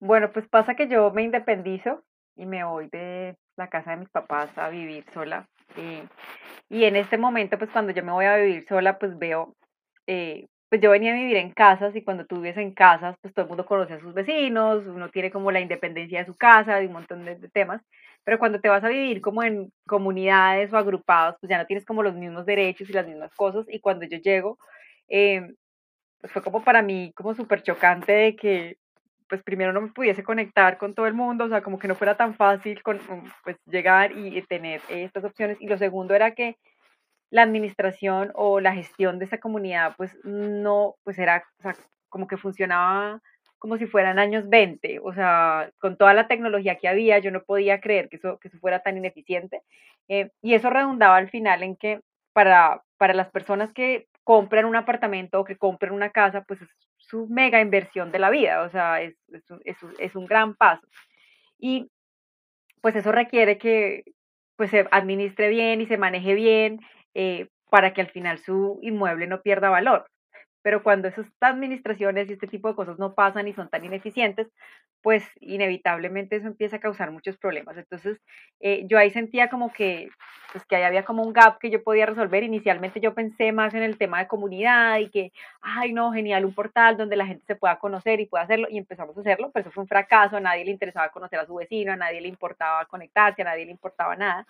Bueno, 0.00 0.32
pues 0.32 0.48
pasa 0.48 0.74
que 0.74 0.88
yo 0.88 1.12
me 1.12 1.22
independizo 1.22 2.02
y 2.34 2.46
me 2.46 2.64
voy 2.64 2.88
de 2.88 3.36
la 3.56 3.68
casa 3.68 3.92
de 3.92 3.98
mis 3.98 4.08
papás 4.08 4.50
a 4.58 4.68
vivir 4.70 5.04
sola. 5.14 5.48
Eh, 5.76 6.02
y 6.68 6.82
en 6.82 6.96
este 6.96 7.16
momento, 7.16 7.58
pues 7.58 7.70
cuando 7.70 7.92
yo 7.92 8.02
me 8.02 8.10
voy 8.12 8.24
a 8.24 8.36
vivir 8.36 8.66
sola, 8.68 8.98
pues 8.98 9.16
veo, 9.18 9.54
eh, 10.08 10.46
pues 10.68 10.80
yo 10.80 10.90
venía 10.90 11.12
a 11.12 11.16
vivir 11.16 11.36
en 11.36 11.52
casas 11.52 11.94
y 11.96 12.02
cuando 12.02 12.26
tú 12.26 12.36
vives 12.36 12.56
en 12.58 12.74
casas, 12.74 13.16
pues 13.22 13.32
todo 13.32 13.44
el 13.44 13.48
mundo 13.48 13.66
conoce 13.66 13.94
a 13.94 14.00
sus 14.00 14.14
vecinos, 14.14 14.84
uno 14.86 15.08
tiene 15.10 15.30
como 15.30 15.52
la 15.52 15.60
independencia 15.60 16.20
de 16.20 16.26
su 16.26 16.36
casa, 16.36 16.76
de 16.76 16.86
un 16.86 16.92
montón 16.92 17.24
de, 17.24 17.36
temas, 17.48 17.80
pero 18.24 18.38
cuando 18.38 18.60
te 18.60 18.68
vas 18.68 18.84
a 18.84 18.88
vivir 18.88 19.20
como 19.20 19.42
en 19.42 19.72
comunidades 19.86 20.72
o 20.72 20.76
agrupados, 20.76 21.36
pues 21.40 21.50
ya 21.50 21.58
no 21.58 21.66
tienes 21.66 21.86
como 21.86 22.02
los 22.02 22.14
mismos 22.14 22.46
derechos 22.46 22.88
y 22.90 22.92
las 22.92 23.06
mismas 23.06 23.34
cosas. 23.34 23.66
Y 23.68 23.80
cuando 23.80 24.06
yo 24.06 24.18
llego, 24.18 24.58
eh, 25.08 25.54
pues 26.20 26.32
fue 26.32 26.42
como 26.42 26.62
para 26.62 26.82
mí 26.82 27.12
como 27.14 27.34
súper 27.34 27.62
chocante 27.62 28.12
de 28.12 28.36
que 28.36 28.76
pues 29.28 29.42
primero 29.42 29.72
no 29.72 29.80
me 29.82 29.92
pudiese 29.92 30.22
conectar 30.22 30.78
con 30.78 30.94
todo 30.94 31.06
el 31.06 31.14
mundo, 31.14 31.44
o 31.44 31.48
sea, 31.48 31.62
como 31.62 31.78
que 31.78 31.88
no 31.88 31.94
fuera 31.94 32.16
tan 32.16 32.34
fácil 32.34 32.82
con, 32.82 32.96
mm, 32.96 33.30
pues 33.44 33.56
llegar 33.66 34.12
y 34.12 34.40
tener 34.42 34.80
estas 34.88 35.24
opciones. 35.24 35.60
Y 35.60 35.68
lo 35.68 35.76
segundo 35.78 36.14
era 36.14 36.34
que 36.34 36.56
la 37.30 37.42
administración 37.42 38.32
o 38.34 38.60
la 38.60 38.74
gestión 38.74 39.18
de 39.18 39.26
esa 39.26 39.38
comunidad, 39.38 39.94
pues 39.96 40.16
no, 40.24 40.96
pues 41.04 41.18
era, 41.18 41.44
o 41.58 41.62
sea, 41.62 41.74
como 42.08 42.26
que 42.26 42.38
funcionaba 42.38 43.20
como 43.58 43.76
si 43.76 43.86
fueran 43.86 44.18
años 44.18 44.48
20, 44.48 45.00
o 45.02 45.12
sea, 45.12 45.70
con 45.78 45.96
toda 45.96 46.14
la 46.14 46.28
tecnología 46.28 46.76
que 46.76 46.88
había, 46.88 47.18
yo 47.18 47.30
no 47.30 47.42
podía 47.42 47.80
creer 47.80 48.08
que 48.08 48.16
eso, 48.16 48.38
que 48.38 48.48
eso 48.48 48.58
fuera 48.58 48.80
tan 48.80 48.96
ineficiente. 48.96 49.62
Eh, 50.08 50.30
y 50.42 50.54
eso 50.54 50.70
redundaba 50.70 51.16
al 51.16 51.28
final 51.30 51.62
en 51.62 51.76
que 51.76 52.00
para, 52.32 52.82
para 52.98 53.14
las 53.14 53.30
personas 53.30 53.72
que 53.72 54.06
compran 54.24 54.64
un 54.64 54.76
apartamento 54.76 55.40
o 55.40 55.44
que 55.44 55.56
compran 55.56 55.92
una 55.92 56.10
casa, 56.10 56.42
pues 56.42 56.62
es 56.62 56.68
su 56.98 57.26
mega 57.28 57.60
inversión 57.60 58.12
de 58.12 58.18
la 58.18 58.30
vida, 58.30 58.62
o 58.62 58.70
sea, 58.70 59.00
es, 59.00 59.16
es, 59.64 60.14
un 60.14 60.26
gran 60.26 60.54
paso. 60.54 60.86
Y 61.58 61.90
pues 62.82 62.94
eso 62.94 63.10
requiere 63.10 63.58
que 63.58 64.04
pues 64.56 64.70
se 64.70 64.86
administre 64.90 65.48
bien 65.48 65.80
y 65.80 65.86
se 65.86 65.96
maneje 65.96 66.34
bien 66.34 66.80
eh, 67.14 67.48
para 67.70 67.92
que 67.94 68.02
al 68.02 68.10
final 68.10 68.38
su 68.38 68.78
inmueble 68.82 69.26
no 69.26 69.40
pierda 69.40 69.70
valor. 69.70 70.06
Pero 70.68 70.82
cuando 70.82 71.08
esas 71.08 71.24
administraciones 71.40 72.28
y 72.28 72.34
este 72.34 72.46
tipo 72.46 72.68
de 72.68 72.74
cosas 72.74 72.98
no 72.98 73.14
pasan 73.14 73.48
y 73.48 73.54
son 73.54 73.70
tan 73.70 73.86
ineficientes, 73.86 74.48
pues 75.00 75.24
inevitablemente 75.40 76.36
eso 76.36 76.46
empieza 76.46 76.76
a 76.76 76.78
causar 76.78 77.10
muchos 77.10 77.38
problemas. 77.38 77.78
Entonces, 77.78 78.18
eh, 78.60 78.82
yo 78.84 78.98
ahí 78.98 79.08
sentía 79.10 79.48
como 79.48 79.72
que, 79.72 80.10
pues 80.52 80.66
que 80.66 80.76
ahí 80.76 80.82
había 80.82 81.06
como 81.06 81.22
un 81.22 81.32
gap 81.32 81.58
que 81.58 81.70
yo 81.70 81.82
podía 81.82 82.04
resolver. 82.04 82.42
Inicialmente 82.42 83.00
yo 83.00 83.14
pensé 83.14 83.50
más 83.50 83.72
en 83.72 83.82
el 83.82 83.96
tema 83.96 84.18
de 84.18 84.28
comunidad 84.28 84.98
y 84.98 85.08
que, 85.08 85.32
ay, 85.62 85.94
no, 85.94 86.12
genial, 86.12 86.44
un 86.44 86.52
portal 86.52 86.98
donde 86.98 87.16
la 87.16 87.24
gente 87.24 87.46
se 87.46 87.56
pueda 87.56 87.78
conocer 87.78 88.20
y 88.20 88.26
pueda 88.26 88.44
hacerlo. 88.44 88.68
Y 88.70 88.76
empezamos 88.76 89.16
a 89.16 89.20
hacerlo, 89.22 89.50
pero 89.50 89.62
eso 89.62 89.70
fue 89.70 89.84
un 89.84 89.88
fracaso. 89.88 90.36
A 90.36 90.40
nadie 90.40 90.66
le 90.66 90.72
interesaba 90.72 91.08
conocer 91.08 91.38
a 91.38 91.46
su 91.46 91.54
vecino, 91.54 91.94
a 91.94 91.96
nadie 91.96 92.20
le 92.20 92.28
importaba 92.28 92.84
conectarse, 92.84 93.40
a 93.40 93.46
nadie 93.46 93.64
le 93.64 93.70
importaba 93.70 94.16
nada. 94.16 94.46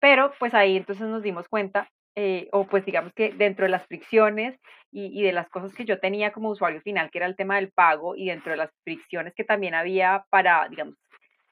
Pero 0.00 0.32
pues 0.40 0.54
ahí 0.54 0.76
entonces 0.76 1.06
nos 1.06 1.22
dimos 1.22 1.48
cuenta 1.48 1.88
eh, 2.18 2.48
o 2.52 2.66
pues 2.66 2.86
digamos 2.86 3.12
que 3.12 3.30
dentro 3.30 3.66
de 3.66 3.70
las 3.70 3.86
fricciones 3.86 4.58
y, 4.90 5.22
de 5.22 5.32
las 5.32 5.50
cosas 5.50 5.74
que 5.74 5.84
yo 5.84 6.00
tenía 6.00 6.32
como 6.32 6.48
usuario 6.48 6.80
final, 6.80 7.10
que 7.10 7.18
era 7.18 7.26
el 7.26 7.36
tema 7.36 7.56
del 7.56 7.70
pago, 7.70 8.16
y 8.16 8.28
dentro 8.28 8.52
de 8.52 8.56
las 8.56 8.70
fricciones 8.84 9.34
que 9.34 9.44
también 9.44 9.74
había 9.74 10.24
para, 10.30 10.66
digamos, 10.70 10.94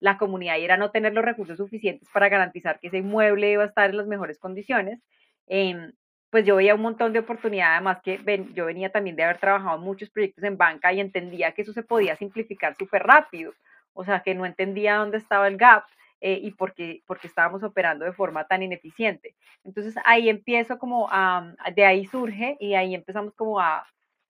la 0.01 0.17
comunidad 0.17 0.57
y 0.57 0.65
era 0.65 0.79
no 0.79 0.91
tener 0.91 1.13
los 1.13 1.25
recursos 1.25 1.59
suficientes 1.59 2.09
para 2.11 2.31
garantizar 2.31 2.81
que 2.81 2.89
ese 2.89 2.99
inmueble 2.99 3.53
iba 3.53 3.63
a 3.63 3.67
estar 3.67 3.91
en 3.91 3.99
las 3.99 4.07
mejores 4.07 4.39
condiciones, 4.39 5.01
em, 5.47 5.93
pues 6.31 6.47
yo 6.47 6.57
veía 6.57 6.75
un 6.75 6.83
montón 6.83 7.13
de 7.13 7.19
oportunidades, 7.21 7.75
además 7.77 7.99
que 8.03 8.19
yo 8.55 8.65
venía 8.65 8.91
también 8.91 9.17
de 9.17 9.25
haber 9.25 9.39
trabajado 9.39 9.77
en 9.77 9.85
muchos 9.85 10.11
proyectos 10.11 10.45
en 10.45 10.57
banca 10.57 10.93
y 10.93 11.01
entendía 11.01 11.53
que 11.53 11.63
eso 11.63 11.73
se 11.75 11.83
podía 11.83 12.17
simplificar 12.17 12.75
súper 12.75 13.03
rápido, 13.03 13.53
o 13.93 14.05
sea, 14.05 14.21
que 14.21 14.35
no 14.35 14.47
entendía 14.47 14.97
dónde 14.97 15.19
estaba 15.19 15.47
el 15.47 15.59
gap 15.59 15.85
eh, 16.27 16.41
y 16.43 16.53
por 16.53 16.73
qué, 16.73 17.03
porque 17.07 17.27
estábamos 17.27 17.63
operando 17.63 18.07
de 18.07 18.15
forma 18.15 18.47
tan 18.47 18.63
ineficiente. 18.63 19.37
Entonces 19.63 19.95
ahí 20.07 20.31
empiezo 20.31 20.79
como 20.79 21.07
a, 21.11 21.55
de 21.77 21.85
ahí 21.85 22.07
surge 22.07 22.57
y 22.61 22.73
ahí 22.73 22.95
empezamos 22.95 23.35
como 23.35 23.61
a 23.61 23.87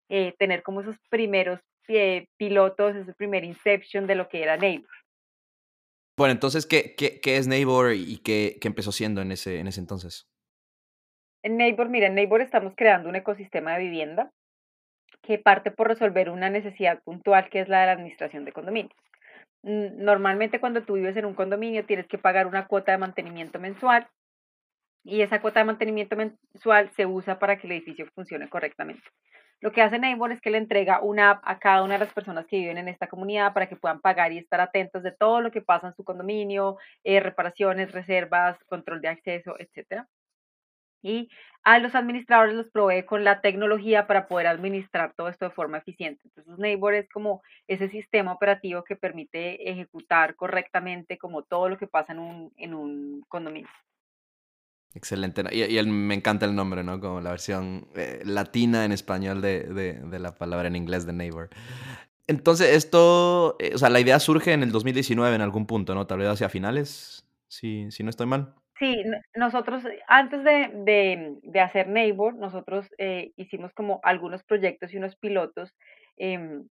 eh, 0.08 0.34
tener 0.36 0.64
como 0.64 0.80
esos 0.80 0.96
primeros 1.08 1.60
eh, 1.86 2.26
pilotos, 2.36 2.96
ese 2.96 3.14
primer 3.14 3.44
inception 3.44 4.08
de 4.08 4.16
lo 4.16 4.28
que 4.28 4.42
era 4.42 4.56
Neighbor. 4.56 4.90
Bueno, 6.18 6.32
entonces, 6.32 6.66
¿qué, 6.66 6.96
qué, 6.96 7.20
qué 7.20 7.36
es 7.36 7.46
Neighbor 7.46 7.92
y 7.94 8.18
qué, 8.24 8.58
qué, 8.60 8.66
empezó 8.66 8.90
siendo 8.90 9.22
en 9.22 9.30
ese, 9.30 9.60
en 9.60 9.68
ese 9.68 9.78
entonces? 9.78 10.26
En 11.44 11.56
Neighbor, 11.56 11.88
mira, 11.88 12.08
en 12.08 12.16
Neighbor 12.16 12.40
estamos 12.40 12.72
creando 12.76 13.08
un 13.08 13.14
ecosistema 13.14 13.74
de 13.74 13.84
vivienda 13.84 14.32
que 15.22 15.38
parte 15.38 15.70
por 15.70 15.86
resolver 15.86 16.28
una 16.28 16.50
necesidad 16.50 17.00
puntual 17.04 17.48
que 17.50 17.60
es 17.60 17.68
la 17.68 17.82
de 17.82 17.86
la 17.86 17.92
administración 17.92 18.44
de 18.44 18.50
condominios. 18.50 18.98
Normalmente 19.64 20.60
cuando 20.60 20.82
tú 20.82 20.94
vives 20.94 21.16
en 21.16 21.24
un 21.24 21.32
condominio 21.32 21.86
tienes 21.86 22.06
que 22.06 22.18
pagar 22.18 22.46
una 22.46 22.66
cuota 22.66 22.92
de 22.92 22.98
mantenimiento 22.98 23.58
mensual 23.58 24.06
y 25.02 25.22
esa 25.22 25.40
cuota 25.40 25.60
de 25.60 25.64
mantenimiento 25.64 26.16
mensual 26.16 26.90
se 26.90 27.06
usa 27.06 27.38
para 27.38 27.56
que 27.56 27.66
el 27.66 27.72
edificio 27.72 28.06
funcione 28.14 28.48
correctamente. 28.50 29.02
Lo 29.60 29.72
que 29.72 29.80
hace 29.80 29.98
Neighbor 29.98 30.32
es 30.32 30.42
que 30.42 30.50
le 30.50 30.58
entrega 30.58 31.00
una 31.00 31.30
app 31.30 31.42
a 31.44 31.58
cada 31.58 31.82
una 31.82 31.94
de 31.94 32.00
las 32.00 32.12
personas 32.12 32.46
que 32.46 32.58
viven 32.58 32.76
en 32.76 32.88
esta 32.88 33.06
comunidad 33.06 33.54
para 33.54 33.66
que 33.66 33.76
puedan 33.76 34.02
pagar 34.02 34.32
y 34.32 34.38
estar 34.38 34.60
atentos 34.60 35.02
de 35.02 35.12
todo 35.12 35.40
lo 35.40 35.50
que 35.50 35.62
pasa 35.62 35.86
en 35.86 35.94
su 35.94 36.04
condominio, 36.04 36.76
eh, 37.02 37.20
reparaciones, 37.20 37.92
reservas, 37.92 38.62
control 38.64 39.00
de 39.00 39.08
acceso, 39.08 39.56
etcétera 39.58 40.06
y 41.04 41.28
a 41.64 41.78
los 41.78 41.94
administradores 41.94 42.54
los 42.54 42.70
provee 42.70 43.04
con 43.04 43.24
la 43.24 43.42
tecnología 43.42 44.06
para 44.06 44.26
poder 44.26 44.46
administrar 44.46 45.12
todo 45.14 45.28
esto 45.28 45.44
de 45.44 45.50
forma 45.50 45.78
eficiente. 45.78 46.22
Entonces, 46.24 46.58
Neighbor 46.58 46.94
es 46.94 47.08
como 47.10 47.42
ese 47.68 47.88
sistema 47.88 48.32
operativo 48.32 48.84
que 48.84 48.96
permite 48.96 49.70
ejecutar 49.70 50.34
correctamente 50.34 51.18
como 51.18 51.42
todo 51.42 51.68
lo 51.68 51.78
que 51.78 51.86
pasa 51.86 52.14
en 52.14 52.20
un, 52.20 52.52
en 52.56 52.74
un 52.74 53.24
condominio. 53.28 53.68
Excelente. 54.94 55.42
Y, 55.52 55.82
me 55.84 56.14
encanta 56.14 56.46
el 56.46 56.54
nombre, 56.54 56.82
¿no? 56.84 57.00
Como 57.00 57.20
la 57.20 57.30
versión 57.30 57.88
eh, 57.96 58.22
latina 58.24 58.84
en 58.84 58.92
español 58.92 59.42
de, 59.42 59.64
de, 59.64 60.18
la 60.18 60.34
palabra 60.34 60.68
en 60.68 60.76
inglés 60.76 61.04
de 61.04 61.12
Neighbor. 61.12 61.50
Entonces, 62.26 62.74
esto, 62.74 63.56
eh, 63.58 63.72
o 63.74 63.78
sea, 63.78 63.90
la 63.90 64.00
idea 64.00 64.18
surge 64.20 64.52
en 64.52 64.62
el 64.62 64.72
2019 64.72 65.34
en 65.34 65.42
algún 65.42 65.66
punto, 65.66 65.94
¿no? 65.94 66.06
Tal 66.06 66.18
vez 66.18 66.28
hacia 66.28 66.48
finales, 66.48 67.26
si, 67.48 67.90
si 67.90 68.04
no 68.04 68.10
estoy 68.10 68.26
mal. 68.26 68.54
Sí, 68.84 69.02
nosotros 69.34 69.82
eh, 69.86 70.02
antes 70.08 70.44
de, 70.44 71.38
de, 71.42 71.60
hacer 71.60 71.88
Neighbor, 71.88 72.34
nosotros 72.34 72.86
eh, 72.98 73.32
hicimos 73.36 73.72
como 73.72 73.98
algunos 74.02 74.44
proyectos 74.44 74.92
y 74.92 74.98
unos 74.98 75.16
pilotos 75.16 75.74
em, 76.18 76.68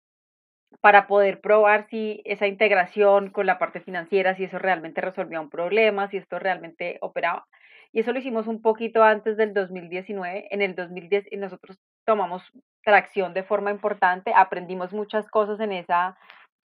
para 0.80 1.08
poder 1.08 1.42
probar 1.42 1.88
si 1.90 2.22
esa 2.26 2.46
integración 2.46 3.32
con 3.32 3.48
la 3.48 3.58
parte 3.58 3.82
financiera, 3.82 4.36
si 4.36 4.44
eso 4.44 4.60
realmente 4.60 5.02
resolvía 5.02 5.42
un 5.42 5.50
problema, 5.50 6.08
si 6.08 6.18
esto 6.18 6.38
realmente 6.38 7.00
operaba. 7.02 7.48
Y 7.92 8.02
eso 8.02 8.12
lo 8.14 8.20
hicimos 8.20 8.46
un 8.46 8.62
poquito 8.62 9.02
antes 9.04 9.36
del 9.36 9.56
2019. 9.56 10.50
En 10.52 10.62
el 10.62 10.76
2010 10.76 11.26
nosotros 11.40 11.80
tomamos 12.06 12.44
tracción 12.84 13.34
de 13.34 13.42
forma 13.44 13.72
importante, 13.72 14.34
aprendimos 14.36 14.94
muchas 14.94 15.28
cosas 15.30 15.60
en 15.62 15.72
esa 15.72 16.16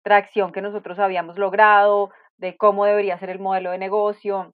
tracción 0.03 0.51
que 0.51 0.61
nosotros 0.61 0.99
habíamos 0.99 1.39
logrado, 1.39 2.11
de 2.37 2.55
cómo 2.55 2.85
debería 2.85 3.17
ser 3.17 3.31
el 3.31 3.39
modelo 3.39 3.71
de 3.71 3.79
negocio, 3.79 4.53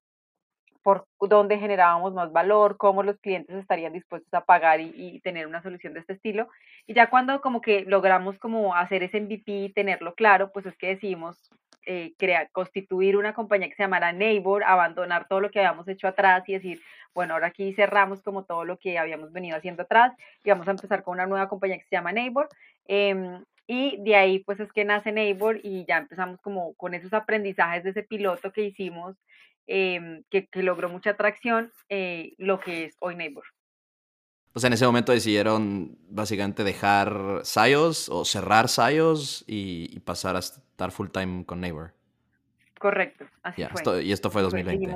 por 0.86 1.08
dónde 1.20 1.58
generábamos 1.58 2.14
más 2.14 2.32
valor, 2.32 2.78
cómo 2.78 3.02
los 3.02 3.18
clientes 3.18 3.56
estarían 3.56 3.92
dispuestos 3.92 4.32
a 4.36 4.46
pagar 4.46 4.80
y, 4.82 5.20
tener 5.22 5.48
una 5.48 5.64
solución 5.64 5.96
de 5.96 6.02
este 6.02 6.14
estilo. 6.14 6.48
Y 6.86 6.94
ya 6.94 7.10
cuando 7.10 7.42
como 7.42 7.60
que 7.60 7.86
logramos 7.88 8.38
como 8.38 8.76
hacer 8.76 9.02
ese 9.02 9.20
MVP 9.20 9.52
y 9.52 9.70
tenerlo 9.74 10.14
claro, 10.14 10.52
pues 10.54 10.68
es 10.68 10.78
que 10.78 10.90
decidimos 10.90 11.50
eh, 11.88 12.14
crear, 12.20 12.52
constituir 12.52 13.18
una 13.18 13.34
compañía 13.34 13.68
que 13.68 13.74
se 13.74 13.82
llamara 13.82 14.12
Neighbor, 14.12 14.64
abandonar 14.64 15.28
todo 15.28 15.40
lo 15.42 15.50
que 15.50 15.58
habíamos 15.58 15.88
hecho 15.88 16.08
atrás 16.08 16.48
y 16.48 16.54
decir, 16.54 16.80
bueno, 17.16 17.34
ahora 17.34 17.48
aquí 17.48 17.74
cerramos 17.74 18.22
como 18.22 18.44
todo 18.44 18.64
lo 18.64 18.78
que 18.78 19.00
habíamos 19.00 19.32
venido 19.32 19.58
haciendo 19.58 19.82
atrás 19.82 20.14
y 20.44 20.52
vamos 20.52 20.68
a 20.68 20.72
empezar 20.72 21.02
con 21.02 21.16
una 21.16 21.26
nueva 21.26 21.50
compañía 21.50 21.80
que 21.80 21.86
se 21.86 21.96
llama 21.96 22.12
Neighbor. 22.12 22.48
Em, 22.88 23.44
y 23.66 23.98
de 24.04 24.16
ahí 24.16 24.40
pues 24.44 24.60
es 24.60 24.72
que 24.72 24.86
nace 24.86 25.12
Neighbor 25.12 25.60
y 25.64 25.84
ya 25.88 25.98
empezamos 25.98 26.40
como 26.42 26.76
con 26.76 26.94
esos 26.94 27.12
aprendizajes 27.12 27.84
de 27.84 27.90
ese 27.90 28.04
piloto 28.04 28.52
que 28.54 28.62
hicimos, 28.62 29.16
em, 29.68 30.24
que, 30.30 30.48
que, 30.48 30.64
logró 30.64 30.90
mucha 30.90 31.12
atracción, 31.12 31.72
eh, 31.90 32.34
lo 32.38 32.60
que 32.60 32.86
es 32.86 32.96
hoy 33.00 33.16
Neighbor. 33.16 33.46
Pues 34.54 34.64
en 34.64 34.72
ese 34.72 34.86
momento 34.86 35.12
decidieron 35.12 35.98
básicamente 36.10 36.64
dejar 36.64 37.42
SIOS 37.44 38.08
o 38.08 38.24
cerrar 38.24 38.70
SIOS 38.70 39.44
y, 39.48 40.00
pasar 40.00 40.38
a 40.38 40.40
estar 40.40 40.92
full 40.92 41.10
time 41.10 41.46
con 41.46 41.60
Neighbor. 41.60 41.94
Correcto, 42.80 43.26
así 43.44 43.64
fue. 43.66 44.04
y 44.04 44.12
esto 44.12 44.30
fue 44.30 44.42
2020. 44.42 44.86
Eh, 44.88 44.94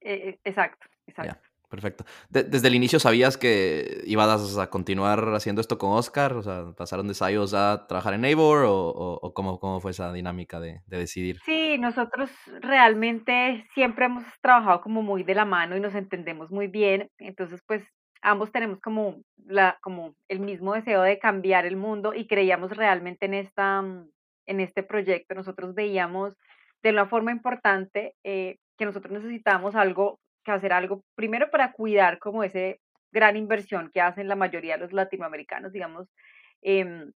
eh, 0.00 0.38
exacto, 0.44 0.86
exacto. 1.06 1.51
Perfecto. 1.72 2.04
desde 2.28 2.68
el 2.68 2.74
inicio 2.74 3.00
sabías 3.00 3.38
que 3.38 4.02
ibas 4.04 4.58
a 4.58 4.68
continuar 4.68 5.34
haciendo 5.34 5.62
esto 5.62 5.78
con 5.78 5.92
Oscar, 5.92 6.34
o 6.34 6.42
sea, 6.42 6.66
pasaron 6.76 7.08
de 7.08 7.14
SIOS 7.14 7.54
a 7.54 7.86
trabajar 7.88 8.12
en 8.12 8.20
Neighbor 8.20 8.66
o, 8.68 9.32
cómo, 9.34 9.58
cómo, 9.58 9.80
fue 9.80 9.92
esa 9.92 10.12
dinámica 10.12 10.60
de, 10.60 10.82
de, 10.86 10.98
decidir. 10.98 11.38
Sí, 11.46 11.78
nosotros 11.78 12.30
realmente 12.60 13.64
siempre 13.72 14.04
hemos 14.04 14.24
trabajado 14.42 14.82
como 14.82 15.00
muy 15.00 15.22
de 15.22 15.34
la 15.34 15.46
mano 15.46 15.74
y 15.74 15.80
nos 15.80 15.94
entendemos 15.94 16.50
muy 16.50 16.66
bien, 16.66 17.08
entonces 17.16 17.62
pues 17.66 17.82
ambos 18.20 18.52
tenemos 18.52 18.78
como, 18.78 19.22
la, 19.46 19.78
como 19.80 20.14
el 20.28 20.40
mismo 20.40 20.74
deseo 20.74 21.00
de 21.00 21.18
cambiar 21.18 21.64
el 21.64 21.76
mundo 21.76 22.12
y 22.12 22.26
creíamos 22.26 22.76
realmente 22.76 23.24
en, 23.24 23.32
esta, 23.32 23.80
mm, 23.80 24.10
en 24.46 24.60
este 24.60 24.82
proyecto. 24.82 25.34
Nosotros 25.34 25.74
veíamos 25.74 26.36
de 26.82 26.90
una 26.90 27.06
forma 27.06 27.32
importante 27.32 28.14
eh, 28.24 28.58
que 28.78 28.84
nosotros 28.84 29.12
necesitábamos 29.12 29.74
algo, 29.74 30.18
que 30.42 30.52
hacer 30.52 30.72
algo 30.72 31.04
primero 31.14 31.50
para 31.50 31.72
cuidar 31.72 32.18
como 32.18 32.44
ese 32.44 32.80
gran 33.12 33.36
inversión 33.36 33.90
que 33.92 34.00
hacen 34.00 34.28
la 34.28 34.36
mayoría 34.36 34.74
de 34.74 34.80
los 34.80 34.92
latinoamericanos, 34.92 35.72
digamos, 35.72 36.08
em, 36.62 37.12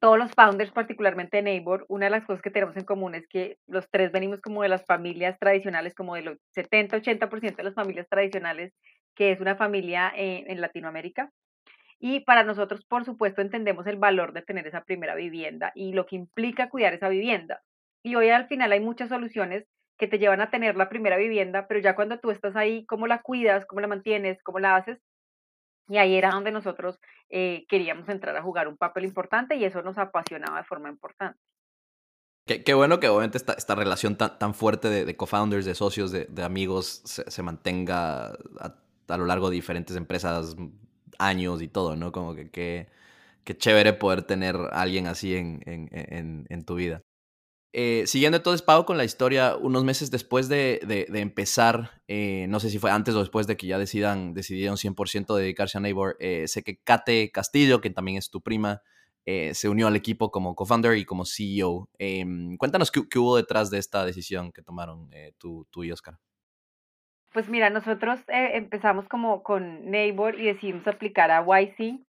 todos 0.00 0.18
los 0.18 0.32
founders, 0.32 0.72
particularmente 0.72 1.36
de 1.38 1.42
Neighbor, 1.42 1.84
una 1.88 2.06
de 2.06 2.10
las 2.10 2.24
cosas 2.24 2.42
que 2.42 2.50
tenemos 2.50 2.76
en 2.76 2.84
común 2.84 3.14
es 3.14 3.26
que 3.28 3.58
los 3.66 3.88
tres 3.90 4.10
venimos 4.10 4.40
como 4.40 4.62
de 4.62 4.68
las 4.68 4.84
familias 4.86 5.38
tradicionales, 5.38 5.94
como 5.94 6.14
de 6.14 6.22
los 6.22 6.38
70-80% 6.54 7.56
de 7.56 7.64
las 7.64 7.74
familias 7.74 8.08
tradicionales 8.08 8.72
que 9.14 9.32
es 9.32 9.40
una 9.40 9.56
familia 9.56 10.12
eh, 10.16 10.44
en 10.46 10.60
Latinoamérica. 10.60 11.30
Y 11.98 12.20
para 12.20 12.42
nosotros, 12.42 12.84
por 12.84 13.04
supuesto, 13.04 13.42
entendemos 13.42 13.86
el 13.86 13.96
valor 13.96 14.32
de 14.32 14.42
tener 14.42 14.66
esa 14.66 14.82
primera 14.82 15.14
vivienda 15.14 15.70
y 15.74 15.92
lo 15.92 16.06
que 16.06 16.16
implica 16.16 16.68
cuidar 16.68 16.94
esa 16.94 17.08
vivienda. 17.08 17.62
Y 18.02 18.16
hoy 18.16 18.30
al 18.30 18.48
final 18.48 18.72
hay 18.72 18.80
muchas 18.80 19.08
soluciones 19.08 19.64
que 19.98 20.08
te 20.08 20.18
llevan 20.18 20.40
a 20.40 20.50
tener 20.50 20.76
la 20.76 20.88
primera 20.88 21.16
vivienda, 21.16 21.66
pero 21.68 21.80
ya 21.80 21.94
cuando 21.94 22.18
tú 22.18 22.30
estás 22.30 22.56
ahí, 22.56 22.84
¿cómo 22.86 23.06
la 23.06 23.22
cuidas? 23.22 23.66
¿Cómo 23.66 23.80
la 23.80 23.88
mantienes? 23.88 24.42
¿Cómo 24.42 24.58
la 24.58 24.76
haces? 24.76 24.98
Y 25.88 25.98
ahí 25.98 26.14
era 26.14 26.30
donde 26.30 26.52
nosotros 26.52 26.98
eh, 27.28 27.64
queríamos 27.68 28.08
entrar 28.08 28.36
a 28.36 28.42
jugar 28.42 28.68
un 28.68 28.76
papel 28.76 29.04
importante 29.04 29.56
y 29.56 29.64
eso 29.64 29.82
nos 29.82 29.98
apasionaba 29.98 30.58
de 30.58 30.64
forma 30.64 30.88
importante. 30.88 31.38
Qué, 32.44 32.74
bueno 32.74 32.98
que 32.98 33.08
obviamente 33.08 33.38
esta, 33.38 33.52
esta 33.52 33.76
relación 33.76 34.16
tan, 34.16 34.36
tan 34.38 34.52
fuerte 34.52 34.88
de, 34.88 35.04
de 35.04 35.16
co-founders, 35.16 35.64
de 35.64 35.76
socios, 35.76 36.10
de, 36.10 36.24
de 36.24 36.42
amigos 36.42 37.02
se, 37.04 37.30
se 37.30 37.42
mantenga 37.42 38.32
a, 38.58 39.16
lo 39.16 39.26
largo 39.26 39.48
de 39.48 39.54
diferentes 39.54 39.96
empresas, 39.96 40.56
años 41.18 41.62
y 41.62 41.68
todo, 41.68 41.94
¿no? 41.94 42.10
Como 42.10 42.34
que 42.34 42.50
qué 43.44 43.56
chévere 43.56 43.92
poder 43.92 44.22
tener 44.22 44.56
alguien 44.72 45.06
así 45.06 45.36
en, 45.36 45.62
en, 45.66 46.46
en, 46.48 46.64
tu 46.64 46.74
vida. 46.74 47.02
Eh, 47.74 48.06
siguiendo 48.06 48.36
entonces, 48.36 48.60
Pau, 48.60 48.84
con 48.84 48.98
la 48.98 49.04
historia, 49.04 49.56
unos 49.56 49.82
meses 49.82 50.10
después 50.10 50.48
de, 50.48 50.80
de, 50.86 51.20
empezar, 51.20 51.90
eh, 52.06 52.46
no 52.48 52.60
sé 52.60 52.68
si 52.68 52.78
fue 52.78 52.90
antes 52.90 53.14
o 53.14 53.20
después 53.20 53.46
de 53.46 53.56
que 53.56 53.66
ya 53.66 53.78
decidan, 53.78 54.34
decidieron 54.34 54.76
100% 54.76 55.34
dedicarse 55.34 55.78
a 55.78 55.80
Neighbor, 55.80 56.16
eh, 56.20 56.48
sé 56.48 56.62
que 56.62 56.76
Kate 56.82 57.30
Castillo, 57.32 57.80
que 57.80 57.88
también 57.88 58.18
es 58.18 58.30
tu 58.30 58.42
prima, 58.42 58.82
se 59.24 59.68
unió 59.68 59.86
al 59.86 59.94
equipo 59.94 60.32
como 60.32 60.54
co-founder 60.56 60.98
y 60.98 61.04
como 61.04 61.24
CEO. 61.24 61.88
Em, 61.96 62.56
cuéntanos 62.56 62.90
qué, 62.90 63.08
qué, 63.08 63.20
hubo 63.20 63.36
detrás 63.36 63.70
de 63.70 63.78
esta 63.78 64.04
decisión 64.04 64.50
que 64.52 64.62
tomaron 64.62 65.10
tú, 65.38 65.66
tú 65.70 65.84
y 65.84 65.92
Oscar. 65.92 66.18
Pues 67.32 67.48
mira, 67.48 67.70
nosotros 67.70 68.20
empezamos 68.26 69.06
como 69.08 69.44
con 69.44 69.88
Neighbor 69.88 70.34
y 70.38 70.46
decidimos 70.46 70.88
aplicar 70.88 71.30
a 71.30 71.40
YC. 71.40 72.04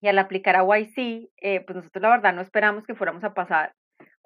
Y 0.00 0.06
al 0.06 0.18
aplicar 0.18 0.54
a 0.56 0.64
YC, 0.64 1.30
pues 1.64 1.76
nosotros 1.76 2.02
la 2.02 2.10
verdad 2.10 2.34
no 2.34 2.42
esperamos 2.42 2.84
que 2.84 2.94
fuéramos 2.94 3.24
a 3.24 3.32
pasar. 3.32 3.72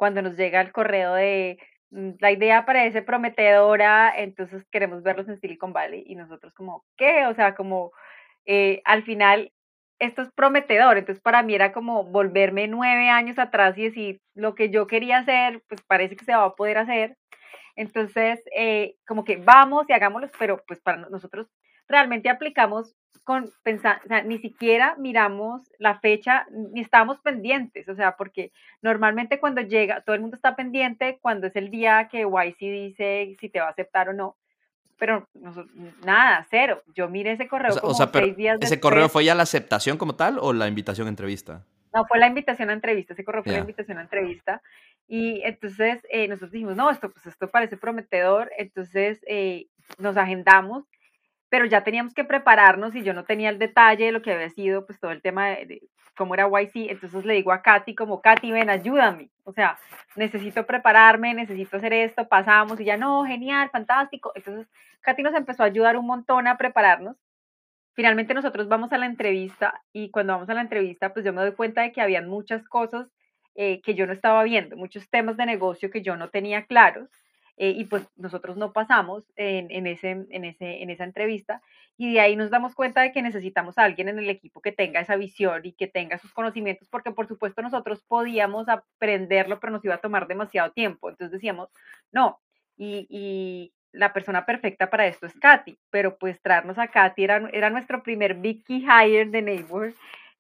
Cuando 0.03 0.21
nos 0.21 0.37
llega 0.37 0.61
el 0.61 0.73
correo 0.73 1.15
de 1.15 1.61
mm, 1.91 2.15
la 2.19 2.33
idea 2.33 2.65
parece 2.65 3.03
prometedora, 3.03 4.13
entonces 4.17 4.67
queremos 4.73 5.05
verlos 5.05 5.29
en 5.29 5.39
Silicon 5.39 5.73
Valley. 5.73 6.03
Y 6.05 6.17
nosotros 6.17 6.53
como, 6.55 6.85
¿qué? 6.97 7.27
O 7.27 7.35
sea, 7.35 7.55
como 7.55 7.93
eh, 8.45 8.83
al 8.85 9.05
final 9.05 9.53
esto 10.01 10.23
es 10.23 10.33
prometedor. 10.33 10.99
Entonces 10.99 11.23
para 11.23 11.45
mí 11.45 11.55
era 11.55 11.73
como 11.73 12.03
volverme 12.03 12.67
nueve 12.67 13.11
años 13.11 13.39
atrás 13.39 13.79
y 13.79 13.85
decir 13.85 14.21
lo 14.35 14.57
que 14.57 14.71
yo 14.71 14.89
quería 14.89 15.19
hacer, 15.19 15.63
pues 15.69 15.81
parece 15.83 16.17
que 16.17 16.25
se 16.25 16.35
va 16.35 16.47
a 16.47 16.57
poder 16.57 16.79
hacer. 16.79 17.17
Entonces, 17.77 18.43
eh, 18.57 18.97
como 19.07 19.23
que 19.23 19.37
vamos 19.37 19.87
y 19.89 19.93
hagámoslo, 19.93 20.29
pero 20.37 20.61
pues 20.67 20.81
para 20.81 21.09
nosotros 21.11 21.47
realmente 21.93 22.29
aplicamos 22.29 22.97
con 23.25 23.51
pensar, 23.63 24.01
o 24.05 24.09
sea, 24.09 24.23
ni 24.23 24.39
siquiera 24.39 24.97
miramos 24.99 25.63
la 25.79 26.01
fecha, 26.01 26.47
ni 26.51 26.81
estábamos 26.81 27.21
pendientes, 27.21 27.89
o 27.89 27.95
sea, 27.95 28.17
porque 28.17 28.51
normalmente 28.81 29.39
cuando 29.39 29.61
llega, 29.61 30.01
todo 30.01 30.17
el 30.17 30.23
mundo 30.23 30.35
está 30.35 30.57
pendiente 30.57 31.19
cuando 31.23 31.47
es 31.47 31.55
el 31.55 31.71
día 31.71 32.09
que 32.11 32.23
YC 32.23 32.59
dice 32.59 33.37
si 33.39 33.49
te 33.49 33.61
va 33.61 33.67
a 33.67 33.71
aceptar 33.71 34.09
o 34.09 34.13
no, 34.13 34.37
pero 34.99 35.29
nada, 36.05 36.47
cero. 36.51 36.83
Yo 36.95 37.09
miré 37.09 37.33
ese 37.33 37.49
correo 37.49 37.77
como 37.81 37.95
seis 37.95 38.37
días 38.37 38.59
¿Ese 38.61 38.81
correo 38.81 39.09
fue 39.09 39.25
ya 39.25 39.35
la 39.35 39.43
aceptación 39.43 39.99
como 39.99 40.15
tal 40.15 40.39
o 40.41 40.53
la 40.53 40.69
invitación 40.69 41.07
a 41.07 41.11
entrevista? 41.11 41.65
No, 41.95 42.07
fue 42.07 42.19
la 42.19 42.27
invitación 42.27 42.71
a 42.71 42.73
entrevista, 42.73 43.13
ese 43.13 43.25
correo 43.25 43.43
fue 43.43 43.53
la 43.53 43.59
invitación 43.59 43.99
a 43.99 44.03
entrevista. 44.03 44.63
Y 45.09 45.43
entonces 45.43 46.07
eh, 46.09 46.27
nosotros 46.27 46.53
dijimos, 46.53 46.77
no, 46.77 46.91
esto, 46.91 47.11
pues 47.11 47.27
esto 47.27 47.51
parece 47.51 47.77
prometedor, 47.77 48.51
entonces 48.57 49.21
eh, 49.27 49.67
nos 49.99 50.17
agendamos, 50.17 50.85
pero 51.53 51.67
ya 51.67 51.85
teníamos 51.85 52.15
que 52.15 52.25
prepararnos 52.25 52.95
y 52.95 53.03
yo 53.03 53.13
no 53.13 53.25
tenía 53.25 53.51
el 53.51 53.59
detalle 53.59 54.07
de 54.07 54.13
lo 54.13 54.23
que 54.23 54.33
había 54.33 54.49
sido, 54.49 54.87
pues 54.87 54.99
todo 54.99 55.11
el 55.11 55.21
tema 55.21 55.49
de, 55.49 55.83
cómo 56.17 56.33
era 56.33 56.49
YC, 56.49 56.91
entonces 56.91 57.27
le 57.27 57.35
digo 57.35 57.53
a 57.53 57.61
Katy 57.61 57.95
como, 57.95 58.23
Katy, 58.23 58.51
ven, 58.53 58.71
ayúdame, 58.71 59.29
o 59.45 59.53
sea, 59.53 59.79
necesito 60.17 60.65
prepararme, 60.65 61.35
necesito 61.35 61.77
hacer 61.77 61.93
esto, 61.93 62.27
pasamos 62.27 62.81
y 62.81 62.87
ya, 62.87 62.97
no, 62.97 63.27
genial, 63.27 63.69
fantástico. 63.69 64.33
Entonces, 64.35 64.67
Katy 65.03 65.23
nos 65.23 65.35
empezó 65.35 65.63
a 65.63 65.67
ayudar 65.67 65.99
un 65.99 66.07
montón 66.07 66.47
a 66.47 66.57
prepararnos. 66.57 67.19
Finalmente 67.93 68.33
nosotros 68.33 68.67
vamos 68.69 68.91
a 68.95 68.97
la 68.97 69.05
entrevista 69.05 69.83
y 69.93 70.11
cuando 70.11 70.33
vamos 70.33 70.49
a 70.49 70.55
la 70.55 70.63
entrevista, 70.63 71.13
pues 71.13 71.23
yo 71.23 71.35
me 71.35 71.43
doy 71.43 71.53
cuenta 71.53 71.83
de 71.83 71.93
que 71.93 72.01
habían 72.01 72.31
muchas 72.31 72.67
cosas 72.67 73.09
eh, 73.57 73.83
que 73.83 73.95
yo 73.95 74.07
no 74.07 74.15
estaba 74.15 74.43
viendo, 74.45 74.79
muchos 74.79 75.07
temas 75.11 75.37
de 75.37 75.45
negocio 75.45 75.91
que 75.91 76.01
yo 76.01 76.17
no 76.17 76.31
tenía 76.31 76.65
claros. 76.65 77.11
Eh, 77.59 77.75
y 77.77 77.85
pues 77.85 78.09
nosotros 78.17 78.57
no 78.57 78.73
pasamos 78.73 79.25
en, 79.37 79.71
en, 79.71 79.87
ese, 79.87 80.11
en, 80.11 80.45
ese, 80.45 80.83
en 80.83 80.89
esa 80.89 81.05
entrevista 81.05 81.61
y 81.99 82.15
de 82.15 82.21
ahí 82.21 82.35
nos 82.35 82.51
damos 82.51 82.75
cuenta 82.75 83.03
de 83.03 83.13
que 83.13 83.21
necesitamos 83.21 83.77
a 83.77 83.85
alguien 83.85 84.09
en 84.09 84.19
el 84.19 84.31
equipo 84.31 84.63
que 84.63 84.73
tenga 84.73 85.01
esa 85.01 85.17
visión 85.17 85.61
y 85.65 85.73
que 85.73 85.87
tenga 85.87 86.19
sus 86.19 86.33
conocimientos, 86.33 86.89
porque 86.89 87.11
por 87.11 87.29
supuesto 87.29 87.61
nosotros 87.61 88.03
podíamos 88.09 88.69
aprenderlo, 88.69 89.61
pero 89.61 89.73
nos 89.73 89.85
iba 89.85 89.97
a 89.97 90.01
tomar 90.01 90.27
demasiado 90.27 90.73
tiempo. 90.73 91.11
Entonces 91.11 91.33
decíamos, 91.33 91.69
no, 92.11 92.41
y, 92.77 93.73
la 93.95 94.15
persona 94.15 94.47
perfecta 94.47 94.89
para 94.89 95.07
esto 95.07 95.27
es 95.27 95.39
Katy, 95.39 95.79
pero 95.91 96.17
pues 96.17 96.41
traernos 96.41 96.79
a 96.79 96.89
Katy 96.89 97.25
era, 97.25 97.51
era 97.53 97.69
nuestro 97.69 98.03
primer 98.03 98.33
big 98.37 98.65
key 98.65 98.87
hire 98.87 99.27
de 99.27 99.43
Neighbor 99.43 99.93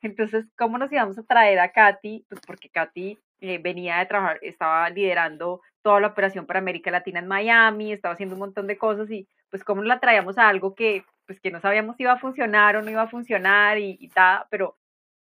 entonces, 0.02 0.44
¿cómo 0.58 0.78
nos 0.78 0.92
íbamos 0.92 1.16
a 1.16 1.22
traer 1.22 1.60
a 1.60 1.70
Katy? 1.70 2.26
Pues 2.28 2.40
porque 2.44 2.68
Katy 2.68 3.18
eh, 3.40 3.58
venía 3.58 3.98
de 3.98 4.06
trabajar, 4.06 4.38
estaba 4.42 4.90
liderando 4.90 5.62
toda 5.82 6.00
la 6.00 6.08
operación 6.08 6.46
para 6.46 6.60
América 6.60 6.90
Latina 6.90 7.20
en 7.20 7.28
Miami, 7.28 7.92
estaba 7.92 8.14
haciendo 8.14 8.34
un 8.34 8.40
montón 8.40 8.66
de 8.66 8.78
cosas 8.78 9.10
y 9.10 9.28
pues 9.50 9.64
cómo 9.64 9.82
la 9.82 10.00
traíamos 10.00 10.38
a 10.38 10.48
algo 10.48 10.74
que 10.74 11.04
pues 11.26 11.40
que 11.40 11.50
no 11.50 11.60
sabíamos 11.60 11.96
si 11.96 12.02
iba 12.04 12.12
a 12.12 12.18
funcionar 12.18 12.76
o 12.76 12.82
no 12.82 12.90
iba 12.90 13.02
a 13.02 13.08
funcionar 13.08 13.78
y, 13.78 13.96
y 14.00 14.10
pero 14.50 14.76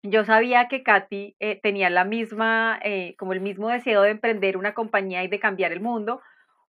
yo 0.03 0.25
sabía 0.25 0.69
que 0.69 0.83
Katy 0.83 1.37
eh, 1.41 1.59
tenía 1.63 1.89
la 1.89 2.05
misma, 2.05 2.79
eh, 2.85 3.15
como 3.19 3.33
el 3.33 3.41
mismo 3.41 3.69
deseo 3.71 4.03
de 4.03 4.11
emprender 4.11 4.59
una 4.59 4.75
compañía 4.75 5.25
y 5.25 5.29
de 5.29 5.41
cambiar 5.41 5.73
el 5.73 5.81
mundo, 5.81 6.21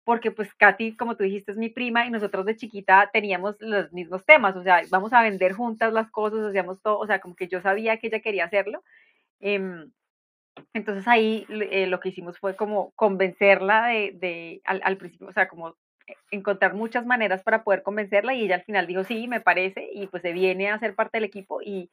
porque 0.05 0.31
pues 0.31 0.53
Katy, 0.55 0.97
como 0.97 1.17
tú 1.17 1.25
dijiste, 1.25 1.53
es 1.53 1.57
mi 1.59 1.71
prima 1.71 2.07
y 2.07 2.11
nosotros 2.11 2.45
de 2.45 2.57
chiquita 2.57 3.09
teníamos 3.13 3.57
los 3.61 3.91
mismos 3.93 4.25
temas, 4.27 4.55
o 4.57 4.63
sea, 4.63 4.83
vamos 4.91 5.15
a 5.15 5.23
vender 5.23 5.53
juntas 5.55 5.95
las 5.95 6.11
cosas, 6.11 6.41
hacíamos 6.45 6.83
todo, 6.83 6.99
o 6.99 7.07
sea, 7.07 7.21
como 7.21 7.35
que 7.35 7.49
yo 7.49 7.61
sabía 7.63 7.97
que 7.97 8.09
ella 8.09 8.21
quería 8.21 8.45
hacerlo. 8.45 8.83
Em, 9.41 9.91
entonces 10.75 11.07
ahí 11.09 11.47
eh, 11.49 11.87
lo 11.87 12.01
que 12.01 12.11
hicimos 12.11 12.39
fue 12.39 12.57
como 12.57 12.93
convencerla 12.93 13.87
de, 13.87 14.13
de 14.13 14.61
al, 14.65 14.81
al, 14.85 14.97
principio, 14.97 15.29
o 15.29 15.33
sea, 15.33 15.49
como 15.49 15.77
encontrar 16.31 16.75
muchas 16.75 17.07
maneras 17.07 17.43
para 17.43 17.63
poder 17.65 17.83
convencerla 17.83 18.35
y 18.35 18.45
ella 18.45 18.57
al 18.57 18.65
final 18.65 18.87
dijo, 18.87 19.05
sí, 19.05 19.29
me 19.29 19.41
parece, 19.41 19.89
y 19.93 20.07
pues 20.09 20.23
se 20.23 20.33
viene 20.33 20.71
a 20.71 20.79
ser 20.79 20.95
parte 20.95 21.19
del 21.19 21.25
equipo 21.25 21.63
y 21.63 21.91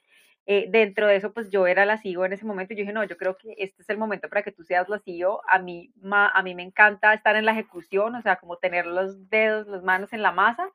Eh, 0.51 0.65
dentro 0.69 1.05
de 1.05 1.15
eso, 1.15 1.31
pues 1.31 1.51
yo 1.51 1.67
era 1.67 1.85
la 1.85 1.99
CEO 1.99 2.25
en 2.25 2.33
ese 2.33 2.43
momento 2.43 2.73
y 2.73 2.77
yo 2.77 2.81
dije, 2.81 2.93
no, 2.93 3.03
yo 3.03 3.17
creo 3.17 3.37
que 3.37 3.53
este 3.59 3.83
es 3.83 3.89
el 3.89 3.99
momento 3.99 4.29
para 4.29 4.41
que 4.41 4.51
tú 4.51 4.63
seas 4.63 4.89
la 4.89 4.97
CEO. 4.97 5.41
A 5.47 5.59
mí, 5.59 5.91
a 6.11 6.41
mí 6.41 6.55
me 6.55 6.63
encanta 6.63 7.13
estar 7.13 7.35
en 7.35 7.45
la 7.45 7.51
ejecución, 7.51 8.15
o 8.15 8.21
sea, 8.23 8.37
como 8.37 8.57
tener 8.57 8.87
los 8.87 9.29
dedos, 9.29 9.67
las 9.67 9.83
manos 9.83 10.11
en 10.11 10.23
la 10.23 10.31
masa. 10.31 10.71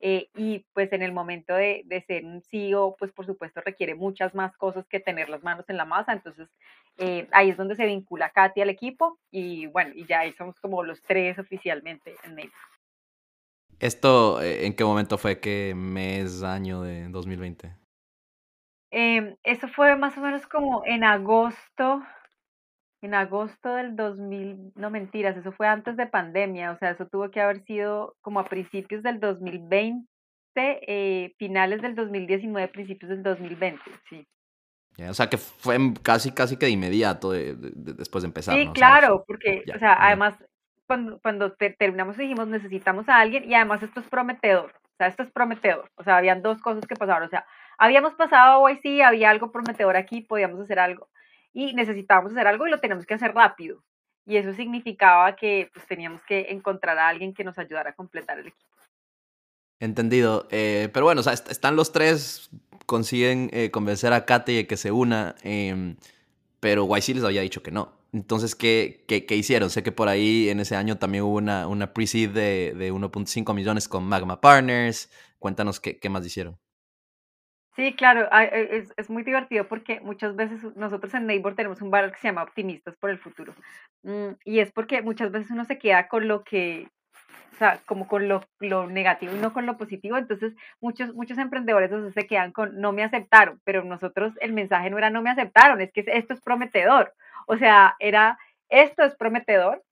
Eh, 0.00 0.28
y 0.36 0.64
pues 0.74 0.92
en 0.92 1.02
el 1.02 1.12
momento 1.12 1.54
de, 1.54 1.82
de, 1.86 2.00
ser 2.02 2.24
un 2.24 2.40
CEO, 2.42 2.94
pues 2.98 3.10
por 3.10 3.26
supuesto 3.26 3.60
requiere 3.60 3.96
muchas 3.96 4.32
más 4.34 4.56
cosas 4.56 4.86
que 4.86 5.00
tener 5.00 5.28
las 5.28 5.42
manos 5.42 5.68
en 5.68 5.76
la 5.76 5.84
masa. 5.84 6.12
Entonces 6.12 6.48
eh, 6.98 7.28
ahí 7.32 7.50
es 7.50 7.56
donde 7.56 7.76
se 7.76 7.86
vincula 7.86 8.30
Katy 8.30 8.60
al 8.60 8.70
equipo 8.70 9.18
y 9.30 9.66
bueno, 9.66 9.92
y 9.94 10.06
ya 10.06 10.20
ahí 10.20 10.32
somos 10.32 10.58
como 10.60 10.82
los 10.82 11.02
tres 11.02 11.38
oficialmente 11.38 12.14
en 12.24 12.34
Neighbor. 12.36 12.54
¿Esto 13.80 14.42
en 14.42 14.74
qué 14.74 14.84
momento 14.84 15.18
fue? 15.18 15.38
¿Qué 15.38 15.72
mes, 15.76 16.42
año 16.42 16.82
de 16.82 17.08
2020? 17.08 17.72
Em, 18.90 19.36
eso 19.44 19.68
fue 19.68 19.96
más 19.96 20.16
o 20.16 20.20
menos 20.20 20.46
como 20.46 20.82
en 20.84 21.04
agosto, 21.04 22.02
en 23.00 23.14
agosto 23.14 23.74
del 23.74 23.94
2000, 23.94 24.72
no 24.74 24.90
mentiras, 24.90 25.36
eso 25.36 25.52
fue 25.52 25.68
antes 25.68 25.96
de 25.96 26.06
pandemia, 26.06 26.72
o 26.72 26.78
sea, 26.78 26.90
eso 26.90 27.06
tuvo 27.06 27.30
que 27.30 27.40
haber 27.40 27.64
sido 27.64 28.16
como 28.20 28.40
a 28.40 28.44
principios 28.44 29.02
del 29.02 29.20
2020, 29.20 30.06
eh, 30.56 31.32
finales 31.38 31.80
del 31.80 31.94
2019, 31.94 32.68
principios 32.68 33.10
del 33.10 33.22
2020, 33.22 33.80
sí. 34.08 34.26
o 35.08 35.14
sea, 35.14 35.28
que 35.28 35.38
fue 35.38 35.78
casi, 36.02 36.32
casi 36.32 36.56
que 36.56 36.66
de 36.66 36.72
inmediato 36.72 37.30
después 37.30 38.22
de 38.22 38.28
empezar. 38.28 38.56
Sí, 38.56 38.68
claro, 38.72 39.24
porque, 39.26 39.62
o 39.74 39.78
sea, 39.78 39.96
además, 40.00 40.34
cuando, 40.88 41.20
cuando 41.20 41.52
terminamos 41.78 42.16
dijimos, 42.16 42.48
necesitamos 42.48 43.08
a 43.08 43.20
alguien 43.20 43.48
y 43.48 43.54
además 43.54 43.82
esto 43.82 44.00
es 44.00 44.08
prometedor, 44.08 44.72
o 44.72 44.96
sea, 44.96 45.06
esto 45.06 45.22
es 45.22 45.30
prometedor, 45.30 45.88
o 45.94 46.02
sea, 46.02 46.16
habían 46.16 46.42
dos 46.42 46.60
cosas 46.62 46.84
que 46.84 46.96
pasaron, 46.96 47.28
o 47.28 47.30
sea, 47.30 47.46
habíamos 47.78 48.14
pasado 48.14 48.60
hoy 48.60 48.80
sí, 48.82 49.02
había 49.02 49.30
algo 49.30 49.52
prometedor 49.52 49.96
aquí, 49.96 50.22
podíamos 50.22 50.58
hacer 50.58 50.80
algo 50.80 51.08
y 51.52 51.74
necesitábamos 51.74 52.32
hacer 52.32 52.46
algo 52.46 52.66
y 52.66 52.70
lo 52.70 52.80
tenemos 52.80 53.06
que 53.06 53.14
hacer 53.14 53.34
rápido. 53.34 53.82
Y 54.26 54.36
eso 54.36 54.52
significaba 54.52 55.34
que 55.36 55.70
pues, 55.72 55.86
teníamos 55.86 56.22
que 56.22 56.46
encontrar 56.50 56.98
a 56.98 57.08
alguien 57.08 57.32
que 57.32 57.44
nos 57.44 57.58
ayudara 57.58 57.90
a 57.90 57.94
completar 57.94 58.38
el 58.38 58.48
equipo. 58.48 58.68
Entendido. 59.80 60.46
Eh, 60.50 60.90
pero 60.92 61.06
bueno, 61.06 61.20
están 61.20 61.76
los 61.76 61.92
tres, 61.92 62.50
consiguen 62.84 63.48
eh, 63.52 63.70
convencer 63.70 64.12
a 64.12 64.26
Kate 64.26 64.52
de 64.52 64.66
que 64.66 64.76
se 64.76 64.90
una, 64.90 65.36
eh, 65.44 65.94
pero 66.60 66.86
YC 66.86 67.14
les 67.14 67.24
había 67.24 67.42
dicho 67.42 67.62
que 67.62 67.70
no. 67.70 67.96
Entonces, 68.12 68.54
¿qué, 68.54 69.04
¿qué, 69.06 69.26
qué, 69.26 69.36
hicieron? 69.36 69.70
Sé 69.70 69.82
que 69.82 69.92
por 69.92 70.08
ahí 70.08 70.48
en 70.48 70.60
ese 70.60 70.76
año 70.76 70.96
también 70.96 71.24
hubo 71.24 71.36
una, 71.36 71.66
una 71.68 71.92
pre-seed 71.92 72.30
de, 72.30 72.74
de 72.76 72.92
1.5 72.92 73.54
millones 73.54 73.86
con 73.86 74.04
Magma 74.04 74.40
Partners. 74.40 75.10
Cuéntanos 75.38 75.78
qué, 75.78 75.98
qué 75.98 76.08
más 76.08 76.24
hicieron. 76.24 76.58
Sí, 77.78 77.94
claro, 77.94 78.28
e, 78.32 78.78
es, 78.78 78.92
es, 78.96 79.08
muy 79.08 79.22
divertido 79.22 79.68
porque 79.68 80.00
muchas 80.00 80.34
veces 80.34 80.64
nosotros 80.74 81.14
en 81.14 81.26
Neighbor 81.28 81.54
tenemos 81.54 81.80
un 81.80 81.92
valor 81.92 82.10
que 82.10 82.18
se 82.18 82.26
llama 82.26 82.42
optimistas 82.42 82.96
por 82.96 83.08
el 83.08 83.18
futuro. 83.18 83.54
Mm, 84.02 84.30
y 84.44 84.58
es 84.58 84.72
porque 84.72 85.00
muchas 85.00 85.30
veces 85.30 85.52
uno 85.52 85.64
se 85.64 85.78
queda 85.78 86.08
con 86.08 86.26
lo 86.26 86.42
que, 86.42 86.88
o 87.52 87.56
sea, 87.56 87.78
como 87.86 88.08
con 88.08 88.26
lo, 88.26 88.42
lo 88.58 88.88
negativo 88.88 89.32
y 89.32 89.38
no 89.38 89.52
con 89.52 89.64
lo 89.64 89.76
positivo. 89.76 90.16
Entonces, 90.16 90.56
muchos, 90.80 91.14
muchos 91.14 91.38
emprendedores 91.38 91.92
se 92.14 92.26
quedan 92.26 92.50
con 92.50 92.80
no 92.80 92.90
me 92.92 93.04
aceptaron, 93.04 93.60
pero 93.62 93.84
nosotros 93.84 94.34
el 94.40 94.52
mensaje 94.52 94.90
no 94.90 94.98
era 94.98 95.10
no 95.10 95.22
me 95.22 95.30
aceptaron, 95.30 95.80
es 95.80 95.92
que 95.92 96.04
esto 96.04 96.34
es 96.34 96.40
prometedor. 96.40 97.14
O 97.46 97.58
sea, 97.58 97.94
era 98.00 98.40
esto 98.70 99.04
es 99.04 99.14
prometedor 99.16 99.84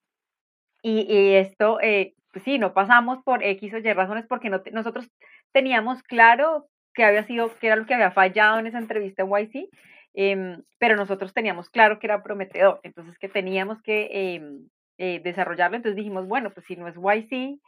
y, 0.83 1.03
y 1.03 1.35
esto, 1.37 1.79
eh, 1.81 2.15
pues 2.33 2.45
sí, 2.45 2.59
no 2.59 2.75
pasamos 2.75 3.23
por 3.23 3.45
X 3.45 3.75
o 3.75 3.79
Y 3.79 3.93
razones 3.93 4.27
porque 4.27 4.51
no 4.51 4.61
nosotros 4.73 5.09
teníamos 5.53 6.03
claro 6.03 6.69
que 6.97 7.05
había 7.05 7.25
sido, 7.25 7.57
que 7.59 7.69
era 7.69 7.77
lo 7.77 7.87
que 7.87 7.95
había 7.95 8.11
fallado 8.11 8.59
en 8.59 8.67
esa 8.67 8.79
entrevista 8.79 9.23
en 9.23 9.29
YC, 9.31 9.69
em, 10.15 10.63
pero 10.79 10.97
nosotros 10.97 11.35
teníamos 11.35 11.71
claro 11.71 11.99
que 12.01 12.07
era 12.09 12.23
prometedor, 12.23 12.81
entonces 12.83 13.19
que 13.19 13.29
teníamos 13.29 13.83
que 13.83 14.09
em, 14.13 14.69
eh, 14.99 15.21
desarrollarlo, 15.23 15.77
entonces 15.77 15.97
dijimos, 15.97 16.27
bueno, 16.27 16.51
pues 16.53 16.67
si 16.67 16.77
no 16.77 16.89
es 16.89 16.97
YC, 16.97 17.61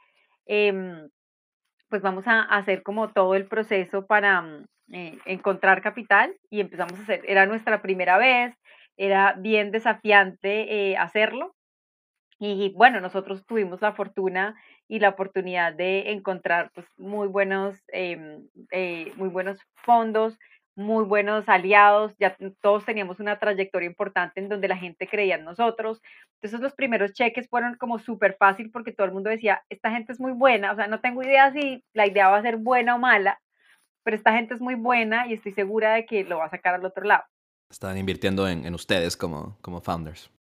em, 0.47 1.09
pues 1.91 2.03
vamos 2.03 2.27
a 2.27 2.43
hacer 2.43 2.83
como 2.83 3.11
todo 3.13 3.35
el 3.35 3.47
proceso 3.47 4.07
para 4.07 4.43
mm, 4.43 4.67
eh, 4.93 5.19
encontrar 5.27 5.83
capital 5.83 6.35
y 6.51 6.61
empezamos 6.61 6.99
a 6.99 7.03
hacer, 7.03 7.23
era 7.27 7.47
nuestra 7.47 7.83
primera 7.83 8.19
vez, 8.19 8.55
era 8.97 9.35
bien 9.39 9.71
desafiante 9.71 10.91
eh, 10.93 10.97
hacerlo, 10.97 11.55
y 12.39 12.71
bueno, 12.71 13.01
nosotros 13.01 13.45
tuvimos 13.47 13.83
la 13.83 13.93
fortuna 13.93 14.55
y 14.87 15.01
la 15.01 15.11
oportunidad 15.11 15.75
de 15.75 16.13
encontrar 16.13 16.71
pues, 16.75 16.87
muy, 16.97 17.27
buenos, 17.27 17.77
em, 17.89 18.49
eh, 18.71 19.13
muy 19.17 19.29
buenos 19.29 19.59
fondos, 19.75 20.39
muy 20.77 21.05
buenos 21.05 21.49
aliados, 21.49 22.15
ya 22.21 22.37
todos 22.61 22.85
teníamos 22.85 23.19
una 23.19 23.41
trayectoria 23.41 23.89
importante 23.89 24.39
en 24.39 24.49
donde 24.49 24.69
la 24.69 24.77
gente 24.77 25.09
creía 25.09 25.35
en 25.35 25.45
nosotros. 25.45 26.01
Entonces 26.35 26.61
los 26.61 26.75
primeros 26.75 27.13
cheques 27.13 27.49
fueron 27.49 27.75
como 27.75 27.99
súper 27.99 28.37
fácil 28.39 28.71
porque 28.71 28.93
todo 28.93 29.07
el 29.07 29.13
mundo 29.13 29.31
decía, 29.31 29.65
esta 29.69 29.91
gente 29.91 30.13
es 30.13 30.21
muy 30.21 30.33
buena, 30.33 30.71
o 30.71 30.77
sea, 30.77 30.87
no 30.87 31.01
tengo 31.01 31.25
idea 31.25 31.53
si 31.53 31.85
la 31.93 32.07
idea 32.07 32.29
va 32.29 32.37
a 32.37 32.43
ser 32.43 32.59
buena 32.59 32.95
o 32.95 32.99
mala, 32.99 33.41
pero 34.05 34.17
esta 34.17 34.33
gente 34.33 34.55
es 34.55 34.61
muy 34.61 34.77
buena 34.77 35.27
y 35.27 35.33
estoy 35.33 35.53
segura 35.53 35.95
de 35.95 36.07
que 36.07 36.23
lo 36.23 36.39
va 36.39 36.45
a 36.45 36.51
sacar 36.51 36.77
al 36.77 36.85
otro 36.85 37.05
lado. 37.05 37.25
Están 37.69 37.99
invirtiendo 37.99 38.49
en, 38.49 38.65
en 38.65 38.75
ustedes 38.75 39.17
como, 39.17 39.59
como 39.61 39.81
founders. 39.81 40.31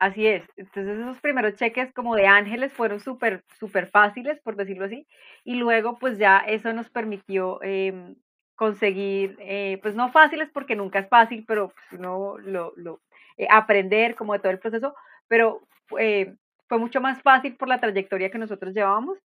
Así 0.00 0.26
es. 0.26 0.42
Entonces 0.56 0.98
esos 0.98 1.20
primeros 1.20 1.56
cheques 1.56 1.92
como 1.92 2.16
de 2.16 2.26
ángeles 2.26 2.72
fueron 2.72 3.00
súper, 3.00 3.44
súper 3.58 3.86
fáciles, 3.86 4.40
por 4.40 4.56
decirlo 4.56 4.86
así. 4.86 5.06
Y 5.44 5.56
luego 5.56 5.98
pues 5.98 6.16
ya 6.18 6.38
eso 6.38 6.72
nos 6.72 6.88
permitió 6.88 7.62
em, 7.62 8.16
conseguir, 8.56 9.36
eh, 9.40 9.78
pues 9.82 9.94
no 9.94 10.10
fáciles 10.10 10.48
porque 10.54 10.74
nunca 10.74 11.00
es 11.00 11.08
fácil, 11.08 11.44
pero 11.46 11.68
pues, 11.68 12.00
uno 12.00 12.38
lo, 12.38 12.72
lo 12.76 13.00
eh, 13.36 13.46
aprender 13.50 14.14
como 14.14 14.32
de 14.32 14.38
todo 14.38 14.52
el 14.52 14.58
proceso, 14.58 14.94
pero 15.28 15.60
fue 16.68 16.78
mucho 16.78 17.00
más 17.00 17.20
fácil 17.22 17.56
por 17.56 17.68
la 17.68 17.80
trayectoria 17.80 18.30
que 18.30 18.38
nosotros 18.38 18.72
llevábamos. 18.74 19.18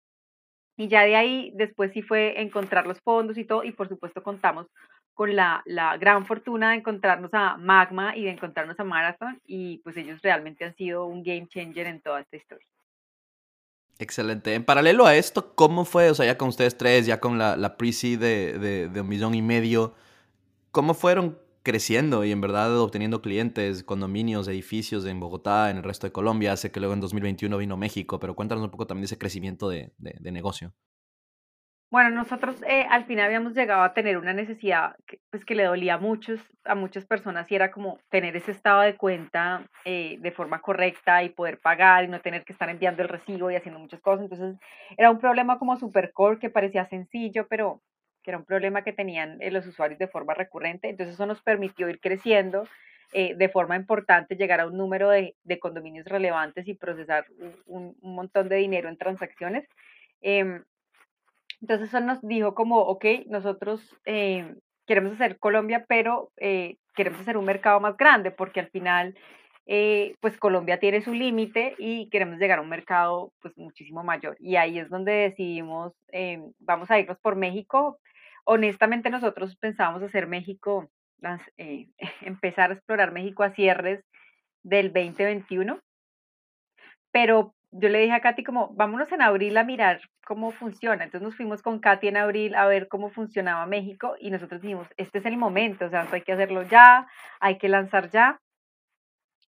Y 0.77 0.89
ya 0.89 1.03
de 1.05 1.17
ahí 1.17 1.53
después 1.55 1.93
sí 1.93 2.03
fue 2.03 2.41
encontrar 2.41 2.87
los 2.87 3.01
fondos 3.03 3.39
y 3.39 3.45
todo, 3.45 3.65
y 3.65 3.73
por 3.73 3.89
supuesto 3.89 4.23
contamos 4.23 4.69
con 5.15 5.35
la, 5.37 5.63
la, 5.67 5.97
gran 5.97 6.27
fortuna 6.27 6.71
de 6.71 6.77
encontrarnos 6.77 7.31
a 7.35 7.57
Magma 7.57 8.17
y 8.17 8.25
de 8.25 8.31
encontrarnos 8.31 8.79
a 8.81 8.85
Marathon 8.85 9.41
y 9.47 9.79
pues 9.79 9.97
ellos 9.97 10.21
realmente 10.23 10.65
han 10.65 10.75
sido 10.77 11.07
un 11.07 11.23
game 11.23 11.47
changer 11.49 11.87
en 11.87 12.01
toda 12.01 12.21
esta 12.21 12.37
historia. 12.37 12.67
Excelente. 13.99 14.55
En 14.55 14.65
paralelo 14.65 15.07
a 15.07 15.15
esto, 15.15 15.55
¿cómo 15.55 15.85
fue, 15.85 16.11
o 16.11 16.15
sea, 16.15 16.27
ya 16.27 16.37
con 16.37 16.49
ustedes 16.49 16.77
tres, 16.77 17.07
ya 17.07 17.21
con 17.21 17.39
la, 17.39 17.57
la 17.57 17.77
pre-seed 17.77 18.19
de, 18.19 18.89
de, 18.89 19.01
un 19.01 19.09
millón 19.09 19.35
y 19.35 19.43
medio, 19.43 19.95
cómo 20.71 20.95
fueron 20.95 21.39
creciendo 21.63 22.25
y 22.25 22.33
en 22.33 22.41
verdad 22.41 22.77
obteniendo 22.81 23.23
clientes, 23.23 23.85
condominios, 23.85 24.49
edificios 24.49 25.05
en 25.07 25.21
Bogotá, 25.21 25.71
en 25.71 25.77
el 25.77 25.83
resto 25.85 26.07
de 26.07 26.13
Colombia? 26.13 26.57
Sé 26.57 26.73
que 26.73 26.81
luego 26.81 26.95
en 26.95 27.01
2021 27.01 27.57
vino 27.59 27.77
México, 27.77 28.19
pero 28.19 28.35
cuéntanos 28.35 28.65
un 28.65 28.71
poco 28.71 28.87
también 28.87 29.05
ese 29.05 29.19
crecimiento 29.19 29.69
de, 29.69 29.93
de 29.99 30.33
negocio. 30.33 30.73
Bueno, 31.93 32.09
nosotros 32.09 32.57
eh, 32.67 32.87
al 32.89 33.05
final 33.05 33.27
habíamos 33.27 33.53
llegado 33.53 33.83
a 33.83 33.93
tener 33.93 34.17
una 34.17 34.33
necesidad 34.33 34.97
que, 35.07 35.19
pues, 35.31 35.45
que 35.45 35.55
le 35.55 35.65
dolía 35.65 35.97
a, 35.97 35.99
muchos, 35.99 36.41
a 36.65 36.75
muchas 36.75 37.05
personas 37.05 37.53
y 37.53 37.55
era 37.55 37.71
como 37.71 37.99
tener 38.09 38.35
ese 38.35 38.51
estado 38.51 38.81
de 38.81 38.97
cuenta 38.97 39.67
eh, 39.85 40.17
de 40.19 40.31
forma 40.31 40.63
correcta 40.63 41.23
y 41.23 41.29
poder 41.29 41.59
pagar 41.59 42.05
y 42.05 42.09
no 42.09 42.23
tener 42.23 42.45
que 42.45 42.55
estar 42.55 42.71
enviando 42.71 43.03
el 43.03 43.11
recibo 43.11 43.51
y 43.51 43.57
haciendo 43.57 43.79
muchas 43.79 44.01
cosas. 44.01 44.25
Entonces 44.25 44.59
era 44.97 45.11
un 45.11 45.19
problema 45.19 45.59
como 45.59 45.77
super 45.77 46.13
core 46.15 46.39
que 46.39 46.49
parecía 46.49 46.87
sencillo, 46.87 47.47
pero 47.47 47.83
que 48.23 48.31
era 48.31 48.39
un 48.39 48.47
problema 48.47 48.83
que 48.85 48.95
tenían 48.95 49.37
eh, 49.43 49.51
los 49.51 49.67
usuarios 49.67 49.99
de 49.99 50.09
forma 50.09 50.33
recurrente. 50.33 50.89
Entonces 50.89 51.17
eso 51.17 51.27
nos 51.27 51.43
permitió 51.43 51.91
ir 51.91 52.01
creciendo 52.01 52.67
de 53.13 53.51
forma 53.51 53.77
importante, 53.77 54.37
llegar 54.37 54.61
a 54.61 54.67
un 54.67 54.79
número 54.79 55.11
de, 55.11 55.37
de 55.45 55.59
condominios 55.59 56.07
relevantes 56.07 56.67
y 56.67 56.73
procesar 56.73 57.27
un, 57.67 57.95
un, 58.01 58.15
montón 58.15 58.49
de 58.49 58.57
dinero 58.57 58.89
en 58.89 58.97
transacciones. 58.97 59.69
Em, 60.23 60.65
entonces 61.63 61.89
eso 61.89 62.01
nos 62.01 62.21
dijo 62.23 62.55
como, 62.55 62.81
ok, 62.81 63.05
nosotros 63.27 63.97
eh, 64.05 64.57
queremos 64.85 65.13
hacer 65.13 65.39
Colombia, 65.39 65.85
pero 65.89 66.33
eh, 66.37 66.77
queremos 66.95 67.21
hacer 67.21 67.37
un 67.37 67.45
mercado 67.45 67.79
más 67.79 67.97
grande 67.97 68.33
porque 68.33 68.59
al 68.59 68.69
final, 68.71 69.17
eh, 69.67 70.17
pues 70.21 70.37
Colombia 70.37 70.81
tiene 70.81 71.03
su 71.03 71.15
límite 71.15 71.77
y 71.79 72.11
queremos 72.11 72.41
llegar 72.41 72.59
a 72.59 72.63
un 72.63 72.69
mercado 72.69 73.33
pues 73.41 73.57
muchísimo 73.57 74.03
mayor. 74.03 74.37
Y 74.41 74.57
ahí 74.57 74.81
es 74.81 74.91
donde 74.91 75.13
decidimos, 75.13 75.93
vamos 76.59 76.91
a 76.91 76.99
irnos 76.99 77.19
por 77.21 77.37
México. 77.37 78.01
Honestamente 78.45 79.09
nosotros 79.09 79.57
pensábamos 79.57 80.03
hacer 80.03 80.27
México, 80.27 80.91
empezar 82.23 82.71
a 82.71 82.75
explorar 82.75 83.13
México 83.13 83.45
a 83.45 83.51
cierres 83.51 84.05
del 84.65 84.93
2021, 84.93 85.81
pero 87.13 87.55
yo 87.73 87.89
le 87.89 88.01
dije 88.01 88.13
a 88.13 88.21
Katy 88.21 88.45
como, 88.45 88.69
vámonos 88.75 89.11
en 89.13 89.23
abril 89.23 89.57
a 89.57 89.65
mirar 89.65 90.01
cómo 90.27 90.51
funciona. 90.51 91.05
Entonces 91.05 91.27
nos 91.27 91.37
fuimos 91.37 91.63
con 91.63 91.81
Katy 91.81 92.09
en 92.09 92.19
abril 92.19 92.55
a 92.55 92.67
ver 92.67 92.89
cómo 92.89 93.11
funcionaba 93.11 93.67
México 93.67 94.15
y 94.21 94.31
nosotros 94.31 94.61
dijimos, 94.61 94.89
este 94.97 95.19
es 95.19 95.27
el 95.27 95.37
momento, 95.39 95.87
o 95.87 95.91
sea, 95.91 96.07
hay 96.13 96.23
que 96.23 96.33
hacerlo 96.33 96.63
ya, 96.63 97.09
hay 97.41 97.59
que 97.59 97.69
lanzar 97.69 98.11
ya. 98.11 98.41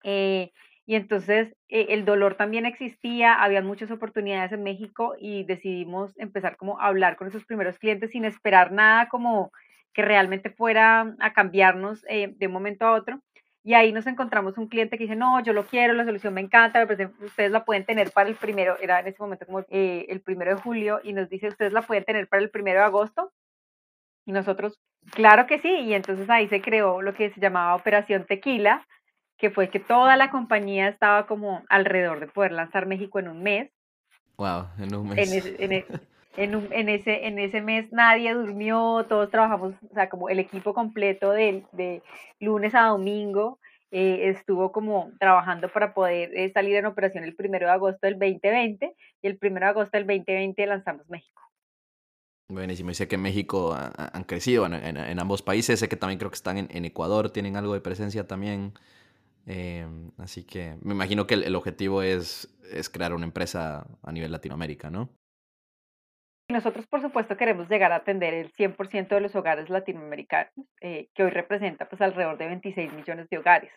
Eh, 0.03 0.51
y 0.85 0.95
entonces 0.95 1.55
eh, 1.69 1.87
el 1.89 2.05
dolor 2.05 2.35
también 2.35 2.65
existía, 2.65 3.33
había 3.33 3.61
muchas 3.61 3.91
oportunidades 3.91 4.51
en 4.51 4.63
México 4.63 5.15
y 5.19 5.43
decidimos 5.43 6.17
empezar 6.17 6.57
como 6.57 6.79
a 6.79 6.87
hablar 6.87 7.15
con 7.17 7.27
esos 7.27 7.45
primeros 7.45 7.79
clientes 7.79 8.11
sin 8.11 8.25
esperar 8.25 8.71
nada 8.71 9.07
como 9.09 9.51
que 9.93 10.01
realmente 10.01 10.49
fuera 10.49 11.15
a 11.19 11.33
cambiarnos 11.33 12.05
eh, 12.07 12.33
de 12.35 12.47
un 12.47 12.53
momento 12.53 12.85
a 12.85 12.93
otro. 12.93 13.21
Y 13.63 13.75
ahí 13.75 13.91
nos 13.91 14.07
encontramos 14.07 14.57
un 14.57 14.67
cliente 14.67 14.97
que 14.97 15.03
dice, 15.03 15.15
no, 15.15 15.39
yo 15.43 15.53
lo 15.53 15.65
quiero, 15.65 15.93
la 15.93 16.03
solución 16.03 16.33
me 16.33 16.41
encanta, 16.41 16.87
ustedes 17.19 17.51
la 17.51 17.63
pueden 17.63 17.85
tener 17.85 18.11
para 18.11 18.27
el 18.27 18.35
primero, 18.35 18.75
era 18.81 18.99
en 18.99 19.07
ese 19.07 19.21
momento 19.21 19.45
como 19.45 19.59
eh, 19.69 20.07
el 20.09 20.21
primero 20.21 20.55
de 20.55 20.61
julio, 20.61 20.99
y 21.03 21.13
nos 21.13 21.29
dice, 21.29 21.47
ustedes 21.47 21.71
la 21.71 21.83
pueden 21.83 22.03
tener 22.03 22.27
para 22.27 22.41
el 22.41 22.49
primero 22.49 22.79
de 22.79 22.85
agosto. 22.85 23.31
Y 24.25 24.31
nosotros, 24.31 24.79
claro 25.11 25.45
que 25.45 25.59
sí, 25.59 25.69
y 25.69 25.93
entonces 25.93 26.27
ahí 26.29 26.47
se 26.47 26.61
creó 26.61 27.01
lo 27.03 27.13
que 27.13 27.29
se 27.29 27.39
llamaba 27.39 27.75
Operación 27.75 28.25
Tequila, 28.25 28.87
que 29.37 29.51
fue 29.51 29.69
que 29.69 29.79
toda 29.79 30.17
la 30.17 30.31
compañía 30.31 30.87
estaba 30.87 31.27
como 31.27 31.63
alrededor 31.69 32.19
de 32.19 32.27
poder 32.27 32.51
lanzar 32.51 32.87
México 32.87 33.19
en 33.19 33.27
un 33.27 33.43
mes. 33.43 33.71
Wow, 34.37 34.69
en 34.79 34.95
un 34.95 35.09
mes. 35.09 35.59
En, 35.59 35.71
en, 35.71 35.85
en, 36.37 36.89
ese, 36.89 37.27
en 37.27 37.39
ese 37.39 37.61
mes 37.61 37.91
nadie 37.91 38.33
durmió, 38.33 39.05
todos 39.07 39.29
trabajamos, 39.29 39.73
o 39.89 39.93
sea, 39.93 40.09
como 40.09 40.29
el 40.29 40.39
equipo 40.39 40.73
completo 40.73 41.31
de, 41.31 41.63
de 41.73 42.01
lunes 42.39 42.73
a 42.75 42.87
domingo 42.87 43.59
eh, 43.93 44.29
estuvo 44.29 44.71
como 44.71 45.11
trabajando 45.19 45.67
para 45.67 45.93
poder 45.93 46.33
eh, 46.33 46.49
salir 46.53 46.77
en 46.77 46.85
operación 46.85 47.25
el 47.25 47.35
primero 47.35 47.67
de 47.67 47.73
agosto 47.73 48.07
del 48.07 48.17
2020 48.17 48.95
y 49.21 49.27
el 49.27 49.37
primero 49.37 49.65
de 49.65 49.71
agosto 49.71 49.97
del 49.97 50.07
2020 50.07 50.65
lanzamos 50.65 51.09
México. 51.09 51.41
Buenísimo, 52.47 52.91
y 52.91 52.93
sé 52.95 53.09
que 53.09 53.15
en 53.15 53.21
México 53.21 53.73
han 53.73 54.23
crecido 54.25 54.65
en, 54.65 54.73
en, 54.73 55.19
ambos 55.19 55.41
países, 55.41 55.79
sé 55.79 55.87
que 55.87 55.95
también 55.95 56.19
creo 56.19 56.31
que 56.31 56.35
están 56.35 56.57
en, 56.57 56.85
Ecuador, 56.85 57.29
tienen 57.29 57.55
algo 57.55 57.73
de 57.73 57.79
presencia 57.79 58.27
también, 58.27 58.73
eh, 59.45 59.87
así 60.17 60.43
que 60.43 60.77
me 60.81 60.93
imagino 60.93 61.27
que 61.27 61.35
el, 61.35 61.43
el 61.43 61.55
objetivo 61.55 62.01
es, 62.01 62.53
es 62.69 62.89
crear 62.89 63.13
una 63.13 63.25
empresa 63.25 63.87
a 64.03 64.11
nivel 64.11 64.33
Latinoamérica, 64.33 64.89
¿no? 64.89 65.09
Nosotros, 66.51 66.85
por 66.87 67.01
supuesto, 67.01 67.37
queremos 67.37 67.69
llegar 67.69 67.93
a 67.93 67.97
atender 67.97 68.33
el 68.33 68.51
100% 68.51 69.15
de 69.15 69.21
los 69.21 69.35
hogares 69.35 69.69
latinoamericanos, 69.69 70.53
eh, 70.81 71.07
que 71.15 71.23
hoy 71.23 71.29
representa 71.29 71.87
pues 71.87 72.01
alrededor 72.01 72.37
de 72.37 72.47
26 72.47 72.91
millones 72.93 73.29
de 73.29 73.37
hogares. 73.37 73.71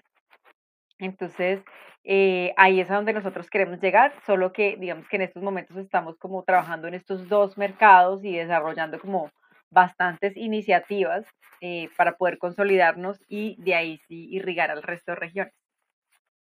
Entonces, 0.98 1.62
eh, 2.02 2.52
ahí 2.56 2.80
es 2.80 2.90
a 2.90 2.96
donde 2.96 3.12
nosotros 3.12 3.48
queremos 3.48 3.80
llegar, 3.80 4.12
solo 4.26 4.52
que 4.52 4.76
digamos 4.76 5.08
que 5.08 5.16
en 5.16 5.22
estos 5.22 5.42
momentos 5.42 5.76
estamos 5.76 6.18
como 6.18 6.42
trabajando 6.42 6.88
en 6.88 6.94
estos 6.94 7.28
dos 7.28 7.56
mercados 7.56 8.24
y 8.24 8.36
desarrollando 8.36 8.98
como 8.98 9.30
bastantes 9.70 10.36
iniciativas 10.36 11.24
eh, 11.60 11.88
para 11.96 12.16
poder 12.16 12.38
consolidarnos 12.38 13.20
y 13.28 13.56
de 13.62 13.74
ahí 13.74 13.98
sí 14.08 14.28
irrigar 14.30 14.70
al 14.70 14.82
resto 14.82 15.12
de 15.12 15.16
regiones. 15.16 15.63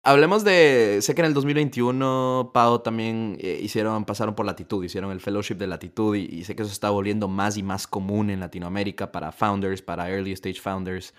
Hablemos 0.06 0.44
de, 0.44 0.98
sé 1.00 1.14
que 1.14 1.22
en 1.22 1.28
el 1.28 1.32
2021, 1.32 2.50
Pau, 2.52 2.82
también 2.82 3.38
eh, 3.40 3.58
hicieron, 3.62 4.04
pasaron 4.04 4.34
por 4.34 4.44
Latitud, 4.44 4.84
hicieron 4.84 5.10
el 5.10 5.20
fellowship 5.20 5.54
de 5.54 5.66
Latitud 5.66 6.14
y, 6.14 6.44
sé 6.44 6.54
que 6.54 6.62
eso 6.62 6.72
está 6.72 6.90
volviendo 6.90 7.26
más 7.26 7.56
y 7.56 7.62
más 7.62 7.86
común 7.86 8.28
en 8.28 8.40
Latinoamérica 8.40 9.10
para 9.10 9.32
founders, 9.32 9.80
para 9.80 10.10
early 10.10 10.32
stage 10.32 10.60
founders. 10.60 11.14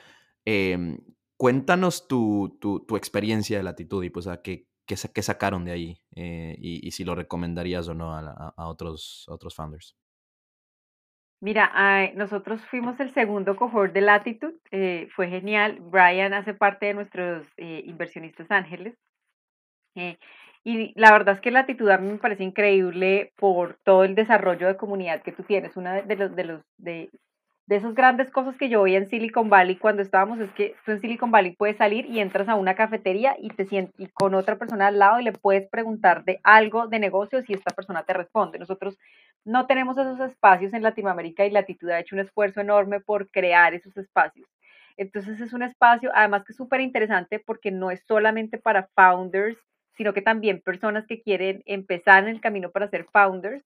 Em, 0.46 1.00
cuéntanos 1.36 2.08
tu, 2.08 2.60
tu, 2.62 2.80
tu, 2.86 2.96
experiencia 2.96 3.58
de 3.58 3.64
Latitud 3.64 4.04
y 4.04 4.12
pues 4.12 4.28
a 4.28 4.44
qué, 4.44 4.68
qué, 4.86 4.96
qué 5.12 5.22
sacaron 5.24 5.66
de 5.66 5.72
ahí 5.72 6.02
eh, 6.16 6.56
y, 6.60 6.88
y, 6.88 6.92
si 6.92 7.04
lo 7.04 7.16
recomendarías 7.16 7.88
o 7.88 7.96
no 7.96 8.14
a, 8.14 8.54
a, 8.56 8.68
otros, 8.68 9.26
a 9.28 9.34
otros 9.34 9.56
founders. 9.56 9.96
Mira, 11.42 12.12
nosotros 12.16 12.66
fuimos 12.66 13.00
el 13.00 13.14
segundo 13.14 13.56
cohort 13.56 13.94
de 13.94 14.02
Latitude, 14.02 14.56
eh, 14.72 15.08
fue 15.16 15.28
genial. 15.28 15.80
Brian 15.80 16.34
hace 16.34 16.54
parte 16.54 16.88
de 16.88 16.94
nuestros 16.94 17.46
eh, 17.58 17.84
inversionistas 17.86 18.50
ángeles. 18.50 18.96
Eh, 19.96 20.18
y 20.64 21.00
la 21.00 21.12
verdad 21.12 21.36
es 21.36 21.42
que 21.42 21.52
Latitude 21.52 21.94
a 21.94 21.98
mí 22.00 22.12
me 22.12 22.18
parece 22.18 22.44
increíble 22.44 23.34
por 23.38 23.78
todo 23.84 24.04
el 24.04 24.16
desarrollo 24.16 24.68
de 24.68 24.78
comunidad 24.78 25.22
que 25.22 25.32
tú 25.32 25.44
tienes. 25.44 25.78
Una 25.78 26.02
de 26.02 26.16
los, 26.16 26.36
de 26.36 26.44
los 26.44 26.62
de 26.78 27.10
de 27.68 27.78
esas 27.78 27.96
grandes 27.96 28.30
cosas 28.30 28.56
que 28.58 28.70
yo 28.70 28.84
veía 28.84 29.00
en 29.00 29.08
Silicon 29.08 29.50
Valley 29.50 29.76
cuando 29.78 30.04
estábamos 30.04 30.40
es 30.40 30.52
que 30.52 30.76
tú 30.86 30.92
en 30.92 31.02
Silicon 31.02 31.32
Valley 31.32 31.56
puedes 31.56 31.78
salir 31.78 32.06
y 32.06 32.20
entras 32.20 32.48
a 32.48 32.56
una 32.56 32.76
cafetería 32.76 33.36
y 33.40 33.50
te 33.50 33.66
sientes 33.66 34.00
y 34.00 34.08
con 34.08 34.36
otra 34.36 34.58
persona 34.58 34.88
al 34.88 35.00
lado 35.00 35.20
y 35.20 35.24
le 35.24 35.32
puedes 35.32 35.68
preguntar 35.68 36.24
de 36.26 36.40
algo 36.44 36.88
de 36.88 37.00
negocios 37.00 37.44
y 37.50 37.54
esta 37.54 37.74
persona 37.74 38.04
te 38.04 38.14
responde. 38.14 38.60
Nosotros 38.60 39.00
no 39.46 39.66
tenemos 39.66 39.98
esos 39.98 40.20
espacios 40.20 40.74
en 40.74 40.84
Latinoamérica 40.84 41.46
y 41.46 41.50
Latitud 41.50 41.90
ha 41.90 42.00
hecho 42.00 42.16
un 42.16 42.22
esfuerzo 42.22 42.62
enorme 42.62 43.00
por 43.00 43.32
crear 43.32 43.74
esos 43.74 43.98
espacios. 43.98 44.48
Entonces 44.96 45.42
es 45.42 45.52
un 45.52 45.64
espacio, 45.64 46.12
además 46.14 46.44
que 46.46 46.52
es 46.52 46.58
súper 46.58 46.82
interesante 46.82 47.40
porque 47.40 47.72
no 47.72 47.90
es 47.90 48.04
solamente 48.06 48.60
para 48.60 48.90
founders, 48.96 49.58
sino 49.98 50.14
que 50.14 50.22
también 50.22 50.62
personas 50.62 51.08
que 51.08 51.22
quieren 51.22 51.64
empezar 51.66 52.24
en 52.24 52.30
el 52.30 52.42
camino 52.42 52.70
para 52.70 52.90
ser 52.90 53.06
founders 53.12 53.66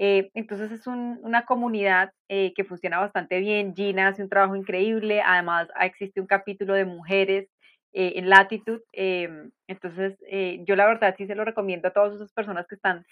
eh, 0.00 0.30
entonces 0.34 0.70
es 0.70 0.86
una 0.86 1.44
comunidad 1.44 2.12
eh, 2.28 2.52
que 2.54 2.64
funciona 2.64 3.00
bastante 3.00 3.40
bien. 3.40 3.74
Gina 3.74 4.08
hace 4.08 4.22
un 4.22 4.28
trabajo 4.28 4.54
increíble. 4.54 5.20
Además, 5.24 5.68
existe 5.80 6.20
un 6.20 6.28
capítulo 6.28 6.74
de 6.74 6.84
mujeres 6.84 7.48
eh, 7.92 8.12
en 8.14 8.30
Latitude. 8.30 8.80
Em, 8.92 9.50
entonces, 9.66 10.16
yo 10.64 10.76
la 10.76 10.86
verdad 10.86 11.14
sí 11.18 11.26
se 11.26 11.34
lo 11.34 11.44
recomiendo 11.44 11.88
a 11.88 11.92
todas 11.92 12.14
esas 12.14 12.32
personas 12.32 12.66
que 12.68 12.76
están 12.76 13.04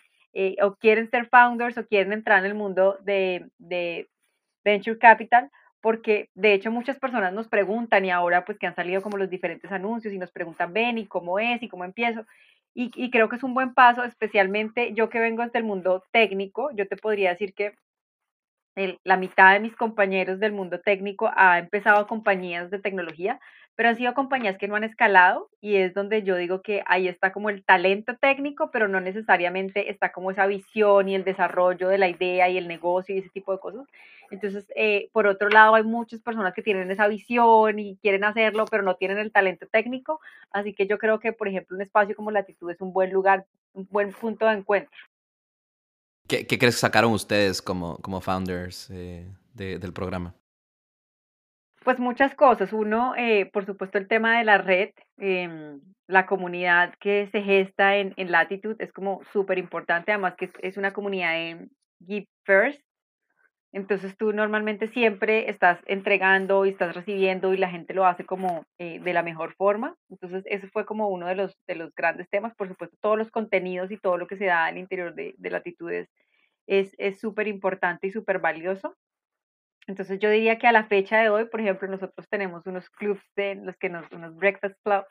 o 0.63 0.77
quieren 0.77 1.09
ser 1.11 1.29
founders 1.29 1.79
o 1.79 1.87
quieren 1.87 2.13
entrar 2.13 2.41
en 2.41 2.45
el 2.47 2.55
mundo 2.55 2.99
de, 3.03 3.49
de 3.59 4.07
venture 4.65 4.99
capital 4.99 5.51
porque 5.81 6.29
de 6.35 6.53
hecho 6.53 6.71
muchas 6.71 6.99
personas 6.99 7.33
nos 7.33 7.49
preguntan 7.49 8.05
y 8.05 8.11
ahora 8.11 8.45
pues 8.45 8.59
que 8.59 8.67
han 8.67 8.75
salido 8.75 9.03
como 9.03 9.17
los 9.17 9.31
diferentes 9.31 9.71
anuncios 9.73 10.13
y 10.13 10.19
nos 10.19 10.33
preguntan, 10.33 10.73
ven, 10.73 10.99
¿y 10.99 11.07
cómo 11.07 11.39
es? 11.39 11.63
¿Y 11.63 11.69
cómo 11.69 11.85
empiezo? 11.85 12.27
Y, 12.79 13.11
creo 13.11 13.31
que 13.31 13.37
es 13.37 13.43
un 13.43 13.55
buen 13.55 13.73
paso, 13.73 14.05
especialmente 14.05 14.93
yo 14.93 15.09
que 15.09 15.19
vengo 15.19 15.43
desde 15.43 15.59
el 15.59 15.65
mundo 15.65 16.05
técnico, 16.13 16.71
yo 16.75 16.87
te 16.87 16.99
podría 16.99 17.31
decir 17.31 17.55
que 17.55 17.75
la 19.03 19.17
mitad 19.17 19.55
de 19.55 19.61
mis 19.61 19.75
compañeros 19.75 20.39
del 20.41 20.53
mundo 20.53 20.79
técnico 20.81 21.31
ha 21.35 21.59
empezado 21.59 22.07
compañías 22.07 22.71
de 22.71 22.79
tecnología, 22.79 23.41
pero 23.77 23.91
han 23.91 23.97
sido 23.97 24.15
compañías 24.15 24.57
que 24.57 24.69
no 24.69 24.75
han 24.75 24.85
escalado 24.85 25.51
y 25.61 25.77
es 25.77 25.93
donde 25.93 26.23
yo 26.23 26.35
digo 26.37 26.63
que 26.63 26.83
ahí 26.87 27.09
está 27.09 27.33
como 27.33 27.51
el 27.51 27.63
talento 27.63 28.17
técnico, 28.17 28.71
pero 28.71 28.89
no 28.89 29.01
necesariamente 29.01 29.91
está 29.91 30.13
como 30.13 30.31
esa 30.31 30.47
visión 30.47 31.09
y 31.09 31.15
el 31.15 31.25
desarrollo 31.25 31.89
de 31.89 31.99
la 31.99 32.09
idea 32.09 32.49
y 32.49 32.57
el 32.57 32.69
negocio 32.69 33.15
y 33.15 33.19
ese 33.19 33.29
tipo 33.29 33.53
de 33.53 33.61
cosas. 33.61 33.87
Entonces, 34.31 34.67
eh, 34.75 35.11
por 35.13 35.27
otro 35.27 35.51
lado, 35.51 35.75
hay 35.75 35.85
muchas 35.85 36.21
personas 36.21 36.55
que 36.55 36.63
tienen 36.63 36.91
esa 36.91 37.07
visión 37.07 37.79
y 37.79 37.97
quieren 37.99 38.25
hacerlo, 38.25 38.65
pero 38.71 38.83
no 38.83 38.97
tienen 38.97 39.19
el 39.19 39.31
talento 39.31 39.67
técnico. 39.71 40.21
Así 40.51 40.73
que 40.73 40.87
yo 40.87 40.99
creo 40.99 41.21
que, 41.21 41.33
por 41.33 41.47
ejemplo, 41.47 41.77
un 41.77 41.83
espacio 41.83 42.17
como 42.17 42.31
Latitud 42.31 42.71
es 42.71 42.81
un 42.81 42.93
buen 42.93 43.13
lugar, 43.13 43.47
un 43.75 43.87
buen 43.91 44.11
punto 44.13 44.47
de 44.47 44.55
encuentro. 44.55 44.99
¿Qué, 46.27 46.47
qué 46.47 46.59
crees 46.59 46.77
que 46.77 46.81
sacaron 46.81 47.13
ustedes 47.13 47.63
como, 47.63 47.99
como 47.99 48.21
founders 48.21 48.91
eh, 48.91 49.29
de, 49.55 49.79
del 49.79 49.93
programa? 49.93 50.35
Pues 51.87 52.01
muchas 52.01 52.35
cosas. 52.35 52.73
Uno, 52.73 53.15
eh, 53.17 53.49
por 53.53 53.65
supuesto, 53.65 53.97
el 53.97 54.09
tema 54.09 54.39
de 54.39 54.45
la 54.45 54.59
red, 54.59 54.91
em, 55.19 55.81
la 56.09 56.27
comunidad 56.27 56.93
que 56.99 57.29
se 57.29 57.43
gesta 57.43 57.97
en, 57.97 58.13
en 58.17 58.33
Latitude 58.33 58.75
es 58.81 58.93
como 58.93 59.23
súper 59.33 59.57
importante, 59.59 60.11
además 60.11 60.35
que 60.37 60.51
es, 60.63 60.77
una 60.79 60.93
comunidad 60.93 61.35
de 61.35 61.69
Give 62.05 62.27
First. 62.43 62.83
Entonces 63.73 64.17
tú 64.17 64.33
normalmente 64.33 64.89
siempre 64.89 65.49
estás 65.49 65.79
entregando 65.87 66.67
y 66.67 66.71
estás 66.71 66.93
recibiendo 66.97 67.55
y 67.55 67.57
la 67.57 67.71
gente 67.71 67.95
lo 67.95 68.05
hace 68.05 68.25
como 68.25 68.65
eh, 68.79 68.99
de 68.99 69.13
la 69.13 69.23
mejor 69.23 69.55
forma. 69.55 69.95
Entonces 70.11 70.43
ese 70.47 70.67
fue 70.69 70.87
como 70.87 71.09
uno 71.09 71.29
de 71.29 71.37
los, 71.37 71.57
de 71.69 71.77
los 71.77 71.95
grandes 71.95 72.29
temas. 72.29 72.53
Por 72.57 72.67
supuesto, 72.69 72.97
todos 73.01 73.17
los 73.17 73.31
contenidos 73.31 73.93
y 73.93 73.97
todo 73.97 74.19
lo 74.19 74.27
que 74.27 74.37
se 74.37 74.47
da 74.47 74.65
al 74.67 74.79
interior 74.79 75.15
de, 75.15 75.37
de 75.39 75.51
Latitude 75.51 76.09
es 76.67 77.21
súper 77.21 77.47
importante 77.47 78.09
y 78.09 78.11
súper 78.11 78.41
valioso. 78.41 78.97
Entonces 79.87 80.19
yo 80.19 80.31
diría 80.31 80.59
que 80.59 80.67
a 80.67 80.73
la 80.73 80.87
fecha 80.87 81.19
de 81.19 81.31
hoy, 81.31 81.47
por 81.47 81.61
ejemplo, 81.61 81.89
nosotros 81.89 82.27
tenemos 82.29 82.67
unos 82.67 82.91
clubs 82.91 83.23
de 83.37 83.55
los 83.55 83.77
que 83.77 83.89
nos, 83.89 84.11
unos 84.13 84.35
breakfast 84.35 84.77
clubs 84.83 85.07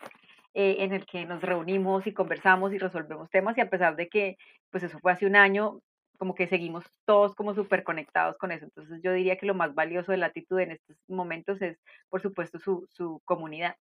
eh, 0.53 0.77
en 0.79 0.93
el 0.93 1.05
que 1.05 1.25
nos 1.25 1.41
reunimos 1.41 2.07
y 2.07 2.13
conversamos 2.13 2.73
y 2.73 2.77
resolvemos 2.77 3.29
temas 3.29 3.57
y 3.57 3.61
a 3.61 3.69
pesar 3.69 3.95
de 3.95 4.09
que 4.09 4.37
pues 4.71 4.83
eso 4.83 4.99
fue 4.99 5.11
hace 5.11 5.25
un 5.25 5.35
año, 5.35 5.79
como 6.17 6.35
que 6.35 6.47
seguimos 6.47 6.85
todos 7.05 7.35
como 7.35 7.53
súper 7.53 7.83
conectados 7.83 8.37
con 8.37 8.51
eso. 8.51 8.65
Entonces 8.65 9.01
yo 9.03 9.13
diría 9.13 9.37
que 9.37 9.45
lo 9.45 9.53
más 9.53 9.73
valioso 9.75 10.11
de 10.11 10.17
Latitud 10.17 10.59
en 10.59 10.71
estos 10.71 10.97
momentos 11.07 11.61
es, 11.61 11.77
por 12.09 12.21
supuesto, 12.21 12.59
su, 12.59 12.85
su 12.89 13.21
comunidad. 13.25 13.75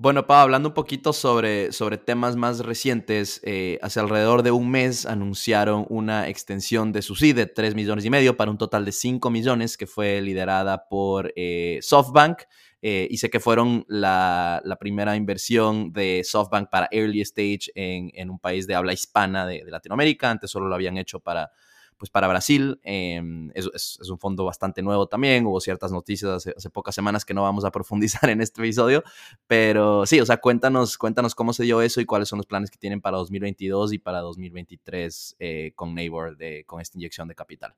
Bueno, 0.00 0.28
Pau, 0.28 0.38
hablando 0.38 0.68
un 0.68 0.74
poquito 0.76 1.12
sobre, 1.12 1.72
sobre 1.72 1.98
temas 1.98 2.36
más 2.36 2.60
recientes, 2.60 3.40
eh, 3.42 3.80
hace 3.82 3.98
alrededor 3.98 4.44
de 4.44 4.52
un 4.52 4.70
mes 4.70 5.06
anunciaron 5.06 5.86
una 5.88 6.28
extensión 6.28 6.92
de 6.92 7.02
su 7.02 7.16
seed 7.16 7.34
de 7.34 7.46
3 7.46 7.74
millones 7.74 8.04
y 8.04 8.10
medio 8.10 8.36
para 8.36 8.52
un 8.52 8.58
total 8.58 8.84
de 8.84 8.92
5 8.92 9.28
millones 9.28 9.76
que 9.76 9.88
fue 9.88 10.20
liderada 10.20 10.86
por 10.88 11.32
eh, 11.34 11.80
SoftBank. 11.82 12.42
Eh, 12.80 13.08
y 13.10 13.16
sé 13.16 13.28
que 13.28 13.40
fueron 13.40 13.84
la, 13.88 14.62
la, 14.64 14.76
primera 14.76 15.16
inversión 15.16 15.92
de 15.92 16.22
SoftBank 16.22 16.70
para 16.70 16.86
early 16.92 17.22
stage 17.22 17.72
en, 17.74 18.12
en 18.14 18.30
un 18.30 18.38
país 18.38 18.68
de 18.68 18.76
habla 18.76 18.92
hispana 18.92 19.48
de 19.48 19.64
Latinoamérica. 19.66 20.30
Antes 20.30 20.48
solo 20.48 20.68
lo 20.68 20.76
habían 20.76 20.96
hecho 20.96 21.18
para 21.18 21.50
pues 21.98 22.10
para 22.10 22.28
Brasil. 22.28 22.80
Em, 22.82 23.50
es, 23.54 23.98
un 24.08 24.18
fondo 24.18 24.44
bastante 24.44 24.82
nuevo 24.82 25.06
también. 25.06 25.46
Hubo 25.46 25.60
ciertas 25.60 25.92
noticias 25.92 26.46
hace, 26.46 26.70
pocas 26.70 26.94
semanas 26.94 27.24
que 27.24 27.34
no 27.34 27.42
vamos 27.42 27.64
a 27.64 27.70
profundizar 27.72 28.30
en 28.30 28.40
este 28.40 28.62
episodio. 28.62 29.02
Pero 29.46 30.06
sí, 30.06 30.20
o 30.20 30.26
sea, 30.26 30.38
cuéntanos, 30.38 30.96
cuéntanos 30.96 31.34
cómo 31.34 31.52
se 31.52 31.64
dio 31.64 31.82
eso 31.82 32.00
y 32.00 32.06
cuáles 32.06 32.28
son 32.28 32.38
los 32.38 32.46
planes 32.46 32.70
que 32.70 32.78
tienen 32.78 33.00
para 33.00 33.18
2022 33.18 33.92
y 33.92 33.98
para 33.98 34.20
2023 34.20 35.36
eh, 35.38 35.72
con 35.74 35.94
Neighbor, 35.94 36.36
de, 36.36 36.64
con 36.64 36.80
esta 36.80 36.96
inyección 36.96 37.28
de 37.28 37.34
capital. 37.34 37.74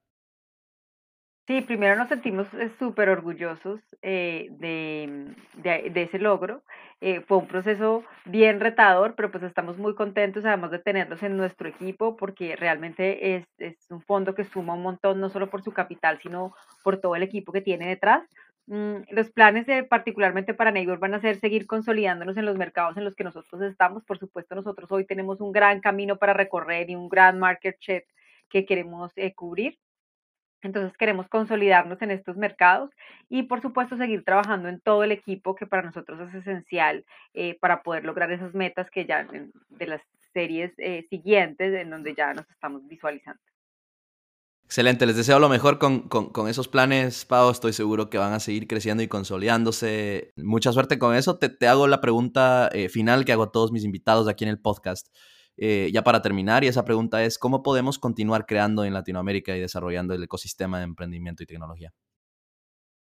Sí, 1.51 1.63
primero 1.63 1.97
nos 1.97 2.09
sentimos 2.09 2.47
eh, 2.55 2.71
súper 2.79 3.09
orgullosos 3.09 3.81
eh, 4.03 4.51
de, 4.61 5.35
de, 5.91 6.03
ese 6.03 6.21
logro. 6.21 6.63
Eh, 7.01 7.23
fue 7.23 7.39
un 7.39 7.49
proceso 7.49 8.05
bien 8.25 8.61
retador, 8.61 9.17
pero 9.17 9.33
pues 9.33 9.43
estamos 9.43 9.77
muy 9.77 9.97
contentos 9.97 10.45
además 10.45 10.71
de 10.71 10.79
tenerlos 10.79 11.25
en 11.25 11.37
nuestro 11.37 11.69
equipo 11.69 12.17
porque 12.17 12.55
realmente 12.55 13.35
es, 13.35 13.49
es 13.59 13.77
un 13.91 14.01
fondo 14.01 14.37
que 14.37 14.45
suma 14.45 14.75
un 14.75 14.83
montón, 14.83 15.19
no 15.19 15.29
solo 15.29 15.51
por 15.51 15.65
su 15.65 15.73
capital, 15.73 16.21
sino 16.23 16.55
por 16.85 16.99
todo 16.99 17.17
el 17.17 17.25
equipo 17.25 17.51
que 17.51 17.63
tiene 17.63 17.89
detrás. 17.89 18.23
Mm, 18.67 18.99
los 19.11 19.33
planes 19.33 19.67
particularmente 19.89 20.55
para 20.55 20.71
Neighbor 20.71 21.01
van 21.01 21.15
a 21.15 21.21
ser 21.21 21.35
seguir 21.41 21.67
consolidándonos 21.67 22.37
en 22.37 22.47
los 22.47 22.57
mercados 22.59 22.97
en 22.97 23.03
los 23.03 23.17
que 23.17 23.25
nosotros 23.25 23.61
estamos. 23.63 24.05
Por 24.05 24.21
supuesto, 24.21 24.55
nosotros 24.55 24.93
hoy 24.93 25.05
tenemos 25.05 25.41
un 25.41 25.51
gran 25.51 25.81
camino 25.81 26.17
para 26.17 26.33
recorrer 26.33 26.91
y 26.91 26.95
un 26.95 27.09
gran 27.09 27.41
market 27.41 27.77
share 27.81 28.07
que 28.49 28.65
queremos 28.65 29.13
cubrir 29.35 29.79
entonces 30.69 30.97
queremos 30.97 31.29
consolidarnos 31.29 32.01
en 32.03 32.11
estos 32.11 32.37
mercados 32.37 32.91
y 33.29 33.45
por 33.45 33.61
supuesto 33.61 33.97
seguir 33.97 34.25
trabajando 34.25 34.69
en 34.69 34.81
todo 34.81 35.05
el 35.05 35.13
equipo 35.13 35.55
que 35.55 35.67
para 35.67 35.83
nosotros 35.83 36.21
es 36.29 36.35
esencial 36.35 37.05
eh, 37.35 37.59
para 37.61 37.83
poder 37.83 38.05
lograr 38.05 38.31
esas 38.33 38.55
metas 38.55 38.91
que 38.91 39.07
ya 39.07 39.27
de 39.69 39.87
las 39.87 40.03
series 40.33 40.73
eh, 40.79 41.07
siguientes 41.11 41.75
en 41.75 41.91
donde 41.91 42.15
ya 42.15 42.33
nos 42.35 42.49
estamos 42.51 42.87
visualizando. 42.87 43.41
Excelente, 44.65 45.05
les 45.05 45.17
deseo 45.17 45.41
lo 45.41 45.49
mejor 45.49 45.81
con, 45.81 46.09
con, 46.09 46.49
esos 46.49 46.69
planes, 46.69 47.25
Pau. 47.25 47.51
Estoy 47.51 47.73
seguro 47.73 48.09
que 48.09 48.19
van 48.19 48.33
a 48.33 48.39
seguir 48.39 48.69
creciendo 48.69 49.03
y 49.03 49.09
consolidándose. 49.09 50.33
Mucha 50.37 50.71
suerte 50.71 50.97
con 50.97 51.17
eso. 51.17 51.39
Te, 51.39 51.49
te 51.49 51.67
hago 51.67 51.89
la 51.89 52.01
pregunta 52.01 52.69
eh, 52.73 52.89
final 52.89 53.25
que 53.25 53.33
hago 53.33 53.43
a 53.43 53.51
todos 53.51 53.73
mis 53.73 53.83
invitados 53.83 54.29
aquí 54.29 54.45
en 54.45 54.51
el 54.51 54.61
podcast. 54.61 55.09
Eh, 55.63 55.91
ya 55.93 56.03
para 56.03 56.23
terminar, 56.23 56.65
y 56.65 56.69
esa 56.69 56.87
pregunta 56.87 57.23
es, 57.23 57.39
¿cómo 57.39 57.63
podemos 57.63 57.99
continuar 57.99 58.47
creando 58.47 58.83
en 58.83 58.95
Latinoamérica 58.95 59.55
y 59.55 59.61
desarrollando 59.61 60.15
el 60.15 60.23
ecosistema 60.23 60.79
de 60.79 60.85
emprendimiento 60.85 61.43
y 61.43 61.47
tecnología? 61.47 61.93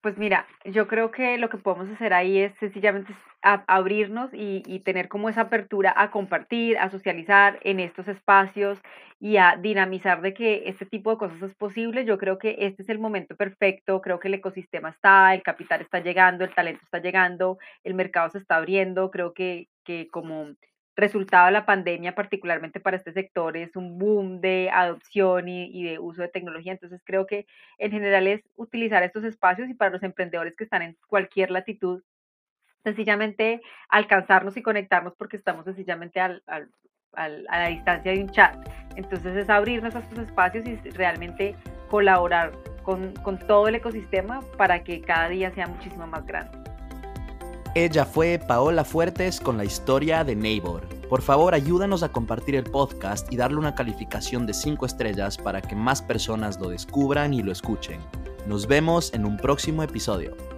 Pues 0.02 0.18
mira, 0.18 0.46
yo 0.66 0.90
creo 0.90 1.12
que 1.12 1.38
lo 1.38 1.48
que 1.48 1.58
podemos 1.58 1.88
hacer 1.88 2.14
ahí 2.14 2.40
es 2.40 2.54
sencillamente 2.60 3.16
abrirnos 3.42 4.32
y, 4.34 4.80
tener 4.80 5.08
como 5.08 5.30
esa 5.30 5.42
apertura 5.44 5.94
a 5.96 6.12
compartir, 6.12 6.78
a 6.78 6.90
socializar 6.90 7.60
en 7.64 7.80
estos 7.80 8.10
espacios 8.10 8.78
y 9.22 9.38
a 9.38 9.56
dinamizar 9.56 10.22
de 10.22 10.34
que 10.34 10.64
este 10.66 10.86
tipo 10.86 11.12
de 11.12 11.18
cosas 11.18 11.42
es 11.42 11.56
posible. 11.56 12.04
Yo 12.04 12.18
creo 12.18 12.38
que 12.38 12.58
este 12.60 12.84
es 12.84 12.90
el 12.90 13.00
momento 13.00 13.38
perfecto, 13.38 14.02
creo 14.02 14.20
que 14.20 14.28
el 14.28 14.34
ecosistema 14.34 14.90
está, 14.90 15.34
el 15.34 15.44
capital 15.44 15.80
está 15.80 16.02
llegando, 16.02 16.44
el 16.44 16.54
talento 16.54 16.82
está 16.84 17.00
llegando, 17.00 17.58
el 17.86 17.94
mercado 17.94 18.30
se 18.30 18.40
está 18.40 18.58
abriendo, 18.58 19.10
creo 19.10 19.34
que, 19.34 19.70
que 19.86 20.10
como 20.10 20.48
resultado 20.96 21.48
de 21.48 21.52
la 21.54 21.66
pandemia, 21.66 22.16
particularmente 22.16 22.80
para 22.80 22.98
este 22.98 23.14
sector, 23.14 23.58
es 23.58 23.76
un 23.76 23.98
boom 23.98 24.42
de 24.42 24.70
adopción 24.72 25.48
y, 25.48 25.84
de 25.84 26.00
uso 26.00 26.22
de 26.22 26.28
tecnología. 26.28 26.72
Entonces 26.72 27.02
creo 27.04 27.26
que 27.26 27.48
en 27.78 27.92
general 27.92 28.28
es 28.28 28.42
utilizar 28.56 29.04
estos 29.04 29.24
espacios 29.24 29.70
y 29.70 29.74
para 29.74 29.92
los 29.92 30.04
emprendedores 30.04 30.56
que 30.56 30.64
están 30.64 30.82
en 30.82 30.98
cualquier 31.08 31.52
latitud, 31.52 32.04
sencillamente 32.84 33.62
alcanzarnos 33.90 34.58
y 34.58 34.62
conectarnos 34.62 35.16
porque 35.16 35.38
estamos 35.38 35.66
sencillamente 35.66 36.20
al, 36.20 36.44
al, 36.48 36.70
a 37.14 37.60
la 37.60 37.68
distancia 37.68 38.12
de 38.12 38.22
un 38.22 38.30
chat. 38.30 38.56
Entonces 38.96 39.36
es 39.36 39.50
abrirnos 39.50 39.96
a 39.96 40.00
estos 40.00 40.20
espacios 40.20 40.66
y 40.68 40.76
realmente 40.92 41.56
colaborar 41.90 42.52
con, 42.84 43.14
con 43.24 43.40
todo 43.40 43.68
el 43.68 43.76
ecosistema 43.76 44.42
para 44.58 44.84
que 44.84 45.02
cada 45.02 45.30
día 45.30 45.52
sea 45.52 45.68
muchísimo 45.68 46.06
más 46.06 46.26
grande. 46.26 46.73
Ella 47.76 48.06
fue 48.06 48.38
Paola 48.38 48.86
Fuertes 48.86 49.40
con 49.40 49.58
la 49.58 49.66
historia 49.66 50.24
de 50.24 50.36
Neighbor. 50.36 50.88
Por 51.10 51.24
favor, 51.24 51.56
ayúdanos 51.56 52.04
a 52.04 52.10
compartir 52.10 52.54
el 52.54 52.66
podcast 52.66 53.34
y 53.34 53.36
darle 53.36 53.58
una 53.58 53.74
calificación 53.74 54.46
de 54.46 54.54
5 54.54 54.86
estrellas 54.86 55.40
para 55.40 55.60
que 55.60 55.76
más 55.76 56.00
personas 56.00 56.60
lo 56.60 56.70
descubran 56.70 57.34
y 57.34 57.42
lo 57.42 57.52
escuchen. 57.52 58.00
Nos 58.46 58.68
vemos 58.68 59.12
en 59.16 59.26
un 59.26 59.38
próximo 59.38 59.82
episodio. 59.82 60.53